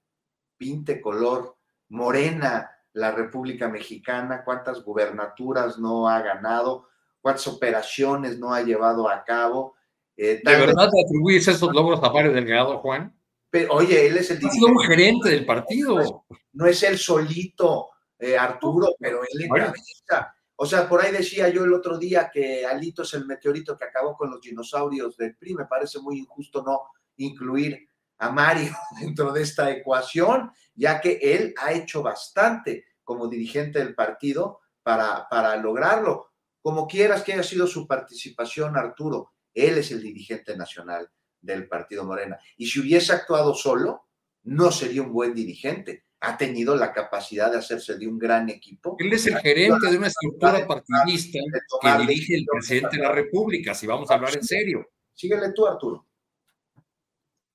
pinte 0.58 1.00
color 1.00 1.56
morena 1.88 2.70
la 3.00 3.12
República 3.12 3.70
Mexicana, 3.70 4.44
cuántas 4.44 4.84
gubernaturas 4.84 5.80
no 5.80 6.08
ha 6.10 6.22
ganado, 6.22 6.90
cuántas 7.22 7.48
operaciones 7.48 8.38
no 8.38 8.54
ha 8.54 8.62
llevado 8.62 9.10
a 9.10 9.24
cabo. 9.24 9.76
Eh, 10.18 10.42
¿De 10.44 10.56
verdad 10.58 10.90
te 10.90 11.02
atribuyes 11.02 11.48
esos 11.48 11.74
logros 11.74 12.04
a 12.04 12.12
Mario 12.12 12.34
Delgado, 12.34 12.80
Juan? 12.80 13.16
Pero, 13.50 13.74
oye, 13.74 14.08
él 14.08 14.18
es 14.18 14.30
el 14.32 14.46
ha 14.46 14.50
sido 14.52 14.68
un 14.68 14.80
gerente 14.80 15.30
del 15.30 15.46
partido. 15.46 15.96
No 15.96 16.02
es, 16.02 16.14
no 16.54 16.66
es 16.66 16.84
él 16.84 16.98
solito, 16.98 17.90
eh, 18.20 18.38
Arturo, 18.38 18.90
pero 19.00 19.22
él 19.22 19.44
encabeza. 19.44 20.36
O 20.58 20.66
sea, 20.66 20.90
por 20.90 21.02
ahí 21.02 21.14
decía 21.14 21.48
yo 21.48 21.64
el 21.64 21.74
otro 21.74 21.98
día 21.98 22.30
que 22.32 22.66
Alito 22.66 23.04
es 23.04 23.14
el 23.14 23.26
meteorito 23.26 23.78
que 23.78 23.86
acabó 23.86 24.18
con 24.18 24.30
los 24.30 24.42
dinosaurios 24.42 25.16
del 25.16 25.38
PRI. 25.38 25.56
Me 25.56 25.66
parece 25.66 26.00
muy 26.00 26.20
injusto 26.20 26.62
no 26.62 26.82
incluir 27.16 27.90
a 28.18 28.30
Mario 28.30 28.74
dentro 29.00 29.32
de 29.32 29.42
esta 29.42 29.72
ecuación, 29.72 30.52
ya 30.76 31.00
que 31.00 31.18
él 31.22 31.54
ha 31.58 31.72
hecho 31.72 32.04
bastante 32.04 32.86
como 33.10 33.28
dirigente 33.28 33.80
del 33.80 33.96
partido 33.96 34.60
para, 34.84 35.28
para 35.28 35.58
lograrlo. 35.58 36.30
Como 36.62 36.88
quieras 36.88 37.24
que 37.24 37.34
haya 37.34 37.42
sido 37.42 37.66
su 37.66 37.88
participación, 37.88 38.78
Arturo, 38.78 39.34
él 39.52 39.80
es 39.80 39.90
el 39.90 40.04
dirigente 40.04 40.56
nacional 40.56 41.10
del 41.42 41.68
Partido 41.68 42.04
Morena. 42.04 42.38
Y 42.56 42.68
si 42.68 42.80
hubiese 42.80 43.12
actuado 43.12 43.56
solo, 43.56 44.10
no 44.44 44.72
sería 44.72 45.02
un 45.02 45.12
buen 45.12 45.34
dirigente. 45.34 46.06
Ha 46.20 46.38
tenido 46.38 46.76
la 46.76 46.94
capacidad 46.94 47.52
de 47.52 47.58
hacerse 47.58 47.98
de 47.98 48.08
un 48.08 48.20
gran 48.20 48.48
equipo. 48.48 48.96
Él 49.00 49.12
es 49.12 49.26
el 49.26 49.40
gerente 49.40 49.90
de 49.90 49.98
una 49.98 50.06
estructura 50.06 50.68
partidista 50.68 51.40
que 51.82 51.98
dirige 52.06 52.36
el 52.36 52.46
presidente 52.46 52.98
de 52.98 53.02
la 53.02 53.12
República, 53.12 53.74
si 53.74 53.88
vamos 53.88 54.12
a 54.12 54.14
hablar 54.14 54.36
en 54.36 54.44
serio. 54.44 54.86
Síguele 55.16 55.52
tú, 55.52 55.66
Arturo. 55.66 56.06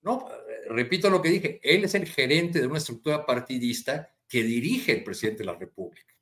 No, 0.02 0.28
repito 0.68 1.09
lo 1.11 1.22
que 1.22 1.28
dije, 1.28 1.61
él 1.62 1.84
es 1.84 1.94
el 1.94 2.09
gerente 2.09 2.61
de 2.61 2.66
una 2.66 2.78
estructura 2.78 3.24
partidista 3.24 4.13
que 4.28 4.42
dirige 4.42 4.92
el 4.92 5.04
presidente 5.04 5.40
de 5.42 5.46
la 5.46 5.58
República. 5.58 6.14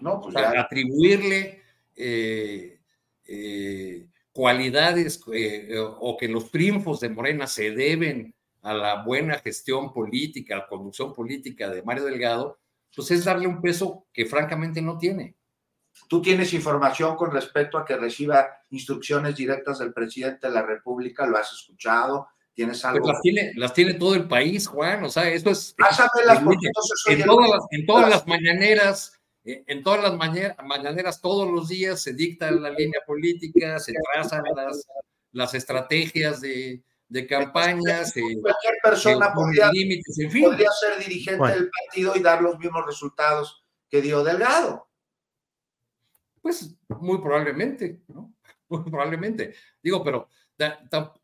No, 0.00 0.20
pues 0.20 0.36
atribuirle 0.36 1.62
eh, 1.94 2.80
eh, 3.26 4.06
cualidades 4.32 5.20
eh, 5.32 5.78
o 5.78 6.16
que 6.16 6.28
los 6.28 6.50
triunfos 6.50 7.00
de 7.00 7.08
Morena 7.08 7.46
se 7.46 7.70
deben 7.70 8.34
a 8.62 8.74
la 8.74 9.04
buena 9.04 9.38
gestión 9.38 9.92
política, 9.92 10.54
a 10.54 10.58
la 10.58 10.66
conducción 10.66 11.14
política 11.14 11.70
de 11.70 11.82
Mario 11.82 12.04
Delgado, 12.04 12.58
pues 12.94 13.10
es 13.10 13.24
darle 13.24 13.46
un 13.46 13.60
peso 13.60 14.06
que 14.12 14.26
francamente 14.26 14.82
no 14.82 14.98
tiene. 14.98 15.36
¿Tú 16.08 16.20
tienes 16.20 16.52
información 16.52 17.16
con 17.16 17.30
respecto 17.30 17.78
a 17.78 17.84
que 17.84 17.96
reciba 17.96 18.46
instrucciones 18.70 19.36
directas 19.36 19.78
del 19.78 19.92
presidente 19.92 20.46
de 20.46 20.52
la 20.52 20.62
República? 20.62 21.26
¿Lo 21.26 21.38
has 21.38 21.52
escuchado? 21.52 22.28
¿Tienes 22.56 22.80
pues 22.80 22.84
algo? 22.86 23.06
las, 23.06 23.20
tiene, 23.20 23.52
las 23.54 23.74
tiene 23.74 23.94
todo 23.94 24.14
el 24.14 24.26
país, 24.26 24.66
Juan. 24.66 25.04
O 25.04 25.10
sea, 25.10 25.30
esto 25.30 25.50
es. 25.50 25.76
en, 27.06 27.22
todas 27.24 27.50
las, 27.50 27.62
en 27.70 27.84
todas 27.84 28.08
las 28.08 28.26
mañaneras, 28.26 29.20
eh, 29.44 29.62
en 29.66 29.82
todas 29.82 30.02
las 30.02 30.16
mañaneras, 30.64 31.20
todos 31.20 31.52
los 31.52 31.68
días 31.68 32.00
se 32.00 32.14
dicta 32.14 32.50
la 32.50 32.70
línea 32.70 33.00
política, 33.06 33.78
se 33.78 33.92
trazan 34.10 34.42
las, 34.56 34.86
las 35.32 35.52
estrategias 35.52 36.40
de, 36.40 36.82
de 37.08 37.26
campañas. 37.26 38.14
Cualquier 38.14 38.74
persona 38.82 39.34
podría, 39.34 39.66
podría, 39.66 40.70
ser 40.70 40.98
dirigente 40.98 41.48
del 41.48 41.70
partido 41.70 42.16
y 42.16 42.22
dar 42.22 42.40
los 42.40 42.58
mismos 42.58 42.86
resultados 42.86 43.62
que 43.90 44.00
dio 44.00 44.24
Delgado. 44.24 44.88
Pues 46.40 46.74
muy 46.88 47.18
probablemente, 47.18 48.00
¿no? 48.08 48.32
Muy 48.68 48.82
probablemente. 48.82 49.54
Digo, 49.80 50.02
pero 50.02 50.28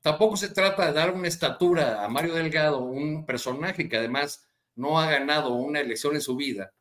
tampoco 0.02 0.36
se 0.36 0.50
trata 0.50 0.86
de 0.86 0.92
dar 0.92 1.12
una 1.12 1.28
estatura 1.28 2.04
a 2.04 2.08
Mario 2.08 2.34
Delgado, 2.34 2.80
un 2.80 3.24
personaje 3.24 3.88
que 3.88 3.96
además 3.96 4.48
no 4.76 4.98
ha 4.98 5.10
ganado 5.10 5.54
una 5.54 5.80
elección 5.80 6.14
en 6.14 6.20
su 6.20 6.36
vida, 6.36 6.72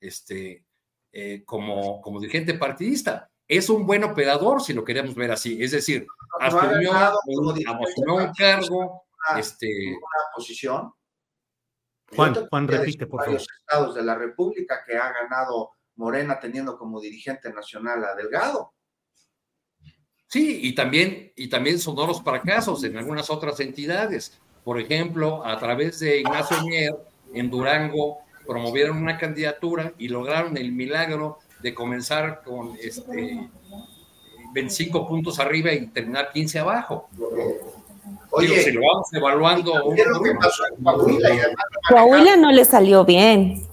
este, 0.00 0.64
eh, 1.12 1.42
como, 1.44 2.00
como 2.00 2.20
dirigente 2.20 2.54
partidista. 2.54 3.30
Es 3.46 3.68
un 3.68 3.84
buen 3.86 4.04
operador, 4.04 4.62
si 4.62 4.72
lo 4.72 4.84
queremos 4.84 5.14
ver 5.14 5.32
así. 5.32 5.62
Es 5.62 5.72
decir, 5.72 6.06
asumió, 6.38 6.92
un, 7.26 8.32
cargo, 8.32 9.04
este, 9.36 9.66
una 9.88 10.34
posición. 10.34 10.92
Juan, 12.14 12.46
Juan, 12.48 12.68
repite, 12.68 13.06
por 13.06 13.24
favor. 13.24 13.40
estados 13.40 13.94
de 13.94 14.02
la 14.02 14.14
República 14.14 14.82
que 14.86 14.96
ha 14.96 15.12
ganado 15.12 15.72
Morena 15.96 16.38
teniendo 16.38 16.78
como 16.78 17.00
dirigente 17.00 17.52
nacional 17.52 18.04
a 18.04 18.14
Delgado. 18.14 18.72
Sí, 20.30 20.60
y 20.62 20.76
también, 20.76 21.32
y 21.34 21.48
también 21.48 21.80
sonoros 21.80 22.22
fracasos 22.22 22.84
en 22.84 22.96
algunas 22.96 23.28
otras 23.30 23.58
entidades. 23.58 24.38
Por 24.62 24.80
ejemplo, 24.80 25.44
a 25.44 25.58
través 25.58 25.98
de 25.98 26.20
Ignacio 26.20 26.56
Mier, 26.62 26.94
en 27.34 27.50
Durango, 27.50 28.18
promovieron 28.46 28.98
una 28.98 29.18
candidatura 29.18 29.92
y 29.98 30.06
lograron 30.06 30.56
el 30.56 30.70
milagro 30.70 31.40
de 31.60 31.74
comenzar 31.74 32.42
con 32.44 32.76
este 32.80 33.50
25 34.52 35.08
puntos 35.08 35.40
arriba 35.40 35.72
y 35.72 35.88
terminar 35.88 36.30
15 36.32 36.60
abajo. 36.60 37.08
Oye, 38.30 38.62
si 38.62 38.70
lo 38.70 38.82
vamos 38.82 39.12
evaluando. 39.12 39.92
Coahuila, 41.88 42.36
no 42.36 42.52
le 42.52 42.64
salió 42.64 43.04
bien. 43.04 43.66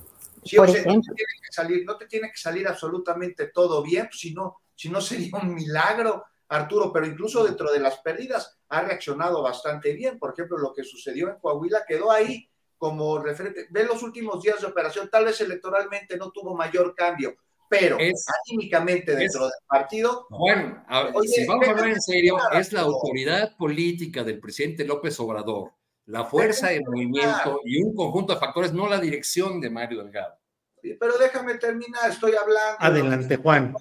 por 0.55 0.69
ejemplo. 0.69 0.93
No, 0.95 1.01
te 1.01 1.15
tiene 1.15 1.33
que 1.39 1.51
salir, 1.51 1.85
no 1.85 1.97
te 1.97 2.05
tiene 2.07 2.31
que 2.31 2.37
salir 2.37 2.67
absolutamente 2.67 3.47
todo 3.47 3.83
bien, 3.83 4.09
si 4.11 4.33
no, 4.33 4.57
si 4.75 4.89
no 4.89 5.01
sería 5.01 5.37
un 5.39 5.53
milagro. 5.53 6.23
Arturo, 6.49 6.93
pero 6.93 7.05
incluso 7.05 7.43
dentro 7.43 7.71
de 7.71 7.79
las 7.79 7.97
pérdidas 7.97 8.57
ha 8.69 8.81
reaccionado 8.81 9.41
bastante 9.41 9.93
bien. 9.93 10.17
Por 10.17 10.33
ejemplo, 10.33 10.57
lo 10.57 10.73
que 10.73 10.83
sucedió 10.83 11.29
en 11.29 11.39
Coahuila 11.39 11.83
quedó 11.87 12.11
ahí 12.11 12.49
como 12.77 13.19
referente. 13.19 13.67
Ve 13.69 13.85
los 13.85 14.01
últimos 14.03 14.41
días 14.41 14.61
de 14.61 14.67
operación, 14.67 15.09
tal 15.11 15.25
vez 15.25 15.41
electoralmente 15.41 16.15
no 16.17 16.31
tuvo 16.31 16.55
mayor 16.55 16.93
cambio, 16.95 17.35
pero 17.69 17.97
anímicamente 17.97 19.15
dentro 19.15 19.45
del 19.45 19.53
partido. 19.67 20.27
Bueno, 20.29 20.85
si 21.23 21.45
vamos 21.45 21.67
a 21.67 21.71
hablar 21.71 21.89
en 21.89 22.01
serio, 22.01 22.37
es 22.53 22.71
la 22.71 22.81
autoridad 22.81 23.57
política 23.57 24.23
del 24.23 24.39
presidente 24.39 24.85
López 24.85 25.19
Obrador, 25.19 25.71
la 26.05 26.25
fuerza 26.25 26.69
de 26.69 26.81
movimiento 26.81 27.61
y 27.65 27.81
un 27.83 27.95
conjunto 27.95 28.33
de 28.33 28.39
factores, 28.39 28.71
no 28.71 28.87
la 28.87 28.99
dirección 28.99 29.59
de 29.59 29.69
Mario 29.69 30.03
Delgado. 30.03 30.35
Pero 30.99 31.17
déjame 31.17 31.55
terminar, 31.55 32.09
estoy 32.09 32.33
hablando. 32.35 32.77
Adelante, 32.79 33.37
Juan. 33.37 33.75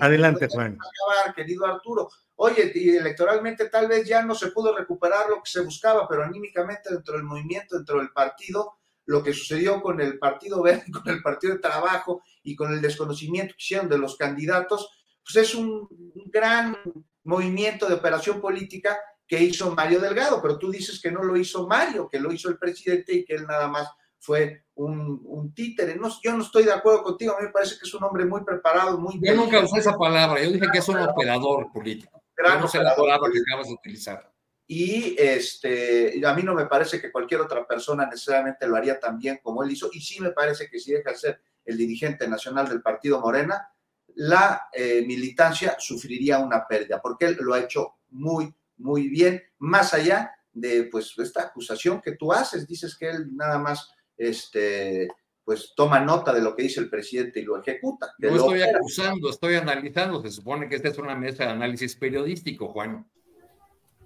Adelante, 0.00 0.48
Juan. 0.48 0.78
Acabar, 0.78 1.34
querido 1.34 1.66
Arturo. 1.66 2.08
Oye, 2.36 2.72
y 2.74 2.96
electoralmente 2.96 3.68
tal 3.68 3.88
vez 3.88 4.06
ya 4.08 4.22
no 4.22 4.34
se 4.34 4.48
pudo 4.48 4.76
recuperar 4.76 5.28
lo 5.28 5.36
que 5.36 5.50
se 5.50 5.60
buscaba, 5.60 6.08
pero 6.08 6.24
anímicamente 6.24 6.92
dentro 6.92 7.14
del 7.14 7.24
movimiento, 7.24 7.76
dentro 7.76 7.98
del 7.98 8.10
partido, 8.10 8.78
lo 9.06 9.22
que 9.22 9.32
sucedió 9.32 9.82
con 9.82 10.00
el 10.00 10.18
Partido 10.18 10.62
Verde, 10.62 10.84
con 10.92 11.08
el 11.12 11.22
Partido 11.22 11.54
de 11.54 11.60
Trabajo 11.60 12.22
y 12.42 12.56
con 12.56 12.72
el 12.72 12.80
desconocimiento 12.80 13.54
que 13.54 13.62
hicieron 13.62 13.88
de 13.88 13.98
los 13.98 14.16
candidatos, 14.16 14.88
pues 15.22 15.48
es 15.48 15.54
un, 15.54 15.86
un 15.90 16.30
gran 16.30 16.76
movimiento 17.24 17.86
de 17.86 17.94
operación 17.94 18.40
política 18.40 18.98
que 19.26 19.42
hizo 19.42 19.74
Mario 19.74 20.00
Delgado, 20.00 20.40
pero 20.42 20.58
tú 20.58 20.70
dices 20.70 21.00
que 21.00 21.12
no 21.12 21.22
lo 21.22 21.36
hizo 21.36 21.68
Mario, 21.68 22.08
que 22.08 22.18
lo 22.18 22.32
hizo 22.32 22.48
el 22.48 22.58
presidente 22.58 23.14
y 23.14 23.24
que 23.24 23.34
él 23.34 23.46
nada 23.46 23.68
más 23.68 23.88
fue 24.20 24.66
un, 24.74 25.52
títere. 25.54 25.96
No, 25.96 26.08
yo 26.22 26.36
no 26.36 26.42
estoy 26.42 26.64
de 26.64 26.72
acuerdo 26.72 27.02
contigo, 27.02 27.34
a 27.34 27.40
mí 27.40 27.46
me 27.46 27.52
parece 27.52 27.76
que 27.76 27.86
es 27.86 27.94
un 27.94 28.04
hombre 28.04 28.24
muy 28.24 28.44
preparado, 28.44 28.98
muy... 28.98 29.18
Yo 29.20 29.34
nunca 29.34 29.60
usé 29.60 29.80
esa 29.80 29.96
palabra, 29.96 30.42
yo 30.42 30.52
dije 30.52 30.66
que 30.72 30.78
es 30.78 30.88
un 30.88 30.98
operador 30.98 31.72
político. 31.72 32.22
no 32.38 32.68
sé 32.68 32.78
la 32.78 32.94
palabra 32.94 33.30
que 33.32 33.40
acabas 33.40 33.66
de 33.66 33.74
utilizar. 33.74 34.30
Y 34.66 35.16
este, 35.18 36.24
a 36.24 36.32
mí 36.34 36.42
no 36.42 36.54
me 36.54 36.66
parece 36.66 37.00
que 37.00 37.10
cualquier 37.10 37.40
otra 37.40 37.66
persona 37.66 38.06
necesariamente 38.06 38.68
lo 38.68 38.76
haría 38.76 39.00
tan 39.00 39.18
bien 39.18 39.40
como 39.42 39.64
él 39.64 39.70
hizo, 39.72 39.90
y 39.92 40.00
sí 40.00 40.20
me 40.20 40.30
parece 40.30 40.68
que 40.68 40.78
si 40.78 40.92
deja 40.92 41.10
de 41.10 41.18
ser 41.18 41.40
el 41.64 41.76
dirigente 41.76 42.28
nacional 42.28 42.68
del 42.68 42.82
partido 42.82 43.20
Morena, 43.20 43.72
la 44.16 44.68
eh, 44.72 45.02
militancia 45.06 45.76
sufriría 45.78 46.38
una 46.38 46.66
pérdida, 46.66 47.00
porque 47.00 47.26
él 47.26 47.38
lo 47.40 47.54
ha 47.54 47.60
hecho 47.60 47.96
muy, 48.10 48.54
muy 48.76 49.08
bien, 49.08 49.42
más 49.58 49.94
allá 49.94 50.32
de 50.52 50.84
pues 50.84 51.14
esta 51.18 51.42
acusación 51.42 52.00
que 52.00 52.12
tú 52.12 52.32
haces, 52.32 52.66
dices 52.66 52.96
que 52.96 53.08
él 53.08 53.34
nada 53.34 53.58
más 53.58 53.88
este, 54.20 55.08
pues 55.44 55.72
toma 55.74 56.00
nota 56.00 56.32
de 56.32 56.42
lo 56.42 56.54
que 56.54 56.64
dice 56.64 56.80
el 56.80 56.90
presidente 56.90 57.40
y 57.40 57.44
lo 57.44 57.58
ejecuta. 57.58 58.12
No 58.18 58.36
estoy 58.36 58.62
acusando, 58.62 59.30
estoy 59.30 59.54
analizando. 59.54 60.22
Se 60.22 60.30
supone 60.30 60.68
que 60.68 60.76
esta 60.76 60.88
es 60.88 60.98
una 60.98 61.14
mesa 61.14 61.44
de 61.44 61.50
análisis 61.50 61.96
periodístico, 61.96 62.68
Juan. 62.68 63.06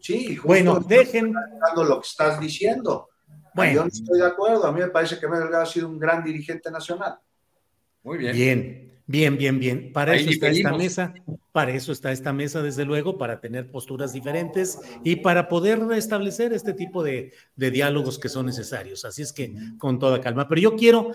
Sí, 0.00 0.36
justo 0.36 0.46
bueno, 0.46 0.80
dejen 0.80 1.34
lo 1.76 2.00
que 2.00 2.06
estás 2.06 2.38
diciendo. 2.38 3.08
Bueno. 3.54 3.74
Yo 3.74 3.80
no 3.82 3.88
estoy 3.88 4.18
de 4.20 4.26
acuerdo. 4.26 4.66
A 4.66 4.72
mí 4.72 4.80
me 4.80 4.88
parece 4.88 5.18
que 5.18 5.26
Delgado 5.26 5.62
ha 5.62 5.66
sido 5.66 5.88
un 5.88 5.98
gran 5.98 6.22
dirigente 6.22 6.70
nacional. 6.70 7.18
Muy 8.02 8.18
bien. 8.18 8.32
Bien. 8.34 8.93
Bien, 9.06 9.36
bien, 9.36 9.58
bien. 9.58 9.92
Para 9.92 10.16
eso 10.16 10.30
está 10.30 10.48
esta 10.48 10.72
mesa, 10.72 11.14
para 11.52 11.72
eso 11.72 11.92
está 11.92 12.10
esta 12.10 12.32
mesa, 12.32 12.62
desde 12.62 12.86
luego, 12.86 13.18
para 13.18 13.40
tener 13.40 13.70
posturas 13.70 14.12
diferentes 14.14 14.78
y 15.02 15.16
para 15.16 15.48
poder 15.48 15.80
establecer 15.92 16.54
este 16.54 16.72
tipo 16.72 17.02
de, 17.02 17.32
de 17.54 17.70
diálogos 17.70 18.18
que 18.18 18.30
son 18.30 18.46
necesarios. 18.46 19.04
Así 19.04 19.22
es 19.22 19.32
que 19.32 19.54
con 19.78 19.98
toda 19.98 20.20
calma. 20.20 20.48
Pero 20.48 20.60
yo 20.60 20.76
quiero 20.76 21.12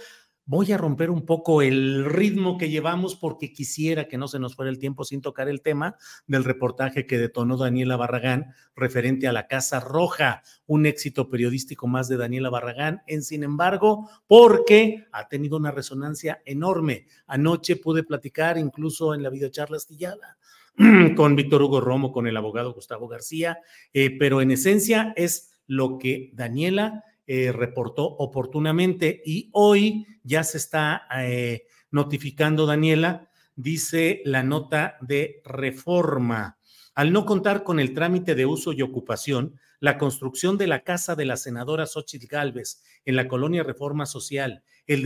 Voy 0.51 0.71
a 0.71 0.79
romper 0.79 1.11
un 1.11 1.27
poco 1.27 1.61
el 1.61 2.05
ritmo 2.05 2.57
que 2.57 2.71
llevamos 2.71 3.15
porque 3.15 3.53
quisiera 3.53 4.07
que 4.07 4.17
no 4.17 4.27
se 4.27 4.39
nos 4.39 4.55
fuera 4.55 4.71
el 4.71 4.79
tiempo 4.79 5.03
sin 5.03 5.21
tocar 5.21 5.47
el 5.47 5.61
tema 5.61 5.95
del 6.25 6.43
reportaje 6.43 7.05
que 7.05 7.19
detonó 7.19 7.55
Daniela 7.55 7.97
Barragán 7.97 8.55
referente 8.75 9.27
a 9.27 9.31
la 9.31 9.45
Casa 9.45 9.79
Roja, 9.79 10.41
un 10.65 10.87
éxito 10.87 11.29
periodístico 11.29 11.85
más 11.85 12.07
de 12.07 12.17
Daniela 12.17 12.49
Barragán, 12.49 13.03
en 13.05 13.21
sin 13.21 13.43
embargo, 13.43 14.09
porque 14.25 15.05
ha 15.11 15.27
tenido 15.27 15.55
una 15.55 15.69
resonancia 15.69 16.41
enorme. 16.45 17.05
Anoche 17.27 17.75
pude 17.75 18.01
platicar 18.01 18.57
incluso 18.57 19.13
en 19.13 19.21
la 19.21 19.29
videocharla 19.29 19.77
astillada 19.77 20.39
con 21.15 21.35
Víctor 21.35 21.61
Hugo 21.61 21.79
Romo, 21.79 22.11
con 22.11 22.25
el 22.25 22.35
abogado 22.35 22.73
Gustavo 22.73 23.07
García, 23.07 23.59
eh, 23.93 24.17
pero 24.17 24.41
en 24.41 24.49
esencia 24.49 25.13
es 25.15 25.51
lo 25.67 25.99
que 25.99 26.31
Daniela 26.33 27.03
eh, 27.31 27.51
reportó 27.51 28.05
oportunamente 28.05 29.21
y 29.23 29.51
hoy 29.53 30.07
ya 30.23 30.43
se 30.43 30.57
está 30.57 31.03
eh, 31.15 31.67
notificando, 31.91 32.65
Daniela, 32.65 33.29
dice 33.55 34.23
la 34.25 34.41
nota 34.41 34.97
de 35.01 35.39
reforma. 35.45 36.57
Al 36.95 37.13
no 37.13 37.27
contar 37.27 37.63
con 37.63 37.79
el 37.79 37.93
trámite 37.93 38.33
de 38.33 38.47
uso 38.47 38.73
y 38.73 38.81
ocupación, 38.81 39.59
la 39.79 39.99
construcción 39.99 40.57
de 40.57 40.65
la 40.65 40.83
casa 40.83 41.15
de 41.15 41.25
la 41.25 41.37
senadora 41.37 41.85
Xochitl 41.85 42.25
Gálvez 42.25 42.81
en 43.05 43.15
la 43.15 43.27
colonia 43.27 43.61
Reforma 43.61 44.07
Social, 44.07 44.63
el, 44.87 45.05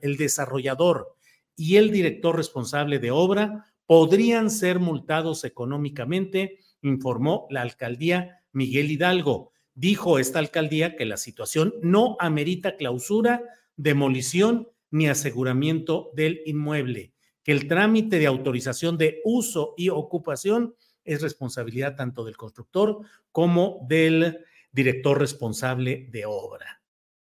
el 0.00 0.16
desarrollador 0.16 1.16
y 1.54 1.76
el 1.76 1.90
director 1.90 2.34
responsable 2.34 2.98
de 2.98 3.10
obra 3.10 3.66
podrían 3.84 4.48
ser 4.48 4.78
multados 4.78 5.44
económicamente, 5.44 6.60
informó 6.80 7.46
la 7.50 7.60
alcaldía 7.60 8.40
Miguel 8.52 8.90
Hidalgo 8.90 9.52
dijo 9.78 10.18
esta 10.18 10.40
alcaldía 10.40 10.96
que 10.96 11.06
la 11.06 11.16
situación 11.16 11.72
no 11.82 12.16
amerita 12.18 12.76
clausura, 12.76 13.44
demolición 13.76 14.68
ni 14.90 15.08
aseguramiento 15.08 16.10
del 16.14 16.40
inmueble, 16.46 17.12
que 17.44 17.52
el 17.52 17.68
trámite 17.68 18.18
de 18.18 18.26
autorización 18.26 18.98
de 18.98 19.20
uso 19.24 19.74
y 19.76 19.90
ocupación 19.90 20.74
es 21.04 21.22
responsabilidad 21.22 21.94
tanto 21.94 22.24
del 22.24 22.36
constructor 22.36 23.02
como 23.30 23.86
del 23.88 24.44
director 24.72 25.20
responsable 25.20 26.08
de 26.10 26.26
obra. 26.26 26.82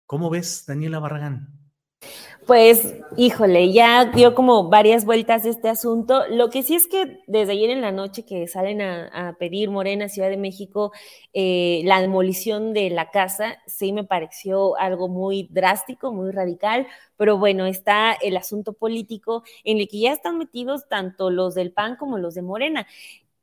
¿Cómo 0.07 0.31
ves, 0.31 0.65
Daniela 0.65 0.97
Barragán? 0.97 1.58
Pues, 2.49 2.95
híjole, 3.15 3.71
ya 3.71 4.05
dio 4.05 4.33
como 4.33 4.69
varias 4.69 5.05
vueltas 5.05 5.45
este 5.45 5.69
asunto. 5.69 6.23
Lo 6.29 6.49
que 6.49 6.63
sí 6.63 6.73
es 6.73 6.87
que 6.87 7.19
desde 7.27 7.51
ayer 7.51 7.69
en 7.69 7.81
la 7.81 7.91
noche 7.91 8.25
que 8.25 8.47
salen 8.47 8.81
a, 8.81 9.35
pedir 9.37 9.69
Morena, 9.69 10.09
Ciudad 10.09 10.31
de 10.31 10.37
México, 10.37 10.91
eh, 11.33 11.83
la 11.85 12.01
demolición 12.01 12.73
de 12.73 12.89
la 12.89 13.11
casa, 13.11 13.59
sí 13.67 13.93
me 13.93 14.03
pareció 14.03 14.75
algo 14.77 15.09
muy 15.09 15.47
drástico, 15.51 16.11
muy 16.11 16.31
radical, 16.31 16.87
pero 17.17 17.37
bueno, 17.37 17.67
está 17.67 18.13
el 18.13 18.35
asunto 18.35 18.73
político 18.73 19.43
en 19.63 19.77
el 19.77 19.87
que 19.87 19.99
ya 19.99 20.11
están 20.11 20.39
metidos 20.39 20.87
tanto 20.87 21.29
los 21.29 21.53
del 21.53 21.71
PAN 21.71 21.97
como 21.97 22.17
los 22.17 22.33
de 22.33 22.41
Morena. 22.41 22.87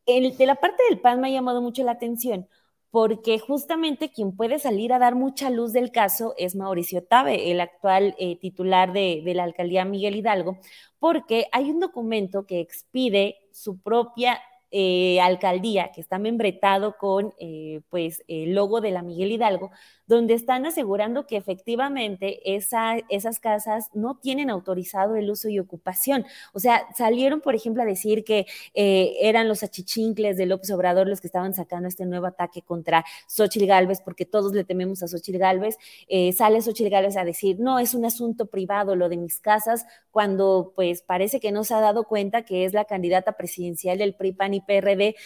El, 0.04 0.36
de 0.36 0.46
la 0.46 0.56
parte 0.56 0.82
del 0.90 0.98
PAN 0.98 1.20
me 1.20 1.28
ha 1.28 1.30
llamado 1.30 1.62
mucho 1.62 1.84
la 1.84 1.92
atención 1.92 2.48
porque 2.96 3.38
justamente 3.38 4.10
quien 4.10 4.34
puede 4.34 4.58
salir 4.58 4.90
a 4.94 4.98
dar 4.98 5.16
mucha 5.16 5.50
luz 5.50 5.74
del 5.74 5.92
caso 5.92 6.32
es 6.38 6.56
Mauricio 6.56 7.04
Tabe, 7.04 7.50
el 7.50 7.60
actual 7.60 8.14
eh, 8.18 8.38
titular 8.38 8.94
de, 8.94 9.20
de 9.22 9.34
la 9.34 9.44
alcaldía 9.44 9.84
Miguel 9.84 10.16
Hidalgo, 10.16 10.60
porque 10.98 11.46
hay 11.52 11.70
un 11.70 11.78
documento 11.78 12.46
que 12.46 12.60
expide 12.60 13.36
su 13.52 13.82
propia 13.82 14.40
eh, 14.70 15.20
alcaldía 15.20 15.92
que 15.92 16.00
está 16.00 16.18
membretado 16.18 16.96
con 16.98 17.34
eh, 17.38 17.80
pues 17.90 18.24
el 18.28 18.54
logo 18.54 18.80
de 18.80 18.90
la 18.90 19.02
Miguel 19.02 19.32
Hidalgo, 19.32 19.70
donde 20.06 20.34
están 20.34 20.66
asegurando 20.66 21.26
que 21.26 21.36
efectivamente 21.36 22.54
esa, 22.54 22.96
esas 23.08 23.40
casas 23.40 23.90
no 23.92 24.18
tienen 24.18 24.50
autorizado 24.50 25.16
el 25.16 25.30
uso 25.30 25.48
y 25.48 25.58
ocupación. 25.58 26.24
O 26.52 26.60
sea, 26.60 26.86
salieron, 26.96 27.40
por 27.40 27.54
ejemplo, 27.54 27.82
a 27.82 27.86
decir 27.86 28.24
que 28.24 28.46
eh, 28.74 29.14
eran 29.20 29.48
los 29.48 29.62
achichincles 29.62 30.36
de 30.36 30.46
López 30.46 30.70
Obrador 30.70 31.08
los 31.08 31.20
que 31.20 31.26
estaban 31.26 31.54
sacando 31.54 31.88
este 31.88 32.06
nuevo 32.06 32.26
ataque 32.26 32.62
contra 32.62 33.04
Xochitl 33.28 33.66
Galvez, 33.66 34.00
porque 34.00 34.24
todos 34.24 34.52
le 34.52 34.64
tememos 34.64 35.02
a 35.02 35.08
Xochitl 35.08 35.38
Galvez. 35.38 35.76
Eh, 36.08 36.32
sale 36.32 36.62
Xochitl 36.62 36.90
Galvez 36.90 37.16
a 37.16 37.24
decir, 37.24 37.58
no, 37.58 37.78
es 37.78 37.94
un 37.94 38.04
asunto 38.04 38.46
privado 38.46 38.94
lo 38.94 39.08
de 39.08 39.16
mis 39.16 39.40
casas, 39.40 39.86
cuando 40.10 40.72
pues 40.74 41.02
parece 41.02 41.40
que 41.40 41.52
no 41.52 41.64
se 41.64 41.74
ha 41.74 41.80
dado 41.80 42.04
cuenta 42.04 42.42
que 42.42 42.64
es 42.64 42.72
la 42.72 42.84
candidata 42.84 43.32
presidencial 43.32 43.98
del 43.98 44.14
PRI, 44.14 44.32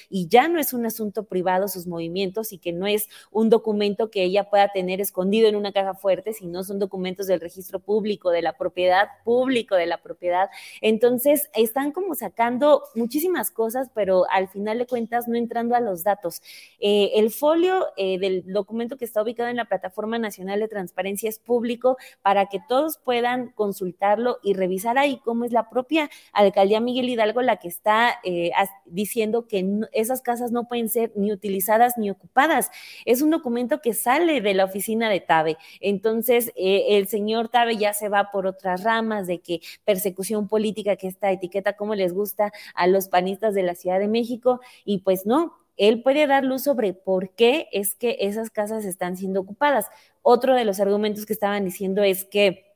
Y 0.09 0.29
ya 0.29 0.49
no 0.49 0.59
es 0.59 0.73
un 0.73 0.87
asunto 0.87 1.25
privado 1.25 1.69
sus 1.69 1.87
movimientos 1.87 2.53
y 2.53 2.59
que 2.59 2.73
no 2.73 2.87
es 2.87 3.09
un 3.31 3.51
documento 3.51 4.11
que 4.11 4.23
ella 4.23 4.49
pueda 4.51 4.69
tener 4.69 5.01
escondido 5.01 5.49
en 5.49 5.57
una 5.57 5.73
caja 5.73 5.95
fuerte, 5.95 6.33
si 6.33 6.47
no 6.47 6.65
son 6.65 6.79
documentos 6.79 7.27
del 7.27 7.41
registro 7.41 7.81
público, 7.81 8.31
de 8.31 8.43
la 8.43 8.57
propiedad, 8.57 9.09
público 9.25 9.77
de 9.77 9.87
la 9.87 10.03
propiedad. 10.03 10.51
Entonces, 10.81 11.51
están 11.55 11.93
como 11.93 12.15
sacando 12.15 12.85
muchísimas 12.95 13.51
cosas, 13.51 13.91
pero 13.95 14.25
al 14.31 14.49
final 14.49 14.79
de 14.79 14.87
cuentas 14.87 15.29
no 15.29 15.37
entrando 15.37 15.75
a 15.75 15.81
los 15.81 16.05
datos. 16.05 16.43
Eh, 16.79 17.13
el 17.15 17.31
folio 17.31 17.87
eh, 17.97 18.19
del 18.19 18.45
documento 18.53 18.97
que 18.97 19.05
está 19.05 19.23
ubicado 19.23 19.49
en 19.49 19.57
la 19.57 19.67
Plataforma 19.67 20.19
Nacional 20.19 20.61
de 20.61 20.69
Transparencia 20.69 21.29
es 21.29 21.39
público 21.39 21.97
para 22.23 22.47
que 22.47 22.61
todos 22.69 22.99
puedan 22.99 23.51
consultarlo 23.51 24.39
y 24.43 24.55
revisar 24.55 24.99
ahí 24.99 25.21
cómo 25.25 25.45
es 25.45 25.53
la 25.53 25.69
propia 25.69 26.11
alcaldía 26.33 26.81
Miguel 26.81 27.09
Hidalgo 27.09 27.43
la 27.43 27.57
que 27.57 27.69
está 27.69 28.19
eh, 28.25 28.53
diciendo 28.85 29.20
que 29.49 29.67
esas 29.93 30.23
casas 30.23 30.53
no 30.53 30.69
pueden 30.69 30.89
ser 30.89 31.13
ni 31.15 31.33
utilizadas 31.33 31.99
ni 31.99 32.11
ocupadas. 32.11 32.71
Es 33.05 33.23
un 33.23 33.31
documento 33.31 33.81
que 33.81 33.95
sale 33.95 34.41
de 34.41 34.55
la 34.55 34.65
oficina 34.65 35.09
de 35.11 35.21
Tabe. 35.21 35.57
Entonces, 35.81 36.53
eh, 36.57 36.97
el 36.97 37.09
señor 37.09 37.49
Tabe 37.49 37.77
ya 37.77 37.93
se 37.93 38.09
va 38.09 38.31
por 38.31 38.47
otras 38.47 38.85
ramas 38.85 39.27
de 39.27 39.41
que 39.41 39.61
persecución 39.85 40.49
política, 40.49 40.97
que 40.97 41.09
esta 41.09 41.31
etiqueta 41.31 41.75
como 41.75 41.95
les 41.95 42.13
gusta 42.13 42.53
a 42.75 42.87
los 42.87 43.09
panistas 43.09 43.55
de 43.55 43.63
la 43.63 43.75
Ciudad 43.75 43.99
de 43.99 44.09
México, 44.09 44.61
y 44.85 44.99
pues 44.99 45.27
no, 45.27 45.55
él 45.77 46.03
puede 46.03 46.27
dar 46.27 46.45
luz 46.45 46.65
sobre 46.65 46.93
por 46.93 47.31
qué 47.31 47.69
es 47.73 47.95
que 47.95 48.19
esas 48.21 48.51
casas 48.51 48.85
están 48.85 49.17
siendo 49.17 49.41
ocupadas. 49.41 49.87
Otro 50.23 50.55
de 50.55 50.65
los 50.65 50.79
argumentos 50.79 51.25
que 51.25 51.33
estaban 51.33 51.65
diciendo 51.65 52.03
es 52.03 52.25
que 52.25 52.70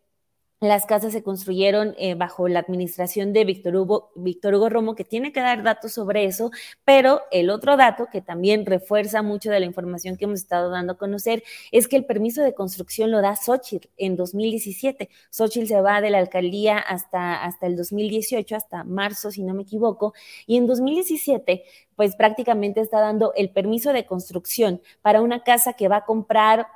las 0.61 0.87
casas 0.87 1.13
se 1.13 1.23
construyeron 1.23 1.95
eh, 1.99 2.15
bajo 2.15 2.49
la 2.49 2.61
administración 2.61 3.33
de 3.33 3.45
Víctor 3.45 3.77
Hugo, 3.77 4.11
Víctor 4.15 4.55
Hugo 4.55 4.69
Romo, 4.69 4.95
que 4.95 5.05
tiene 5.05 5.33
que 5.33 5.41
dar 5.41 5.63
datos 5.63 5.93
sobre 5.93 6.25
eso, 6.25 6.51
pero 6.85 7.23
el 7.31 7.51
otro 7.51 7.77
dato 7.77 8.07
que 8.11 8.23
también 8.23 8.65
refuerza 8.65 9.23
mucho 9.23 9.51
de 9.51 9.61
la 9.61 9.67
información 9.67 10.17
que 10.17 10.25
hemos 10.25 10.41
estado 10.41 10.71
dando 10.71 10.95
a 10.95 10.99
conocer 10.99 11.43
es 11.71 11.87
que 11.87 11.97
el 11.97 12.05
permiso 12.05 12.43
de 12.43 12.55
construcción 12.55 13.11
lo 13.11 13.21
da 13.21 13.37
Xochitl 13.37 13.89
en 13.97 14.17
2017. 14.17 15.11
Xochitl 15.31 15.67
se 15.67 15.81
va 15.81 16.01
de 16.01 16.11
la 16.11 16.19
alcaldía 16.19 16.79
hasta, 16.79 17.45
hasta 17.45 17.67
el 17.67 17.77
2018, 17.77 18.57
hasta 18.57 18.85
marzo, 18.85 19.31
si 19.31 19.43
no 19.43 19.55
me 19.55 19.63
equivoco, 19.63 20.15
y 20.47 20.57
en 20.57 20.67
2017 20.67 21.65
pues 21.97 22.17
prácticamente 22.17 22.81
está 22.81 23.01
dando 23.01 23.33
el 23.37 23.51
permiso 23.51 23.93
de 23.93 24.07
construcción 24.07 24.81
para 25.03 25.21
una 25.21 25.45
casa 25.45 25.75
que 25.75 25.89
va 25.89 25.99
a 25.99 26.05
comprar 26.05 26.67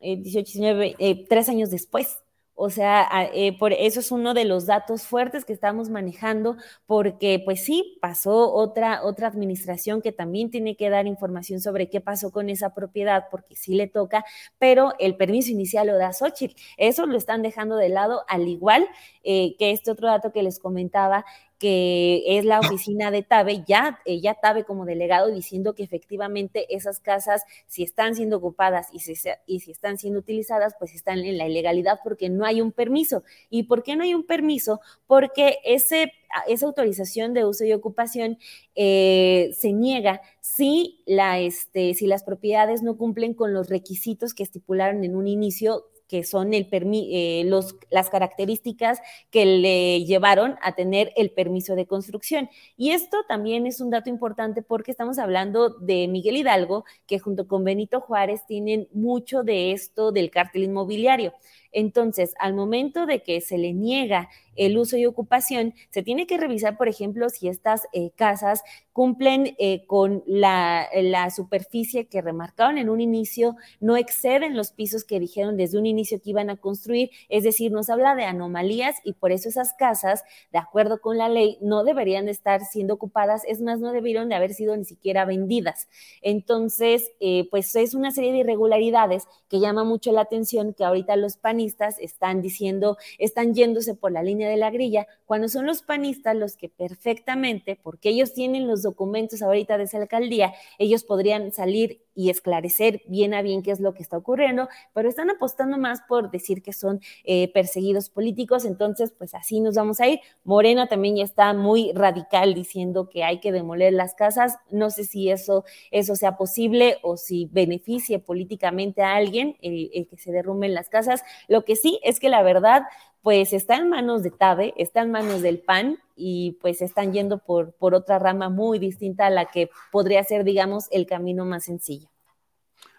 eh, 0.00 0.16
19, 0.16 0.96
eh, 0.98 1.26
tres 1.28 1.48
años 1.48 1.70
después. 1.70 2.23
O 2.56 2.70
sea, 2.70 3.08
eh, 3.34 3.56
por 3.58 3.72
eso 3.72 3.98
es 3.98 4.12
uno 4.12 4.32
de 4.32 4.44
los 4.44 4.66
datos 4.66 5.02
fuertes 5.02 5.44
que 5.44 5.52
estamos 5.52 5.90
manejando, 5.90 6.56
porque 6.86 7.42
pues 7.44 7.64
sí, 7.64 7.98
pasó 8.00 8.52
otra, 8.52 9.02
otra 9.02 9.26
administración 9.26 10.00
que 10.00 10.12
también 10.12 10.50
tiene 10.50 10.76
que 10.76 10.88
dar 10.88 11.08
información 11.08 11.60
sobre 11.60 11.90
qué 11.90 12.00
pasó 12.00 12.30
con 12.30 12.48
esa 12.50 12.72
propiedad, 12.72 13.24
porque 13.30 13.56
sí 13.56 13.74
le 13.74 13.88
toca, 13.88 14.24
pero 14.58 14.92
el 15.00 15.16
permiso 15.16 15.50
inicial 15.50 15.88
lo 15.88 15.98
da 15.98 16.12
Xochitl. 16.12 16.54
Eso 16.76 17.06
lo 17.06 17.16
están 17.16 17.42
dejando 17.42 17.76
de 17.76 17.88
lado, 17.88 18.22
al 18.28 18.46
igual 18.46 18.86
eh, 19.24 19.56
que 19.58 19.72
este 19.72 19.90
otro 19.90 20.06
dato 20.06 20.32
que 20.32 20.42
les 20.42 20.60
comentaba, 20.60 21.24
que 21.58 22.22
es 22.26 22.44
la 22.44 22.60
oficina 22.60 23.10
de 23.10 23.22
TABE, 23.22 23.64
ya, 23.66 24.00
eh, 24.04 24.20
ya 24.20 24.34
TABE 24.34 24.64
como 24.64 24.84
delegado 24.84 25.30
diciendo 25.30 25.74
que 25.74 25.82
efectivamente 25.82 26.66
esas 26.74 27.00
casas, 27.00 27.44
si 27.66 27.82
están 27.82 28.14
siendo 28.14 28.38
ocupadas 28.38 28.88
y 28.92 29.00
si, 29.00 29.14
y 29.46 29.60
si 29.60 29.70
están 29.70 29.98
siendo 29.98 30.20
utilizadas, 30.20 30.74
pues 30.78 30.94
están 30.94 31.18
en 31.20 31.38
la 31.38 31.48
ilegalidad 31.48 32.00
porque 32.02 32.28
no 32.28 32.44
hay 32.44 32.60
un 32.60 32.72
permiso. 32.72 33.22
¿Y 33.50 33.64
por 33.64 33.82
qué 33.82 33.96
no 33.96 34.02
hay 34.04 34.14
un 34.14 34.26
permiso? 34.26 34.80
Porque 35.06 35.58
ese, 35.64 36.12
esa 36.48 36.66
autorización 36.66 37.34
de 37.34 37.44
uso 37.44 37.64
y 37.64 37.72
ocupación 37.72 38.38
eh, 38.74 39.50
se 39.56 39.72
niega 39.72 40.20
si, 40.40 41.02
la, 41.06 41.38
este, 41.40 41.94
si 41.94 42.06
las 42.06 42.24
propiedades 42.24 42.82
no 42.82 42.96
cumplen 42.96 43.34
con 43.34 43.54
los 43.54 43.68
requisitos 43.68 44.34
que 44.34 44.42
estipularon 44.42 45.04
en 45.04 45.16
un 45.16 45.28
inicio 45.28 45.86
que 46.14 46.22
son 46.22 46.54
el 46.54 46.68
eh, 46.70 47.42
los, 47.44 47.74
las 47.90 48.08
características 48.08 49.00
que 49.32 49.44
le 49.46 50.04
llevaron 50.04 50.54
a 50.62 50.76
tener 50.76 51.12
el 51.16 51.32
permiso 51.32 51.74
de 51.74 51.88
construcción. 51.88 52.48
Y 52.76 52.90
esto 52.90 53.16
también 53.26 53.66
es 53.66 53.80
un 53.80 53.90
dato 53.90 54.10
importante 54.10 54.62
porque 54.62 54.92
estamos 54.92 55.18
hablando 55.18 55.70
de 55.70 56.06
Miguel 56.06 56.36
Hidalgo, 56.36 56.84
que 57.08 57.18
junto 57.18 57.48
con 57.48 57.64
Benito 57.64 58.00
Juárez 58.00 58.46
tienen 58.46 58.86
mucho 58.92 59.42
de 59.42 59.72
esto 59.72 60.12
del 60.12 60.30
cártel 60.30 60.62
inmobiliario. 60.62 61.32
Entonces, 61.72 62.34
al 62.38 62.54
momento 62.54 63.06
de 63.06 63.24
que 63.24 63.40
se 63.40 63.58
le 63.58 63.72
niega 63.72 64.28
el 64.54 64.78
uso 64.78 64.96
y 64.96 65.06
ocupación, 65.06 65.74
se 65.90 66.04
tiene 66.04 66.28
que 66.28 66.38
revisar, 66.38 66.76
por 66.76 66.86
ejemplo, 66.86 67.28
si 67.28 67.48
estas 67.48 67.88
eh, 67.92 68.12
casas 68.14 68.62
cumplen 68.94 69.56
eh, 69.58 69.84
con 69.86 70.22
la, 70.24 70.88
superficie 71.34 72.06
que 72.06 72.22
remarcaron 72.22 72.78
en 72.78 72.88
un 72.88 73.00
inicio, 73.00 73.56
no 73.80 73.96
exceden 73.96 74.56
los 74.56 74.70
pisos 74.70 75.02
que 75.02 75.18
dijeron 75.18 75.56
desde 75.56 75.78
un 75.78 75.86
inicio 75.86 76.20
que 76.22 76.30
iban 76.30 76.48
a 76.48 76.56
construir, 76.56 77.10
es 77.28 77.42
decir, 77.42 77.72
nos 77.72 77.90
habla 77.90 78.14
de 78.14 78.24
anomalías 78.24 78.96
y 79.02 79.14
por 79.14 79.32
eso 79.32 79.48
esas 79.48 79.74
casas, 79.74 80.22
de 80.52 80.58
acuerdo 80.58 81.00
con 81.00 81.18
la 81.18 81.28
ley, 81.28 81.58
no 81.60 81.82
deberían 81.82 82.28
estar 82.28 82.60
siendo 82.64 82.94
ocupadas, 82.94 83.42
es 83.48 83.60
más, 83.60 83.80
no 83.80 83.90
debieron 83.90 84.28
de 84.28 84.36
haber 84.36 84.54
sido 84.54 84.76
ni 84.76 84.84
siquiera 84.84 85.24
vendidas. 85.24 85.88
Entonces, 86.22 87.10
eh, 87.18 87.48
pues 87.50 87.74
es 87.74 87.94
una 87.94 88.12
serie 88.12 88.30
de 88.30 88.38
irregularidades 88.38 89.24
que 89.48 89.58
llama 89.58 89.82
mucho 89.82 90.12
la 90.12 90.20
atención 90.20 90.72
que 90.72 90.84
ahorita 90.84 91.16
los 91.16 91.36
panistas 91.36 91.98
están 91.98 92.42
diciendo, 92.42 92.96
están 93.18 93.54
yéndose 93.54 93.94
por 93.96 94.12
la 94.12 94.22
línea 94.22 94.48
de 94.48 94.56
la 94.56 94.70
grilla, 94.70 95.08
cuando 95.26 95.48
son 95.48 95.66
los 95.66 95.82
panistas 95.82 96.36
los 96.36 96.56
que 96.56 96.68
perfectamente, 96.68 97.76
porque 97.82 98.10
ellos 98.10 98.34
tienen 98.34 98.68
los 98.68 98.83
documentos 98.84 99.42
ahorita 99.42 99.76
de 99.76 99.84
esa 99.84 99.98
alcaldía, 99.98 100.54
ellos 100.78 101.02
podrían 101.02 101.50
salir 101.50 102.00
y 102.14 102.30
esclarecer 102.30 103.02
bien 103.06 103.34
a 103.34 103.42
bien 103.42 103.62
qué 103.62 103.72
es 103.72 103.80
lo 103.80 103.92
que 103.92 104.02
está 104.02 104.16
ocurriendo, 104.16 104.68
pero 104.92 105.08
están 105.08 105.30
apostando 105.30 105.78
más 105.78 106.00
por 106.08 106.30
decir 106.30 106.62
que 106.62 106.72
son 106.72 107.00
eh, 107.24 107.52
perseguidos 107.52 108.08
políticos, 108.08 108.64
entonces 108.64 109.12
pues 109.16 109.34
así 109.34 109.60
nos 109.60 109.74
vamos 109.74 110.00
a 110.00 110.06
ir. 110.06 110.20
Morena 110.44 110.86
también 110.86 111.16
ya 111.16 111.24
está 111.24 111.52
muy 111.54 111.92
radical 111.92 112.54
diciendo 112.54 113.08
que 113.08 113.24
hay 113.24 113.40
que 113.40 113.50
demoler 113.50 113.92
las 113.92 114.14
casas, 114.14 114.58
no 114.70 114.90
sé 114.90 115.04
si 115.04 115.30
eso, 115.30 115.64
eso 115.90 116.14
sea 116.14 116.36
posible 116.36 116.98
o 117.02 117.16
si 117.16 117.48
beneficie 117.50 118.20
políticamente 118.20 119.02
a 119.02 119.16
alguien 119.16 119.56
el 119.60 120.06
que 120.06 120.16
se 120.16 120.30
derrumben 120.30 120.74
las 120.74 120.88
casas. 120.88 121.22
Lo 121.48 121.64
que 121.64 121.76
sí 121.76 121.98
es 122.04 122.20
que 122.20 122.28
la 122.28 122.42
verdad 122.42 122.84
pues 123.24 123.54
está 123.54 123.76
en 123.76 123.88
manos 123.88 124.22
de 124.22 124.30
TABE, 124.30 124.74
está 124.76 125.00
en 125.00 125.10
manos 125.10 125.40
del 125.40 125.58
PAN 125.58 125.96
y 126.14 126.58
pues 126.60 126.82
están 126.82 127.14
yendo 127.14 127.38
por, 127.38 127.72
por 127.72 127.94
otra 127.94 128.18
rama 128.18 128.50
muy 128.50 128.78
distinta 128.78 129.26
a 129.26 129.30
la 129.30 129.46
que 129.46 129.70
podría 129.90 130.22
ser, 130.24 130.44
digamos, 130.44 130.88
el 130.90 131.06
camino 131.06 131.46
más 131.46 131.64
sencillo. 131.64 132.10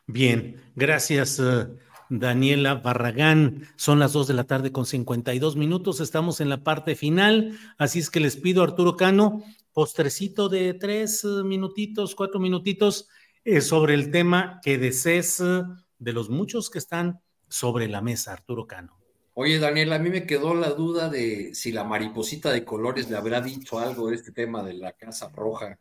Bien, 0.08 0.60
gracias. 0.76 1.40
Eh, 1.40 1.68
Daniela 2.10 2.74
Barragán, 2.74 3.68
son 3.76 4.00
las 4.00 4.14
dos 4.14 4.26
de 4.26 4.34
la 4.34 4.46
tarde 4.46 4.72
con 4.72 4.88
52 4.88 5.56
minutos, 5.58 6.00
estamos 6.00 6.42
en 6.42 6.50
la 6.50 6.64
parte 6.64 6.96
final, 6.96 7.60
así 7.78 8.00
es 8.00 8.10
que 8.10 8.20
les 8.20 8.36
pido 8.36 8.64
Arturo 8.64 8.96
Cano, 8.96 9.44
postrecito 9.74 10.50
de 10.50 10.74
tres 10.74 11.24
eh, 11.24 11.44
minutitos, 11.44 12.16
cuatro 12.16 12.40
minutitos 12.40 13.10
eh, 13.44 13.62
sobre 13.62 13.94
el 13.94 14.10
tema 14.10 14.60
que 14.64 14.80
desees 14.80 15.38
de 15.38 16.14
los 16.14 16.32
muchos 16.32 16.72
que 16.72 16.80
están 16.80 17.22
sobre 17.48 17.88
la 17.88 18.02
mesa, 18.02 18.34
Arturo 18.34 18.66
Cano. 18.66 19.05
Oye, 19.38 19.60
Daniel, 19.60 19.92
a 19.92 20.00
mí 20.00 20.10
me 20.10 20.26
quedó 20.26 20.54
la 20.54 20.70
duda 20.70 21.10
de 21.10 21.54
si 21.54 21.74
la 21.74 21.84
mariposita 21.84 22.52
de 22.52 22.64
colores 22.64 23.10
le 23.10 23.18
habrá 23.18 23.42
dicho 23.42 23.78
algo 23.78 24.08
de 24.08 24.16
este 24.16 24.32
tema 24.32 24.64
de 24.64 24.76
la 24.76 24.94
Casa 24.94 25.30
Roja 25.36 25.78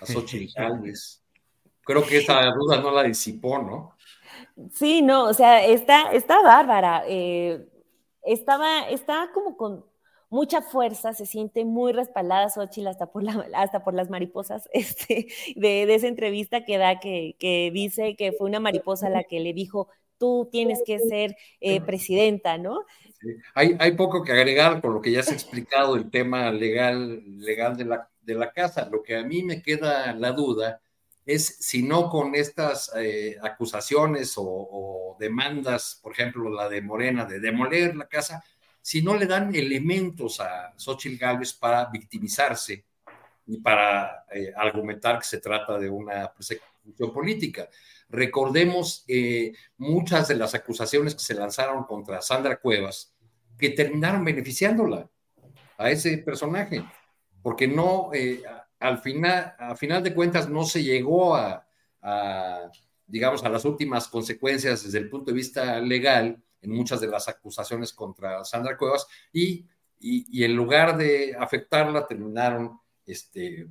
a 0.00 0.06
Xochitl 0.06 0.52
Gálvez. 0.56 1.20
Creo 1.82 2.06
que 2.06 2.18
esa 2.18 2.40
duda 2.52 2.80
no 2.80 2.92
la 2.92 3.02
disipó, 3.02 3.58
¿no? 3.58 3.96
Sí, 4.72 5.02
no, 5.02 5.24
o 5.24 5.34
sea, 5.34 5.66
está, 5.66 6.12
está 6.12 6.40
bárbara. 6.40 7.02
Eh, 7.08 7.66
estaba, 8.22 8.88
está 8.88 9.28
como 9.34 9.56
con 9.56 9.84
mucha 10.30 10.62
fuerza, 10.62 11.14
se 11.14 11.26
siente 11.26 11.64
muy 11.64 11.92
respaldada 11.92 12.48
Xochitl 12.48 12.86
hasta 12.86 13.06
por, 13.06 13.24
la, 13.24 13.44
hasta 13.54 13.82
por 13.82 13.94
las 13.94 14.08
mariposas 14.08 14.68
este, 14.72 15.26
de, 15.56 15.92
esa 15.92 16.06
entrevista 16.06 16.64
que 16.64 16.78
da, 16.78 17.00
que, 17.00 17.34
que 17.40 17.72
dice 17.74 18.14
que 18.14 18.30
fue 18.30 18.48
una 18.48 18.60
mariposa 18.60 19.08
la 19.08 19.24
que 19.24 19.40
le 19.40 19.52
dijo, 19.52 19.88
tú 20.24 20.48
tienes 20.50 20.82
que 20.86 20.98
ser 20.98 21.36
eh, 21.60 21.82
presidenta, 21.82 22.56
¿no? 22.56 22.86
Hay, 23.54 23.76
hay, 23.78 23.92
poco 23.92 24.24
que 24.24 24.32
agregar 24.32 24.80
por 24.80 24.94
lo 24.94 25.02
que 25.02 25.10
ya 25.10 25.22
se 25.22 25.32
ha 25.32 25.34
explicado 25.34 25.96
el 25.96 26.10
tema 26.10 26.50
legal, 26.50 27.22
legal 27.38 27.76
de, 27.76 27.84
la, 27.84 28.08
de 28.22 28.34
la 28.34 28.50
casa. 28.52 28.88
Lo 28.90 29.02
que 29.02 29.16
a 29.16 29.22
mí 29.22 29.42
me 29.42 29.60
queda 29.60 30.14
la 30.14 30.32
duda 30.32 30.80
es 31.26 31.44
si 31.60 31.82
no 31.82 32.08
con 32.08 32.34
estas 32.34 32.90
eh, 32.96 33.36
acusaciones 33.42 34.34
o, 34.36 35.16
demandas, 35.20 36.00
por 36.02 36.12
ejemplo, 36.12 36.50
la 36.50 36.70
de 36.70 36.80
Morena 36.80 37.26
de 37.26 37.38
demoler 37.38 37.94
la 37.94 38.08
casa, 38.08 38.42
si 38.80 39.02
no 39.02 39.16
le 39.16 39.26
dan 39.26 39.54
elementos 39.54 40.40
a 40.40 40.72
Xochitl 40.76 41.18
Gálvez 41.18 41.52
para 41.52 41.86
victimizarse 41.86 42.84
y 43.46 43.58
para 43.58 44.24
eh, 44.32 44.52
argumentar 44.56 45.18
que 45.18 45.26
se 45.26 45.38
trata 45.38 45.78
de 45.78 45.90
una 45.90 46.32
persecución 46.32 47.12
política. 47.12 47.68
Recordemos 48.14 49.04
eh, 49.08 49.52
muchas 49.76 50.28
de 50.28 50.36
las 50.36 50.54
acusaciones 50.54 51.14
que 51.14 51.22
se 51.22 51.34
lanzaron 51.34 51.84
contra 51.84 52.22
Sandra 52.22 52.60
Cuevas, 52.60 53.12
que 53.58 53.70
terminaron 53.70 54.24
beneficiándola 54.24 55.10
a 55.76 55.90
ese 55.90 56.18
personaje, 56.18 56.84
porque 57.42 57.66
no, 57.66 58.10
eh, 58.14 58.42
al 58.78 58.98
final, 58.98 59.54
a 59.58 59.74
final 59.74 60.02
de 60.02 60.14
cuentas, 60.14 60.48
no 60.48 60.64
se 60.64 60.84
llegó 60.84 61.34
a, 61.34 61.66
digamos, 63.06 63.42
a 63.44 63.48
las 63.48 63.64
últimas 63.64 64.06
consecuencias 64.06 64.84
desde 64.84 64.98
el 64.98 65.10
punto 65.10 65.32
de 65.32 65.36
vista 65.36 65.80
legal 65.80 66.40
en 66.60 66.70
muchas 66.70 67.00
de 67.00 67.08
las 67.08 67.28
acusaciones 67.28 67.92
contra 67.92 68.44
Sandra 68.44 68.76
Cuevas 68.76 69.06
y, 69.32 69.66
y, 69.98 70.44
en 70.44 70.54
lugar 70.54 70.96
de 70.96 71.34
afectarla 71.38 72.06
terminaron 72.06 72.78
este, 73.06 73.68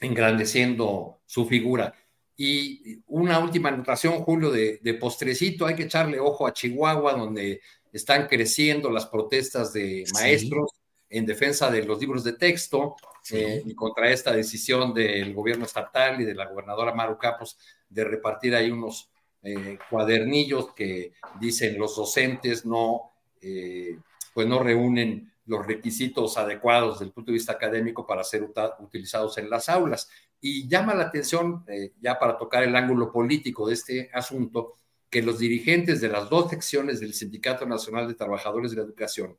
engrandeciendo 0.00 1.20
su 1.26 1.46
figura. 1.46 1.94
Y 2.36 3.02
una 3.06 3.38
última 3.38 3.70
anotación, 3.70 4.22
Julio, 4.22 4.50
de, 4.50 4.98
postrecito, 5.00 5.66
hay 5.66 5.74
que 5.74 5.84
echarle 5.84 6.20
ojo 6.20 6.46
a 6.46 6.52
Chihuahua, 6.52 7.14
donde 7.14 7.60
están 7.92 8.26
creciendo 8.26 8.90
las 8.90 9.06
protestas 9.06 9.72
de 9.72 10.04
maestros 10.12 10.70
en 11.08 11.24
defensa 11.24 11.70
de 11.70 11.84
los 11.84 12.00
libros 12.00 12.24
de 12.24 12.34
texto 12.34 12.96
eh, 13.30 13.62
y 13.64 13.74
contra 13.74 14.10
esta 14.10 14.32
decisión 14.32 14.92
del 14.92 15.32
gobierno 15.32 15.64
estatal 15.64 16.20
y 16.20 16.24
de 16.24 16.34
la 16.34 16.46
gobernadora 16.46 16.94
Maru 16.94 17.16
Capos 17.16 17.56
de 17.88 18.04
repartir 18.04 18.54
ahí 18.54 18.70
unos 18.70 19.10
eh, 19.42 19.78
cuadernillos 19.88 20.72
que 20.74 21.12
dicen 21.40 21.78
los 21.78 21.96
docentes 21.96 22.66
no, 22.66 23.12
eh, 23.40 23.96
pues 24.34 24.46
no 24.46 24.58
reúnen 24.62 25.32
los 25.46 25.64
requisitos 25.64 26.36
adecuados 26.36 26.94
desde 26.94 27.06
el 27.06 27.12
punto 27.12 27.30
de 27.30 27.34
vista 27.34 27.52
académico 27.52 28.06
para 28.06 28.24
ser 28.24 28.42
utilizados 28.80 29.38
en 29.38 29.48
las 29.48 29.68
aulas. 29.68 30.10
Y 30.40 30.68
llama 30.68 30.94
la 30.94 31.04
atención, 31.04 31.64
eh, 31.68 31.92
ya 32.00 32.18
para 32.18 32.36
tocar 32.36 32.62
el 32.62 32.76
ángulo 32.76 33.10
político 33.10 33.66
de 33.66 33.74
este 33.74 34.10
asunto, 34.12 34.74
que 35.10 35.22
los 35.22 35.38
dirigentes 35.38 36.00
de 36.00 36.08
las 36.08 36.28
dos 36.28 36.50
secciones 36.50 37.00
del 37.00 37.14
Sindicato 37.14 37.64
Nacional 37.66 38.06
de 38.08 38.14
Trabajadores 38.14 38.70
de 38.70 38.78
la 38.78 38.82
Educación 38.82 39.36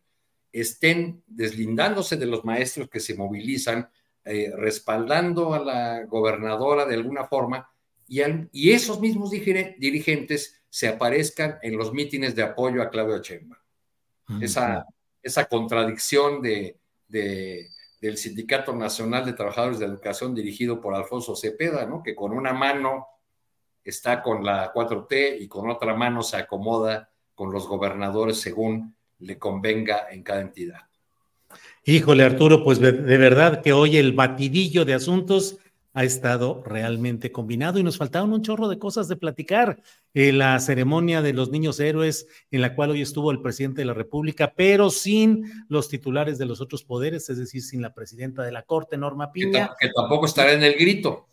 estén 0.51 1.23
deslindándose 1.27 2.15
de 2.15 2.25
los 2.25 2.43
maestros 2.45 2.89
que 2.89 2.99
se 2.99 3.15
movilizan, 3.15 3.89
eh, 4.25 4.51
respaldando 4.55 5.53
a 5.53 5.59
la 5.59 6.05
gobernadora 6.05 6.85
de 6.85 6.95
alguna 6.95 7.25
forma, 7.25 7.69
y, 8.07 8.21
y 8.51 8.71
esos 8.71 8.99
mismos 8.99 9.29
dirigentes 9.31 10.61
se 10.69 10.87
aparezcan 10.87 11.57
en 11.61 11.77
los 11.77 11.93
mítines 11.93 12.35
de 12.35 12.43
apoyo 12.43 12.81
a 12.81 12.89
Claudia 12.89 13.21
Chemba. 13.21 13.61
Esa, 14.41 14.85
esa 15.23 15.45
contradicción 15.45 16.41
de, 16.41 16.77
del 18.01 18.17
Sindicato 18.17 18.75
Nacional 18.75 19.25
de 19.25 19.33
Trabajadores 19.33 19.79
de 19.79 19.85
Educación 19.85 20.35
dirigido 20.35 20.79
por 20.79 20.93
Alfonso 20.93 21.35
Cepeda, 21.35 21.85
¿no? 21.85 22.03
que 22.03 22.15
con 22.15 22.31
una 22.31 22.53
mano 22.53 23.07
está 23.83 24.21
con 24.21 24.43
la 24.43 24.71
4T 24.73 25.37
y 25.39 25.47
con 25.47 25.69
otra 25.69 25.95
mano 25.95 26.21
se 26.21 26.37
acomoda 26.37 27.09
con 27.33 27.51
los 27.51 27.67
gobernadores 27.67 28.39
según 28.39 28.95
le 29.19 29.39
convenga 29.39 30.07
en 30.11 30.23
cada 30.23 30.41
entidad. 30.41 30.81
Híjole, 31.85 32.23
Arturo, 32.23 32.63
pues 32.63 32.79
de 32.79 32.91
verdad 32.91 33.61
que 33.61 33.71
hoy 33.71 33.97
el 33.97 34.11
batidillo 34.11 34.83
de 34.83 34.93
asuntos 34.93 35.57
ha 35.97 36.03
estado 36.03 36.61
realmente 36.63 37.31
combinado 37.31 37.79
y 37.79 37.83
nos 37.83 37.97
faltaron 37.97 38.31
un 38.31 38.43
chorro 38.43 38.67
de 38.67 38.77
cosas 38.77 39.07
de 39.07 39.15
platicar. 39.15 39.81
Eh, 40.13 40.31
la 40.31 40.59
ceremonia 40.59 41.23
de 41.23 41.33
los 41.33 41.49
niños 41.49 41.79
héroes 41.79 42.27
en 42.51 42.61
la 42.61 42.75
cual 42.75 42.91
hoy 42.91 43.01
estuvo 43.01 43.31
el 43.31 43.41
presidente 43.41 43.81
de 43.81 43.85
la 43.85 43.95
República, 43.95 44.53
pero 44.55 44.91
sin 44.91 45.51
los 45.69 45.89
titulares 45.89 46.37
de 46.37 46.45
los 46.45 46.61
otros 46.61 46.83
poderes, 46.83 47.31
es 47.31 47.39
decir, 47.39 47.63
sin 47.63 47.81
la 47.81 47.95
presidenta 47.95 48.43
de 48.43 48.51
la 48.51 48.61
Corte, 48.61 48.95
Norma 48.95 49.31
Piña. 49.31 49.71
Que, 49.79 49.89
tampoco 49.89 50.27
estará 50.27 50.53
en 50.53 50.61
el 50.61 50.75
grito. 50.75 51.29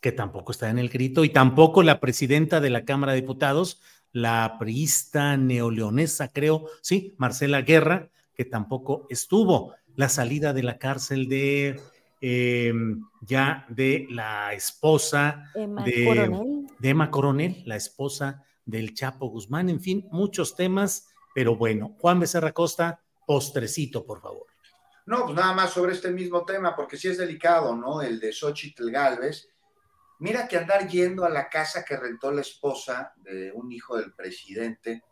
Que 0.00 0.12
tampoco 0.12 0.52
está 0.52 0.70
en 0.70 0.78
el 0.78 0.88
grito 0.88 1.22
y 1.22 1.28
tampoco 1.28 1.82
la 1.82 2.00
presidenta 2.00 2.62
de 2.62 2.70
la 2.70 2.86
Cámara 2.86 3.12
de 3.12 3.20
Diputados, 3.20 3.82
la 4.12 4.56
priista 4.58 5.36
neoleonesa, 5.36 6.32
creo, 6.32 6.70
sí, 6.80 7.14
Marcela 7.18 7.60
Guerra, 7.60 8.08
que 8.34 8.46
tampoco 8.46 9.06
estuvo. 9.10 9.74
La 9.94 10.08
salida 10.08 10.54
de 10.54 10.62
la 10.62 10.78
cárcel 10.78 11.28
de 11.28 11.80
Em, 12.20 13.04
ya 13.20 13.66
de 13.68 14.06
la 14.10 14.54
esposa 14.54 15.52
de, 15.84 16.64
Emma 16.80 17.10
Coronel, 17.10 17.62
la 17.66 17.76
esposa 17.76 18.42
del 18.64 18.94
Chapo 18.94 19.28
Guzmán, 19.28 19.68
en 19.68 19.80
fin, 19.80 20.08
muchos 20.10 20.56
temas 20.56 21.08
Pero 21.34 21.54
bueno, 21.54 21.94
Juan 22.00 22.18
Becerra 22.18 22.52
Costa, 22.52 22.98
postrecito, 23.26 24.06
por 24.06 24.22
favor. 24.22 24.46
No, 25.04 25.24
pues 25.24 25.36
nada 25.36 25.52
más 25.52 25.70
sobre 25.70 25.92
este 25.92 26.10
mismo 26.10 26.46
tema, 26.46 26.74
porque 26.74 26.96
sí 26.96 27.08
es 27.08 27.18
delicado, 27.18 27.76
¿no? 27.76 28.00
El 28.00 28.18
de 28.18 28.32
Xochitl 28.32 28.90
Galvez. 28.90 29.48
Mira 30.18 30.48
que 30.48 30.56
andar 30.56 30.88
yendo 30.88 31.26
a 31.26 31.28
la 31.28 31.50
casa 31.50 31.84
que 31.84 31.96
rentó 31.96 32.32
la 32.32 32.40
esposa 32.40 33.12
de 33.16 33.52
un 33.52 33.70
hijo 33.70 33.98
del 33.98 34.14
presidente, 34.14 35.04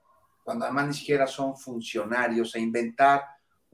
cuando 0.42 0.64
además 0.64 0.88
ni 0.88 0.94
siquiera 0.94 1.26
son 1.26 1.57
funcionarios, 1.59 2.55
e 2.55 2.61
inventar 2.61 3.22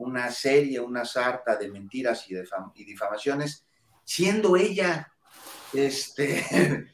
una 0.01 0.31
serie, 0.31 0.81
una 0.81 1.05
sarta 1.05 1.57
de 1.57 1.71
mentiras 1.71 2.29
y, 2.31 2.35
y 2.75 2.85
difamaciones, 2.85 3.65
siendo 4.05 4.57
ella, 4.57 5.13
este, 5.73 6.87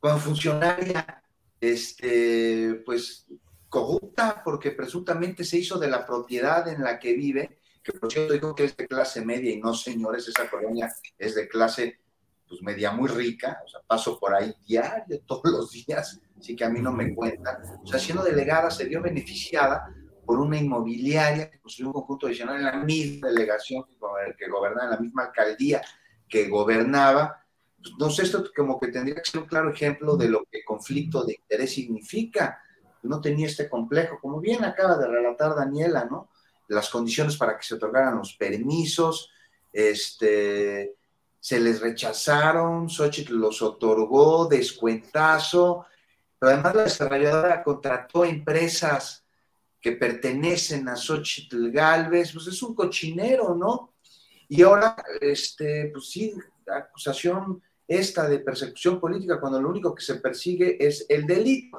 funcionaria, 0.20 1.22
este, 1.60 2.82
pues 2.84 3.26
corrupta, 3.68 4.42
porque 4.44 4.70
presuntamente 4.70 5.44
se 5.44 5.58
hizo 5.58 5.78
de 5.78 5.88
la 5.88 6.06
propiedad 6.06 6.68
en 6.68 6.82
la 6.82 6.98
que 6.98 7.14
vive 7.14 7.58
que 7.84 7.92
por 7.92 8.10
cierto 8.10 8.32
digo 8.32 8.54
que 8.54 8.64
es 8.64 8.76
de 8.76 8.88
clase 8.88 9.22
media 9.24 9.52
y 9.52 9.60
no 9.60 9.74
señores, 9.74 10.26
esa 10.26 10.48
colonia 10.48 10.90
es 11.18 11.34
de 11.34 11.46
clase 11.46 12.00
pues 12.48 12.62
media 12.62 12.92
muy 12.92 13.08
rica, 13.08 13.60
o 13.64 13.68
sea, 13.68 13.80
paso 13.86 14.18
por 14.18 14.34
ahí 14.34 14.54
diario, 14.66 15.20
todos 15.26 15.44
los 15.44 15.70
días, 15.70 16.20
así 16.38 16.56
que 16.56 16.64
a 16.64 16.70
mí 16.70 16.80
no 16.80 16.92
me 16.92 17.14
cuentan. 17.14 17.56
O 17.82 17.86
sea, 17.86 17.98
siendo 17.98 18.24
delegada 18.24 18.70
se 18.70 18.86
vio 18.86 19.02
beneficiada 19.02 19.94
por 20.24 20.38
una 20.40 20.58
inmobiliaria 20.58 21.50
que 21.50 21.60
construyó 21.60 21.88
un 21.88 21.94
conjunto 21.94 22.26
adicional 22.26 22.56
en 22.56 22.64
la 22.64 22.76
misma 22.76 23.28
delegación 23.28 23.84
que 23.84 24.48
gobernaba, 24.48 24.84
en 24.84 24.90
la 24.90 24.98
misma 24.98 25.24
alcaldía 25.24 25.82
que 26.28 26.48
gobernaba. 26.48 27.44
No 27.98 28.10
sé, 28.10 28.22
esto 28.22 28.44
como 28.56 28.80
que 28.80 28.88
tendría 28.88 29.16
que 29.16 29.30
ser 29.30 29.42
un 29.42 29.46
claro 29.46 29.70
ejemplo 29.70 30.16
de 30.16 30.28
lo 30.28 30.44
que 30.50 30.64
conflicto 30.64 31.24
de 31.24 31.34
interés 31.34 31.74
significa. 31.74 32.60
No 33.02 33.20
tenía 33.20 33.46
este 33.46 33.68
complejo, 33.68 34.18
como 34.20 34.40
bien 34.40 34.64
acaba 34.64 34.96
de 34.96 35.06
relatar 35.06 35.54
Daniela, 35.54 36.06
¿no? 36.06 36.30
las 36.68 36.88
condiciones 36.88 37.36
para 37.36 37.56
que 37.56 37.64
se 37.64 37.74
otorgaran 37.74 38.16
los 38.16 38.34
permisos, 38.34 39.30
este, 39.72 40.94
se 41.38 41.60
les 41.60 41.80
rechazaron, 41.80 42.88
Xochitl 42.88 43.34
los 43.34 43.60
otorgó, 43.62 44.46
descuentazo, 44.46 45.86
pero 46.38 46.52
además 46.52 46.74
la 46.74 46.82
desarrolladora 46.84 47.62
contrató 47.62 48.24
empresas 48.24 49.23
que 49.84 49.92
pertenecen 49.92 50.88
a 50.88 50.96
Xochitl 50.96 51.70
Galvez, 51.70 52.32
pues 52.32 52.46
es 52.46 52.62
un 52.62 52.74
cochinero, 52.74 53.54
¿no? 53.54 53.92
Y 54.48 54.62
ahora, 54.62 54.96
este, 55.20 55.90
pues 55.92 56.08
sí, 56.08 56.32
la 56.64 56.78
acusación 56.78 57.62
esta 57.86 58.26
de 58.26 58.38
persecución 58.38 58.98
política 58.98 59.38
cuando 59.38 59.60
lo 59.60 59.68
único 59.68 59.94
que 59.94 60.02
se 60.02 60.14
persigue 60.14 60.78
es 60.80 61.04
el 61.06 61.26
delito. 61.26 61.78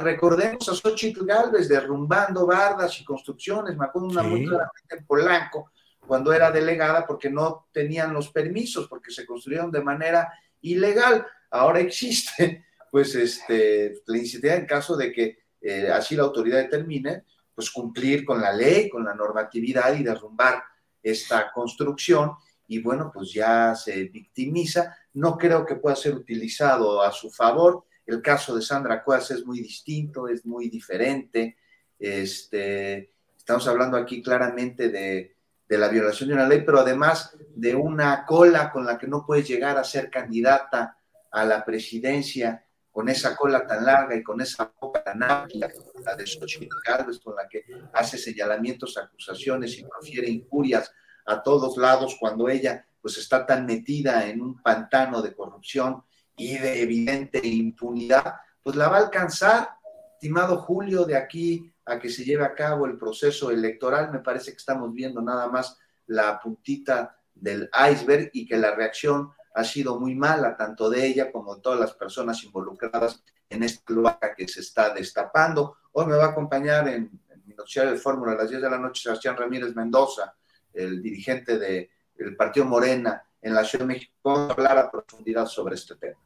Recordemos 0.00 0.68
a 0.68 0.74
Xochitl 0.74 1.24
Galvez 1.24 1.66
derrumbando 1.66 2.46
bardas 2.46 3.00
y 3.00 3.04
construcciones, 3.06 3.74
me 3.74 3.86
acuerdo 3.86 4.08
una 4.08 4.22
muy 4.22 4.44
claramente 4.44 4.98
en 4.98 5.06
Polanco, 5.06 5.72
cuando 6.06 6.34
era 6.34 6.50
delegada, 6.50 7.06
porque 7.06 7.30
no 7.30 7.68
tenían 7.72 8.12
los 8.12 8.28
permisos, 8.32 8.86
porque 8.86 9.10
se 9.10 9.24
construyeron 9.24 9.70
de 9.70 9.82
manera 9.82 10.30
ilegal. 10.60 11.26
Ahora 11.50 11.80
existe, 11.80 12.66
pues, 12.90 13.14
este, 13.14 14.02
la 14.04 14.18
iniciativa 14.18 14.56
en 14.56 14.66
caso 14.66 14.94
de 14.94 15.10
que 15.10 15.38
eh, 15.62 15.88
así 15.90 16.16
la 16.16 16.24
autoridad 16.24 16.58
determine, 16.58 17.24
pues 17.56 17.70
cumplir 17.70 18.24
con 18.24 18.40
la 18.40 18.52
ley, 18.52 18.88
con 18.88 19.04
la 19.04 19.14
normatividad 19.14 19.96
y 19.96 20.04
derrumbar 20.04 20.62
esta 21.02 21.50
construcción. 21.50 22.32
Y 22.68 22.80
bueno, 22.80 23.10
pues 23.12 23.32
ya 23.32 23.74
se 23.74 24.04
victimiza. 24.04 24.96
No 25.14 25.36
creo 25.36 25.66
que 25.66 25.74
pueda 25.74 25.96
ser 25.96 26.14
utilizado 26.14 27.02
a 27.02 27.10
su 27.10 27.30
favor 27.30 27.86
el 28.06 28.22
caso 28.22 28.54
de 28.54 28.62
Sandra 28.62 29.02
Cuevas 29.02 29.32
es 29.32 29.44
muy 29.44 29.60
distinto, 29.60 30.28
es 30.28 30.46
muy 30.46 30.68
diferente. 30.68 31.56
Este, 31.98 33.12
estamos 33.36 33.66
hablando 33.66 33.96
aquí 33.96 34.22
claramente 34.22 34.88
de, 34.88 35.34
la 35.68 35.88
violación 35.88 36.28
de 36.28 36.36
una 36.36 36.46
ley, 36.46 36.62
pero 36.64 36.78
además 36.78 37.36
de 37.54 37.74
una 37.74 38.24
cola 38.24 38.70
con 38.70 38.86
la 38.86 38.96
que 38.96 39.08
no 39.08 39.26
puedes 39.26 39.48
llegar 39.48 39.76
a 39.76 39.84
ser 39.84 40.08
candidata 40.08 40.98
a 41.32 41.44
la 41.44 41.64
presidencia 41.64 42.64
con 42.96 43.10
esa 43.10 43.36
cola 43.36 43.66
tan 43.66 43.84
larga 43.84 44.16
y 44.16 44.22
con 44.22 44.40
esa 44.40 44.72
boca 44.80 45.04
tan 45.04 45.22
amplia, 45.22 45.70
la 46.02 46.16
de 46.16 46.26
Xochitl 46.26 46.78
Gálvez, 46.82 47.20
con 47.20 47.36
la 47.36 47.46
que 47.46 47.66
hace 47.92 48.16
señalamientos, 48.16 48.96
acusaciones 48.96 49.76
y 49.76 49.84
profiere 49.84 50.30
injurias 50.30 50.90
a 51.26 51.42
todos 51.42 51.76
lados 51.76 52.16
cuando 52.18 52.48
ella 52.48 52.86
pues 53.02 53.18
está 53.18 53.44
tan 53.44 53.66
metida 53.66 54.26
en 54.26 54.40
un 54.40 54.62
pantano 54.62 55.20
de 55.20 55.34
corrupción 55.34 56.04
y 56.38 56.56
de 56.56 56.80
evidente 56.80 57.46
impunidad, 57.46 58.36
pues 58.62 58.76
la 58.76 58.88
va 58.88 58.96
a 58.96 59.00
alcanzar, 59.00 59.72
estimado 60.14 60.56
Julio, 60.56 61.04
de 61.04 61.18
aquí 61.18 61.70
a 61.84 61.98
que 61.98 62.08
se 62.08 62.24
lleve 62.24 62.46
a 62.46 62.54
cabo 62.54 62.86
el 62.86 62.96
proceso 62.96 63.50
electoral. 63.50 64.10
Me 64.10 64.20
parece 64.20 64.52
que 64.52 64.56
estamos 64.56 64.90
viendo 64.94 65.20
nada 65.20 65.48
más 65.48 65.76
la 66.06 66.40
puntita 66.40 67.14
del 67.34 67.68
iceberg 67.92 68.30
y 68.32 68.46
que 68.46 68.56
la 68.56 68.74
reacción 68.74 69.32
ha 69.56 69.64
sido 69.64 69.98
muy 69.98 70.14
mala, 70.14 70.54
tanto 70.54 70.90
de 70.90 71.06
ella 71.06 71.32
como 71.32 71.56
de 71.56 71.62
todas 71.62 71.80
las 71.80 71.94
personas 71.94 72.44
involucradas 72.44 73.24
en 73.48 73.62
esta 73.62 73.82
cloaca 73.84 74.34
que 74.36 74.46
se 74.46 74.60
está 74.60 74.92
destapando. 74.92 75.78
Hoy 75.92 76.06
me 76.06 76.16
va 76.16 76.26
a 76.26 76.30
acompañar 76.30 76.86
en, 76.88 77.10
mi 77.46 77.54
noticiario 77.54 77.92
de 77.92 77.98
Fórmula 77.98 78.32
a 78.32 78.34
las 78.34 78.50
10 78.50 78.60
de 78.60 78.70
la 78.70 78.78
noche 78.78 79.04
Sebastián 79.04 79.34
Ramírez 79.34 79.74
Mendoza, 79.74 80.34
el 80.74 81.00
dirigente 81.00 81.58
del 81.58 82.36
Partido 82.36 82.66
Morena 82.66 83.24
en 83.40 83.54
la 83.54 83.64
Ciudad 83.64 83.86
de 83.86 83.94
México, 83.94 84.36
a 84.36 84.52
hablar 84.52 84.76
a 84.76 84.90
profundidad 84.90 85.46
sobre 85.46 85.76
este 85.76 85.94
tema. 85.96 86.20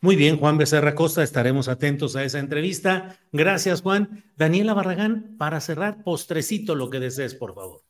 Muy 0.00 0.16
bien, 0.16 0.36
Juan 0.36 0.58
Becerra 0.58 0.96
Costa, 0.96 1.22
estaremos 1.22 1.68
atentos 1.68 2.16
a 2.16 2.24
esa 2.24 2.40
entrevista. 2.40 3.16
Gracias, 3.30 3.80
Juan. 3.80 4.24
Daniela 4.36 4.74
Barragán, 4.74 5.36
para 5.38 5.60
cerrar, 5.60 6.02
postrecito 6.02 6.74
lo 6.74 6.90
que 6.90 6.98
desees, 6.98 7.36
por 7.36 7.54
favor. 7.54 7.82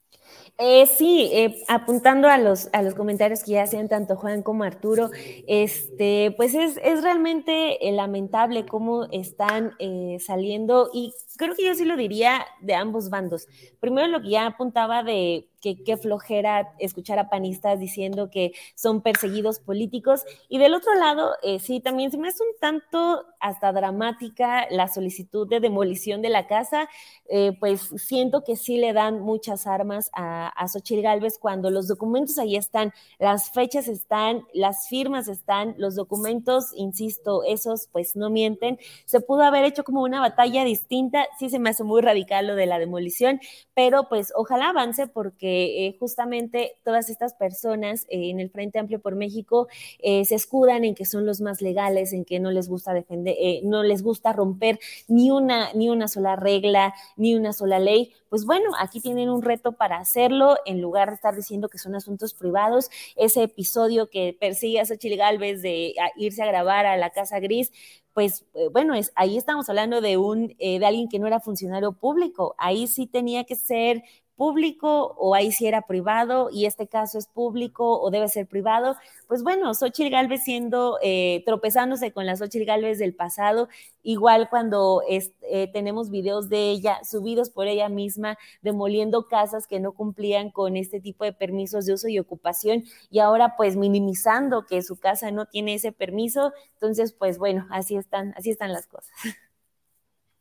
Eh, 0.62 0.84
sí, 0.86 1.30
eh, 1.32 1.62
apuntando 1.68 2.28
a 2.28 2.36
los, 2.36 2.68
a 2.74 2.82
los 2.82 2.94
comentarios 2.94 3.42
que 3.42 3.52
ya 3.52 3.62
hacían 3.62 3.88
tanto 3.88 4.14
Juan 4.16 4.42
como 4.42 4.62
Arturo, 4.62 5.10
este, 5.46 6.34
pues 6.36 6.54
es, 6.54 6.78
es 6.84 7.02
realmente 7.02 7.88
eh, 7.88 7.92
lamentable 7.92 8.66
cómo 8.66 9.06
están 9.10 9.72
saliendo, 10.18 10.90
y 10.92 11.14
creo 11.38 11.54
que 11.54 11.64
yo 11.64 11.74
sí 11.74 11.86
lo 11.86 11.96
diría 11.96 12.44
de 12.60 12.74
ambos 12.74 13.08
bandos. 13.08 13.48
Primero 13.80 14.08
lo 14.08 14.20
que 14.20 14.28
ya 14.30 14.44
apuntaba 14.46 15.02
de 15.02 15.48
que 15.60 15.82
qué 15.84 15.96
flojera 15.96 16.74
escuchar 16.78 17.18
a 17.18 17.28
panistas 17.28 17.78
diciendo 17.78 18.30
que 18.30 18.52
son 18.74 19.02
perseguidos 19.02 19.60
políticos. 19.60 20.24
Y 20.48 20.58
del 20.58 20.74
otro 20.74 20.94
lado, 20.94 21.32
eh, 21.42 21.58
sí, 21.58 21.80
también 21.80 22.10
se 22.10 22.18
me 22.18 22.28
hace 22.28 22.42
un 22.42 22.58
tanto 22.60 23.24
hasta 23.40 23.72
dramática 23.72 24.66
la 24.70 24.88
solicitud 24.88 25.48
de 25.48 25.60
demolición 25.60 26.22
de 26.22 26.28
la 26.28 26.46
casa, 26.46 26.88
eh, 27.28 27.56
pues 27.58 27.90
siento 27.96 28.44
que 28.44 28.56
sí 28.56 28.76
le 28.76 28.92
dan 28.92 29.20
muchas 29.20 29.66
armas 29.66 30.10
a, 30.14 30.48
a 30.48 30.68
Xochitl 30.68 31.02
Galvez 31.02 31.38
cuando 31.38 31.70
los 31.70 31.88
documentos 31.88 32.38
ahí 32.38 32.56
están, 32.56 32.92
las 33.18 33.50
fechas 33.50 33.88
están, 33.88 34.44
las 34.52 34.88
firmas 34.88 35.28
están, 35.28 35.74
los 35.78 35.94
documentos, 35.94 36.72
insisto, 36.74 37.42
esos 37.44 37.88
pues 37.92 38.16
no 38.16 38.30
mienten. 38.30 38.78
Se 39.04 39.20
pudo 39.20 39.42
haber 39.42 39.64
hecho 39.64 39.84
como 39.84 40.02
una 40.02 40.20
batalla 40.20 40.64
distinta, 40.64 41.26
sí 41.38 41.48
se 41.48 41.58
me 41.58 41.70
hace 41.70 41.84
muy 41.84 42.02
radical 42.02 42.46
lo 42.46 42.54
de 42.54 42.66
la 42.66 42.78
demolición, 42.78 43.40
pero 43.74 44.08
pues 44.08 44.32
ojalá 44.36 44.70
avance 44.70 45.06
porque 45.06 45.49
eh, 45.50 45.96
justamente 45.98 46.76
todas 46.84 47.10
estas 47.10 47.34
personas 47.34 48.04
eh, 48.08 48.30
en 48.30 48.40
el 48.40 48.50
Frente 48.50 48.78
Amplio 48.78 49.00
por 49.00 49.16
México 49.16 49.68
eh, 49.98 50.24
se 50.24 50.34
escudan 50.34 50.84
en 50.84 50.94
que 50.94 51.04
son 51.04 51.26
los 51.26 51.40
más 51.40 51.62
legales, 51.62 52.12
en 52.12 52.24
que 52.24 52.40
no 52.40 52.50
les 52.50 52.68
gusta 52.68 52.92
defender, 52.92 53.36
no 53.64 53.82
les 53.82 54.02
gusta 54.02 54.32
romper 54.32 54.78
ni 55.08 55.30
una, 55.30 55.72
ni 55.72 55.88
una 55.88 56.08
sola 56.08 56.36
regla, 56.36 56.94
ni 57.16 57.34
una 57.34 57.52
sola 57.52 57.78
ley. 57.78 58.12
Pues 58.28 58.44
bueno, 58.44 58.70
aquí 58.78 59.00
tienen 59.00 59.28
un 59.28 59.42
reto 59.42 59.72
para 59.72 59.98
hacerlo 59.98 60.56
en 60.66 60.80
lugar 60.80 61.08
de 61.08 61.16
estar 61.16 61.34
diciendo 61.34 61.68
que 61.68 61.78
son 61.78 61.94
asuntos 61.94 62.34
privados. 62.34 62.90
Ese 63.16 63.42
episodio 63.42 64.08
que 64.08 64.36
persigue 64.38 64.80
a 64.80 64.86
Xochitl 64.86 65.16
Galvez 65.16 65.62
de 65.62 65.94
irse 66.16 66.42
a 66.42 66.46
grabar 66.46 66.86
a 66.86 66.96
la 66.96 67.10
Casa 67.10 67.40
Gris, 67.40 67.72
pues 68.12 68.44
bueno, 68.72 68.94
es, 68.94 69.12
ahí 69.14 69.36
estamos 69.38 69.68
hablando 69.68 70.00
de 70.00 70.16
un 70.16 70.48
de 70.58 70.84
alguien 70.84 71.08
que 71.08 71.18
no 71.18 71.26
era 71.26 71.40
funcionario 71.40 71.92
público. 71.92 72.54
Ahí 72.58 72.86
sí 72.86 73.06
tenía 73.06 73.44
que 73.44 73.56
ser 73.56 74.02
público 74.40 75.14
o 75.18 75.34
ahí 75.34 75.52
si 75.52 75.66
era 75.66 75.82
privado 75.82 76.48
y 76.50 76.64
este 76.64 76.86
caso 76.86 77.18
es 77.18 77.26
público 77.26 78.00
o 78.00 78.10
debe 78.10 78.26
ser 78.26 78.46
privado, 78.46 78.96
pues 79.28 79.42
bueno, 79.42 79.74
Xochitl 79.74 80.08
Galvez 80.08 80.44
siendo, 80.44 80.96
eh, 81.02 81.42
tropezándose 81.44 82.10
con 82.12 82.24
la 82.24 82.36
Xochitl 82.36 82.64
del 82.96 83.14
pasado, 83.14 83.68
igual 84.02 84.48
cuando 84.48 85.02
eh, 85.10 85.68
tenemos 85.74 86.08
videos 86.08 86.48
de 86.48 86.70
ella 86.70 87.04
subidos 87.04 87.50
por 87.50 87.66
ella 87.66 87.90
misma, 87.90 88.38
demoliendo 88.62 89.28
casas 89.28 89.66
que 89.66 89.78
no 89.78 89.92
cumplían 89.92 90.50
con 90.50 90.78
este 90.78 91.00
tipo 91.00 91.24
de 91.24 91.34
permisos 91.34 91.84
de 91.84 91.92
uso 91.92 92.08
y 92.08 92.18
ocupación 92.18 92.84
y 93.10 93.18
ahora 93.18 93.56
pues 93.58 93.76
minimizando 93.76 94.64
que 94.64 94.80
su 94.80 94.98
casa 94.98 95.30
no 95.32 95.44
tiene 95.44 95.74
ese 95.74 95.92
permiso, 95.92 96.54
entonces 96.72 97.12
pues 97.12 97.36
bueno, 97.36 97.66
así 97.68 97.94
están, 97.94 98.32
así 98.38 98.48
están 98.48 98.72
las 98.72 98.86
cosas. 98.86 99.12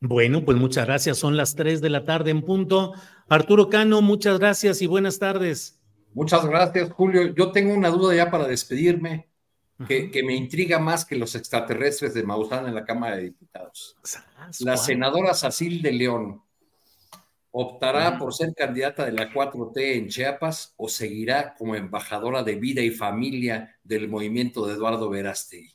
Bueno, 0.02 0.46
pues 0.46 0.58
muchas 0.58 0.86
gracias. 0.86 1.18
Son 1.18 1.36
las 1.36 1.56
3 1.56 1.82
de 1.82 1.90
la 1.90 2.06
tarde 2.06 2.32
en 2.32 2.42
punto. 2.42 2.94
Arturo 3.28 3.70
Cano, 3.70 4.02
muchas 4.02 4.40
gracias 4.40 4.82
y 4.82 4.88
buenas 4.88 5.20
tardes. 5.20 5.80
Muchas 6.14 6.46
gracias, 6.46 6.92
Julio. 6.92 7.34
Yo 7.36 7.52
tengo 7.52 7.74
una 7.74 7.90
duda 7.90 8.16
ya 8.16 8.32
para 8.32 8.48
despedirme, 8.48 9.28
que, 9.88 10.12
me 10.26 10.36
intriga 10.36 10.80
más 10.80 11.06
que 11.06 11.16
los 11.16 11.36
extraterrestres 11.36 12.14
de 12.14 12.24
Maussan 12.24 12.68
en 12.68 12.76
la 12.76 12.84
Cámara 12.84 13.18
de 13.18 13.24
Diputados. 13.24 13.96
La 14.60 14.76
senadora 14.78 15.34
Sacil 15.34 15.82
de 15.82 15.92
León 15.92 16.42
¿Optará 17.52 18.20
por 18.20 18.34
ser 18.34 18.54
candidata 18.54 19.06
de 19.06 19.12
la 19.12 19.34
4T 19.34 19.98
en 19.98 20.08
Chiapas 20.08 20.76
o 20.78 20.88
seguirá 20.88 21.56
como 21.56 21.76
embajadora 21.76 22.44
de 22.44 22.56
vida 22.56 22.82
y 22.82 22.92
familia 22.92 23.76
del 23.84 24.08
movimiento 24.08 24.68
de 24.68 24.76
Eduardo 24.76 25.10
Verástegui? 25.10 25.74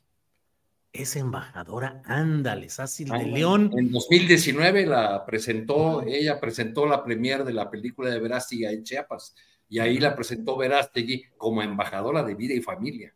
Es 0.95 1.17
embajadora, 1.17 2.03
ándale, 2.05 2.69
Sácil 2.69 3.09
de 3.09 3.25
León. 3.25 3.73
En 3.77 3.91
2019 3.91 4.87
la 4.87 5.27
presentó, 5.27 6.05
ella 6.07 6.39
presentó 6.39 6.87
la 6.87 7.03
premier 7.03 7.43
de 7.43 7.53
la 7.53 7.69
película 7.69 8.11
de 8.11 8.21
Verástegui 8.21 8.65
en 8.67 8.85
Chiapas 8.85 9.35
y 9.69 9.81
ahí 9.81 9.99
la 9.99 10.15
presentó 10.15 10.57
Verástegui 10.57 11.25
como 11.37 11.63
embajadora 11.63 12.23
de 12.23 12.37
vida 12.37 12.55
y 12.55 12.61
familia. 12.61 13.13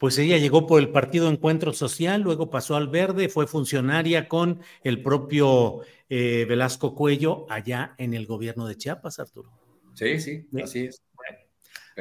Pues 0.00 0.18
ella 0.18 0.36
llegó 0.36 0.66
por 0.66 0.80
el 0.80 0.90
Partido 0.90 1.30
Encuentro 1.30 1.72
Social, 1.72 2.22
luego 2.22 2.50
pasó 2.50 2.74
al 2.74 2.88
Verde, 2.88 3.28
fue 3.28 3.46
funcionaria 3.46 4.26
con 4.26 4.60
el 4.82 5.00
propio 5.00 5.82
eh, 6.08 6.44
Velasco 6.48 6.96
Cuello 6.96 7.46
allá 7.48 7.94
en 7.98 8.14
el 8.14 8.26
gobierno 8.26 8.66
de 8.66 8.76
Chiapas, 8.76 9.20
Arturo. 9.20 9.48
Sí, 9.94 10.18
sí, 10.18 10.48
así 10.60 10.86
es. 10.86 11.00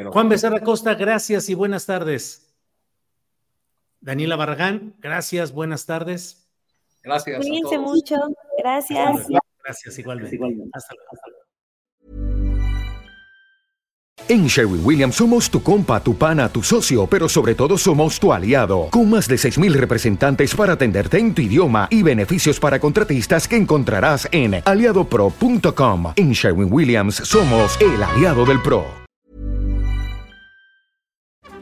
Juan 0.03 0.30
Becerra 0.30 0.61
Costa, 0.61 0.95
gracias 0.95 1.47
y 1.47 1.53
buenas 1.53 1.86
tardes. 1.86 2.51
Daniela 4.02 4.36
Barragán, 4.36 4.95
gracias, 4.99 5.52
buenas 5.52 5.86
tardes. 5.86 6.47
Gracias. 7.04 7.38
Cuídense 7.38 7.78
mucho, 7.78 8.16
gracias. 8.58 9.28
Gracias, 9.64 9.99
igualmente. 9.99 10.38
Hasta 10.74 10.93
luego. 10.95 11.41
En 14.28 14.47
Sherwin 14.47 14.82
Williams 14.86 15.16
somos 15.16 15.49
tu 15.49 15.62
compa, 15.62 16.02
tu 16.02 16.16
pana, 16.16 16.47
tu 16.47 16.64
socio, 16.64 17.06
pero 17.06 17.28
sobre 17.28 17.54
todo 17.54 17.78
somos 17.78 18.20
tu 18.20 18.32
aliado, 18.32 18.88
con 18.89 19.10
más 19.10 19.28
de 19.28 19.36
6.000 19.36 19.74
representantes 19.74 20.56
para 20.56 20.74
atenderte 20.74 21.18
en 21.18 21.34
tu 21.34 21.41
idioma 21.41 21.88
y 21.89 22.02
beneficios 22.02 22.60
para 22.60 22.80
contratistas 22.80 23.47
que 23.47 23.58
encontrarás 23.58 24.30
en 24.32 24.62
aliadopro.com. 24.64 26.14
En 26.16 26.32
Sherwin 26.32 26.72
Williams 26.72 27.16
somos 27.16 27.78
el 27.82 28.02
aliado 28.02 28.45
del 28.45 28.62
PRO. 28.62 29.01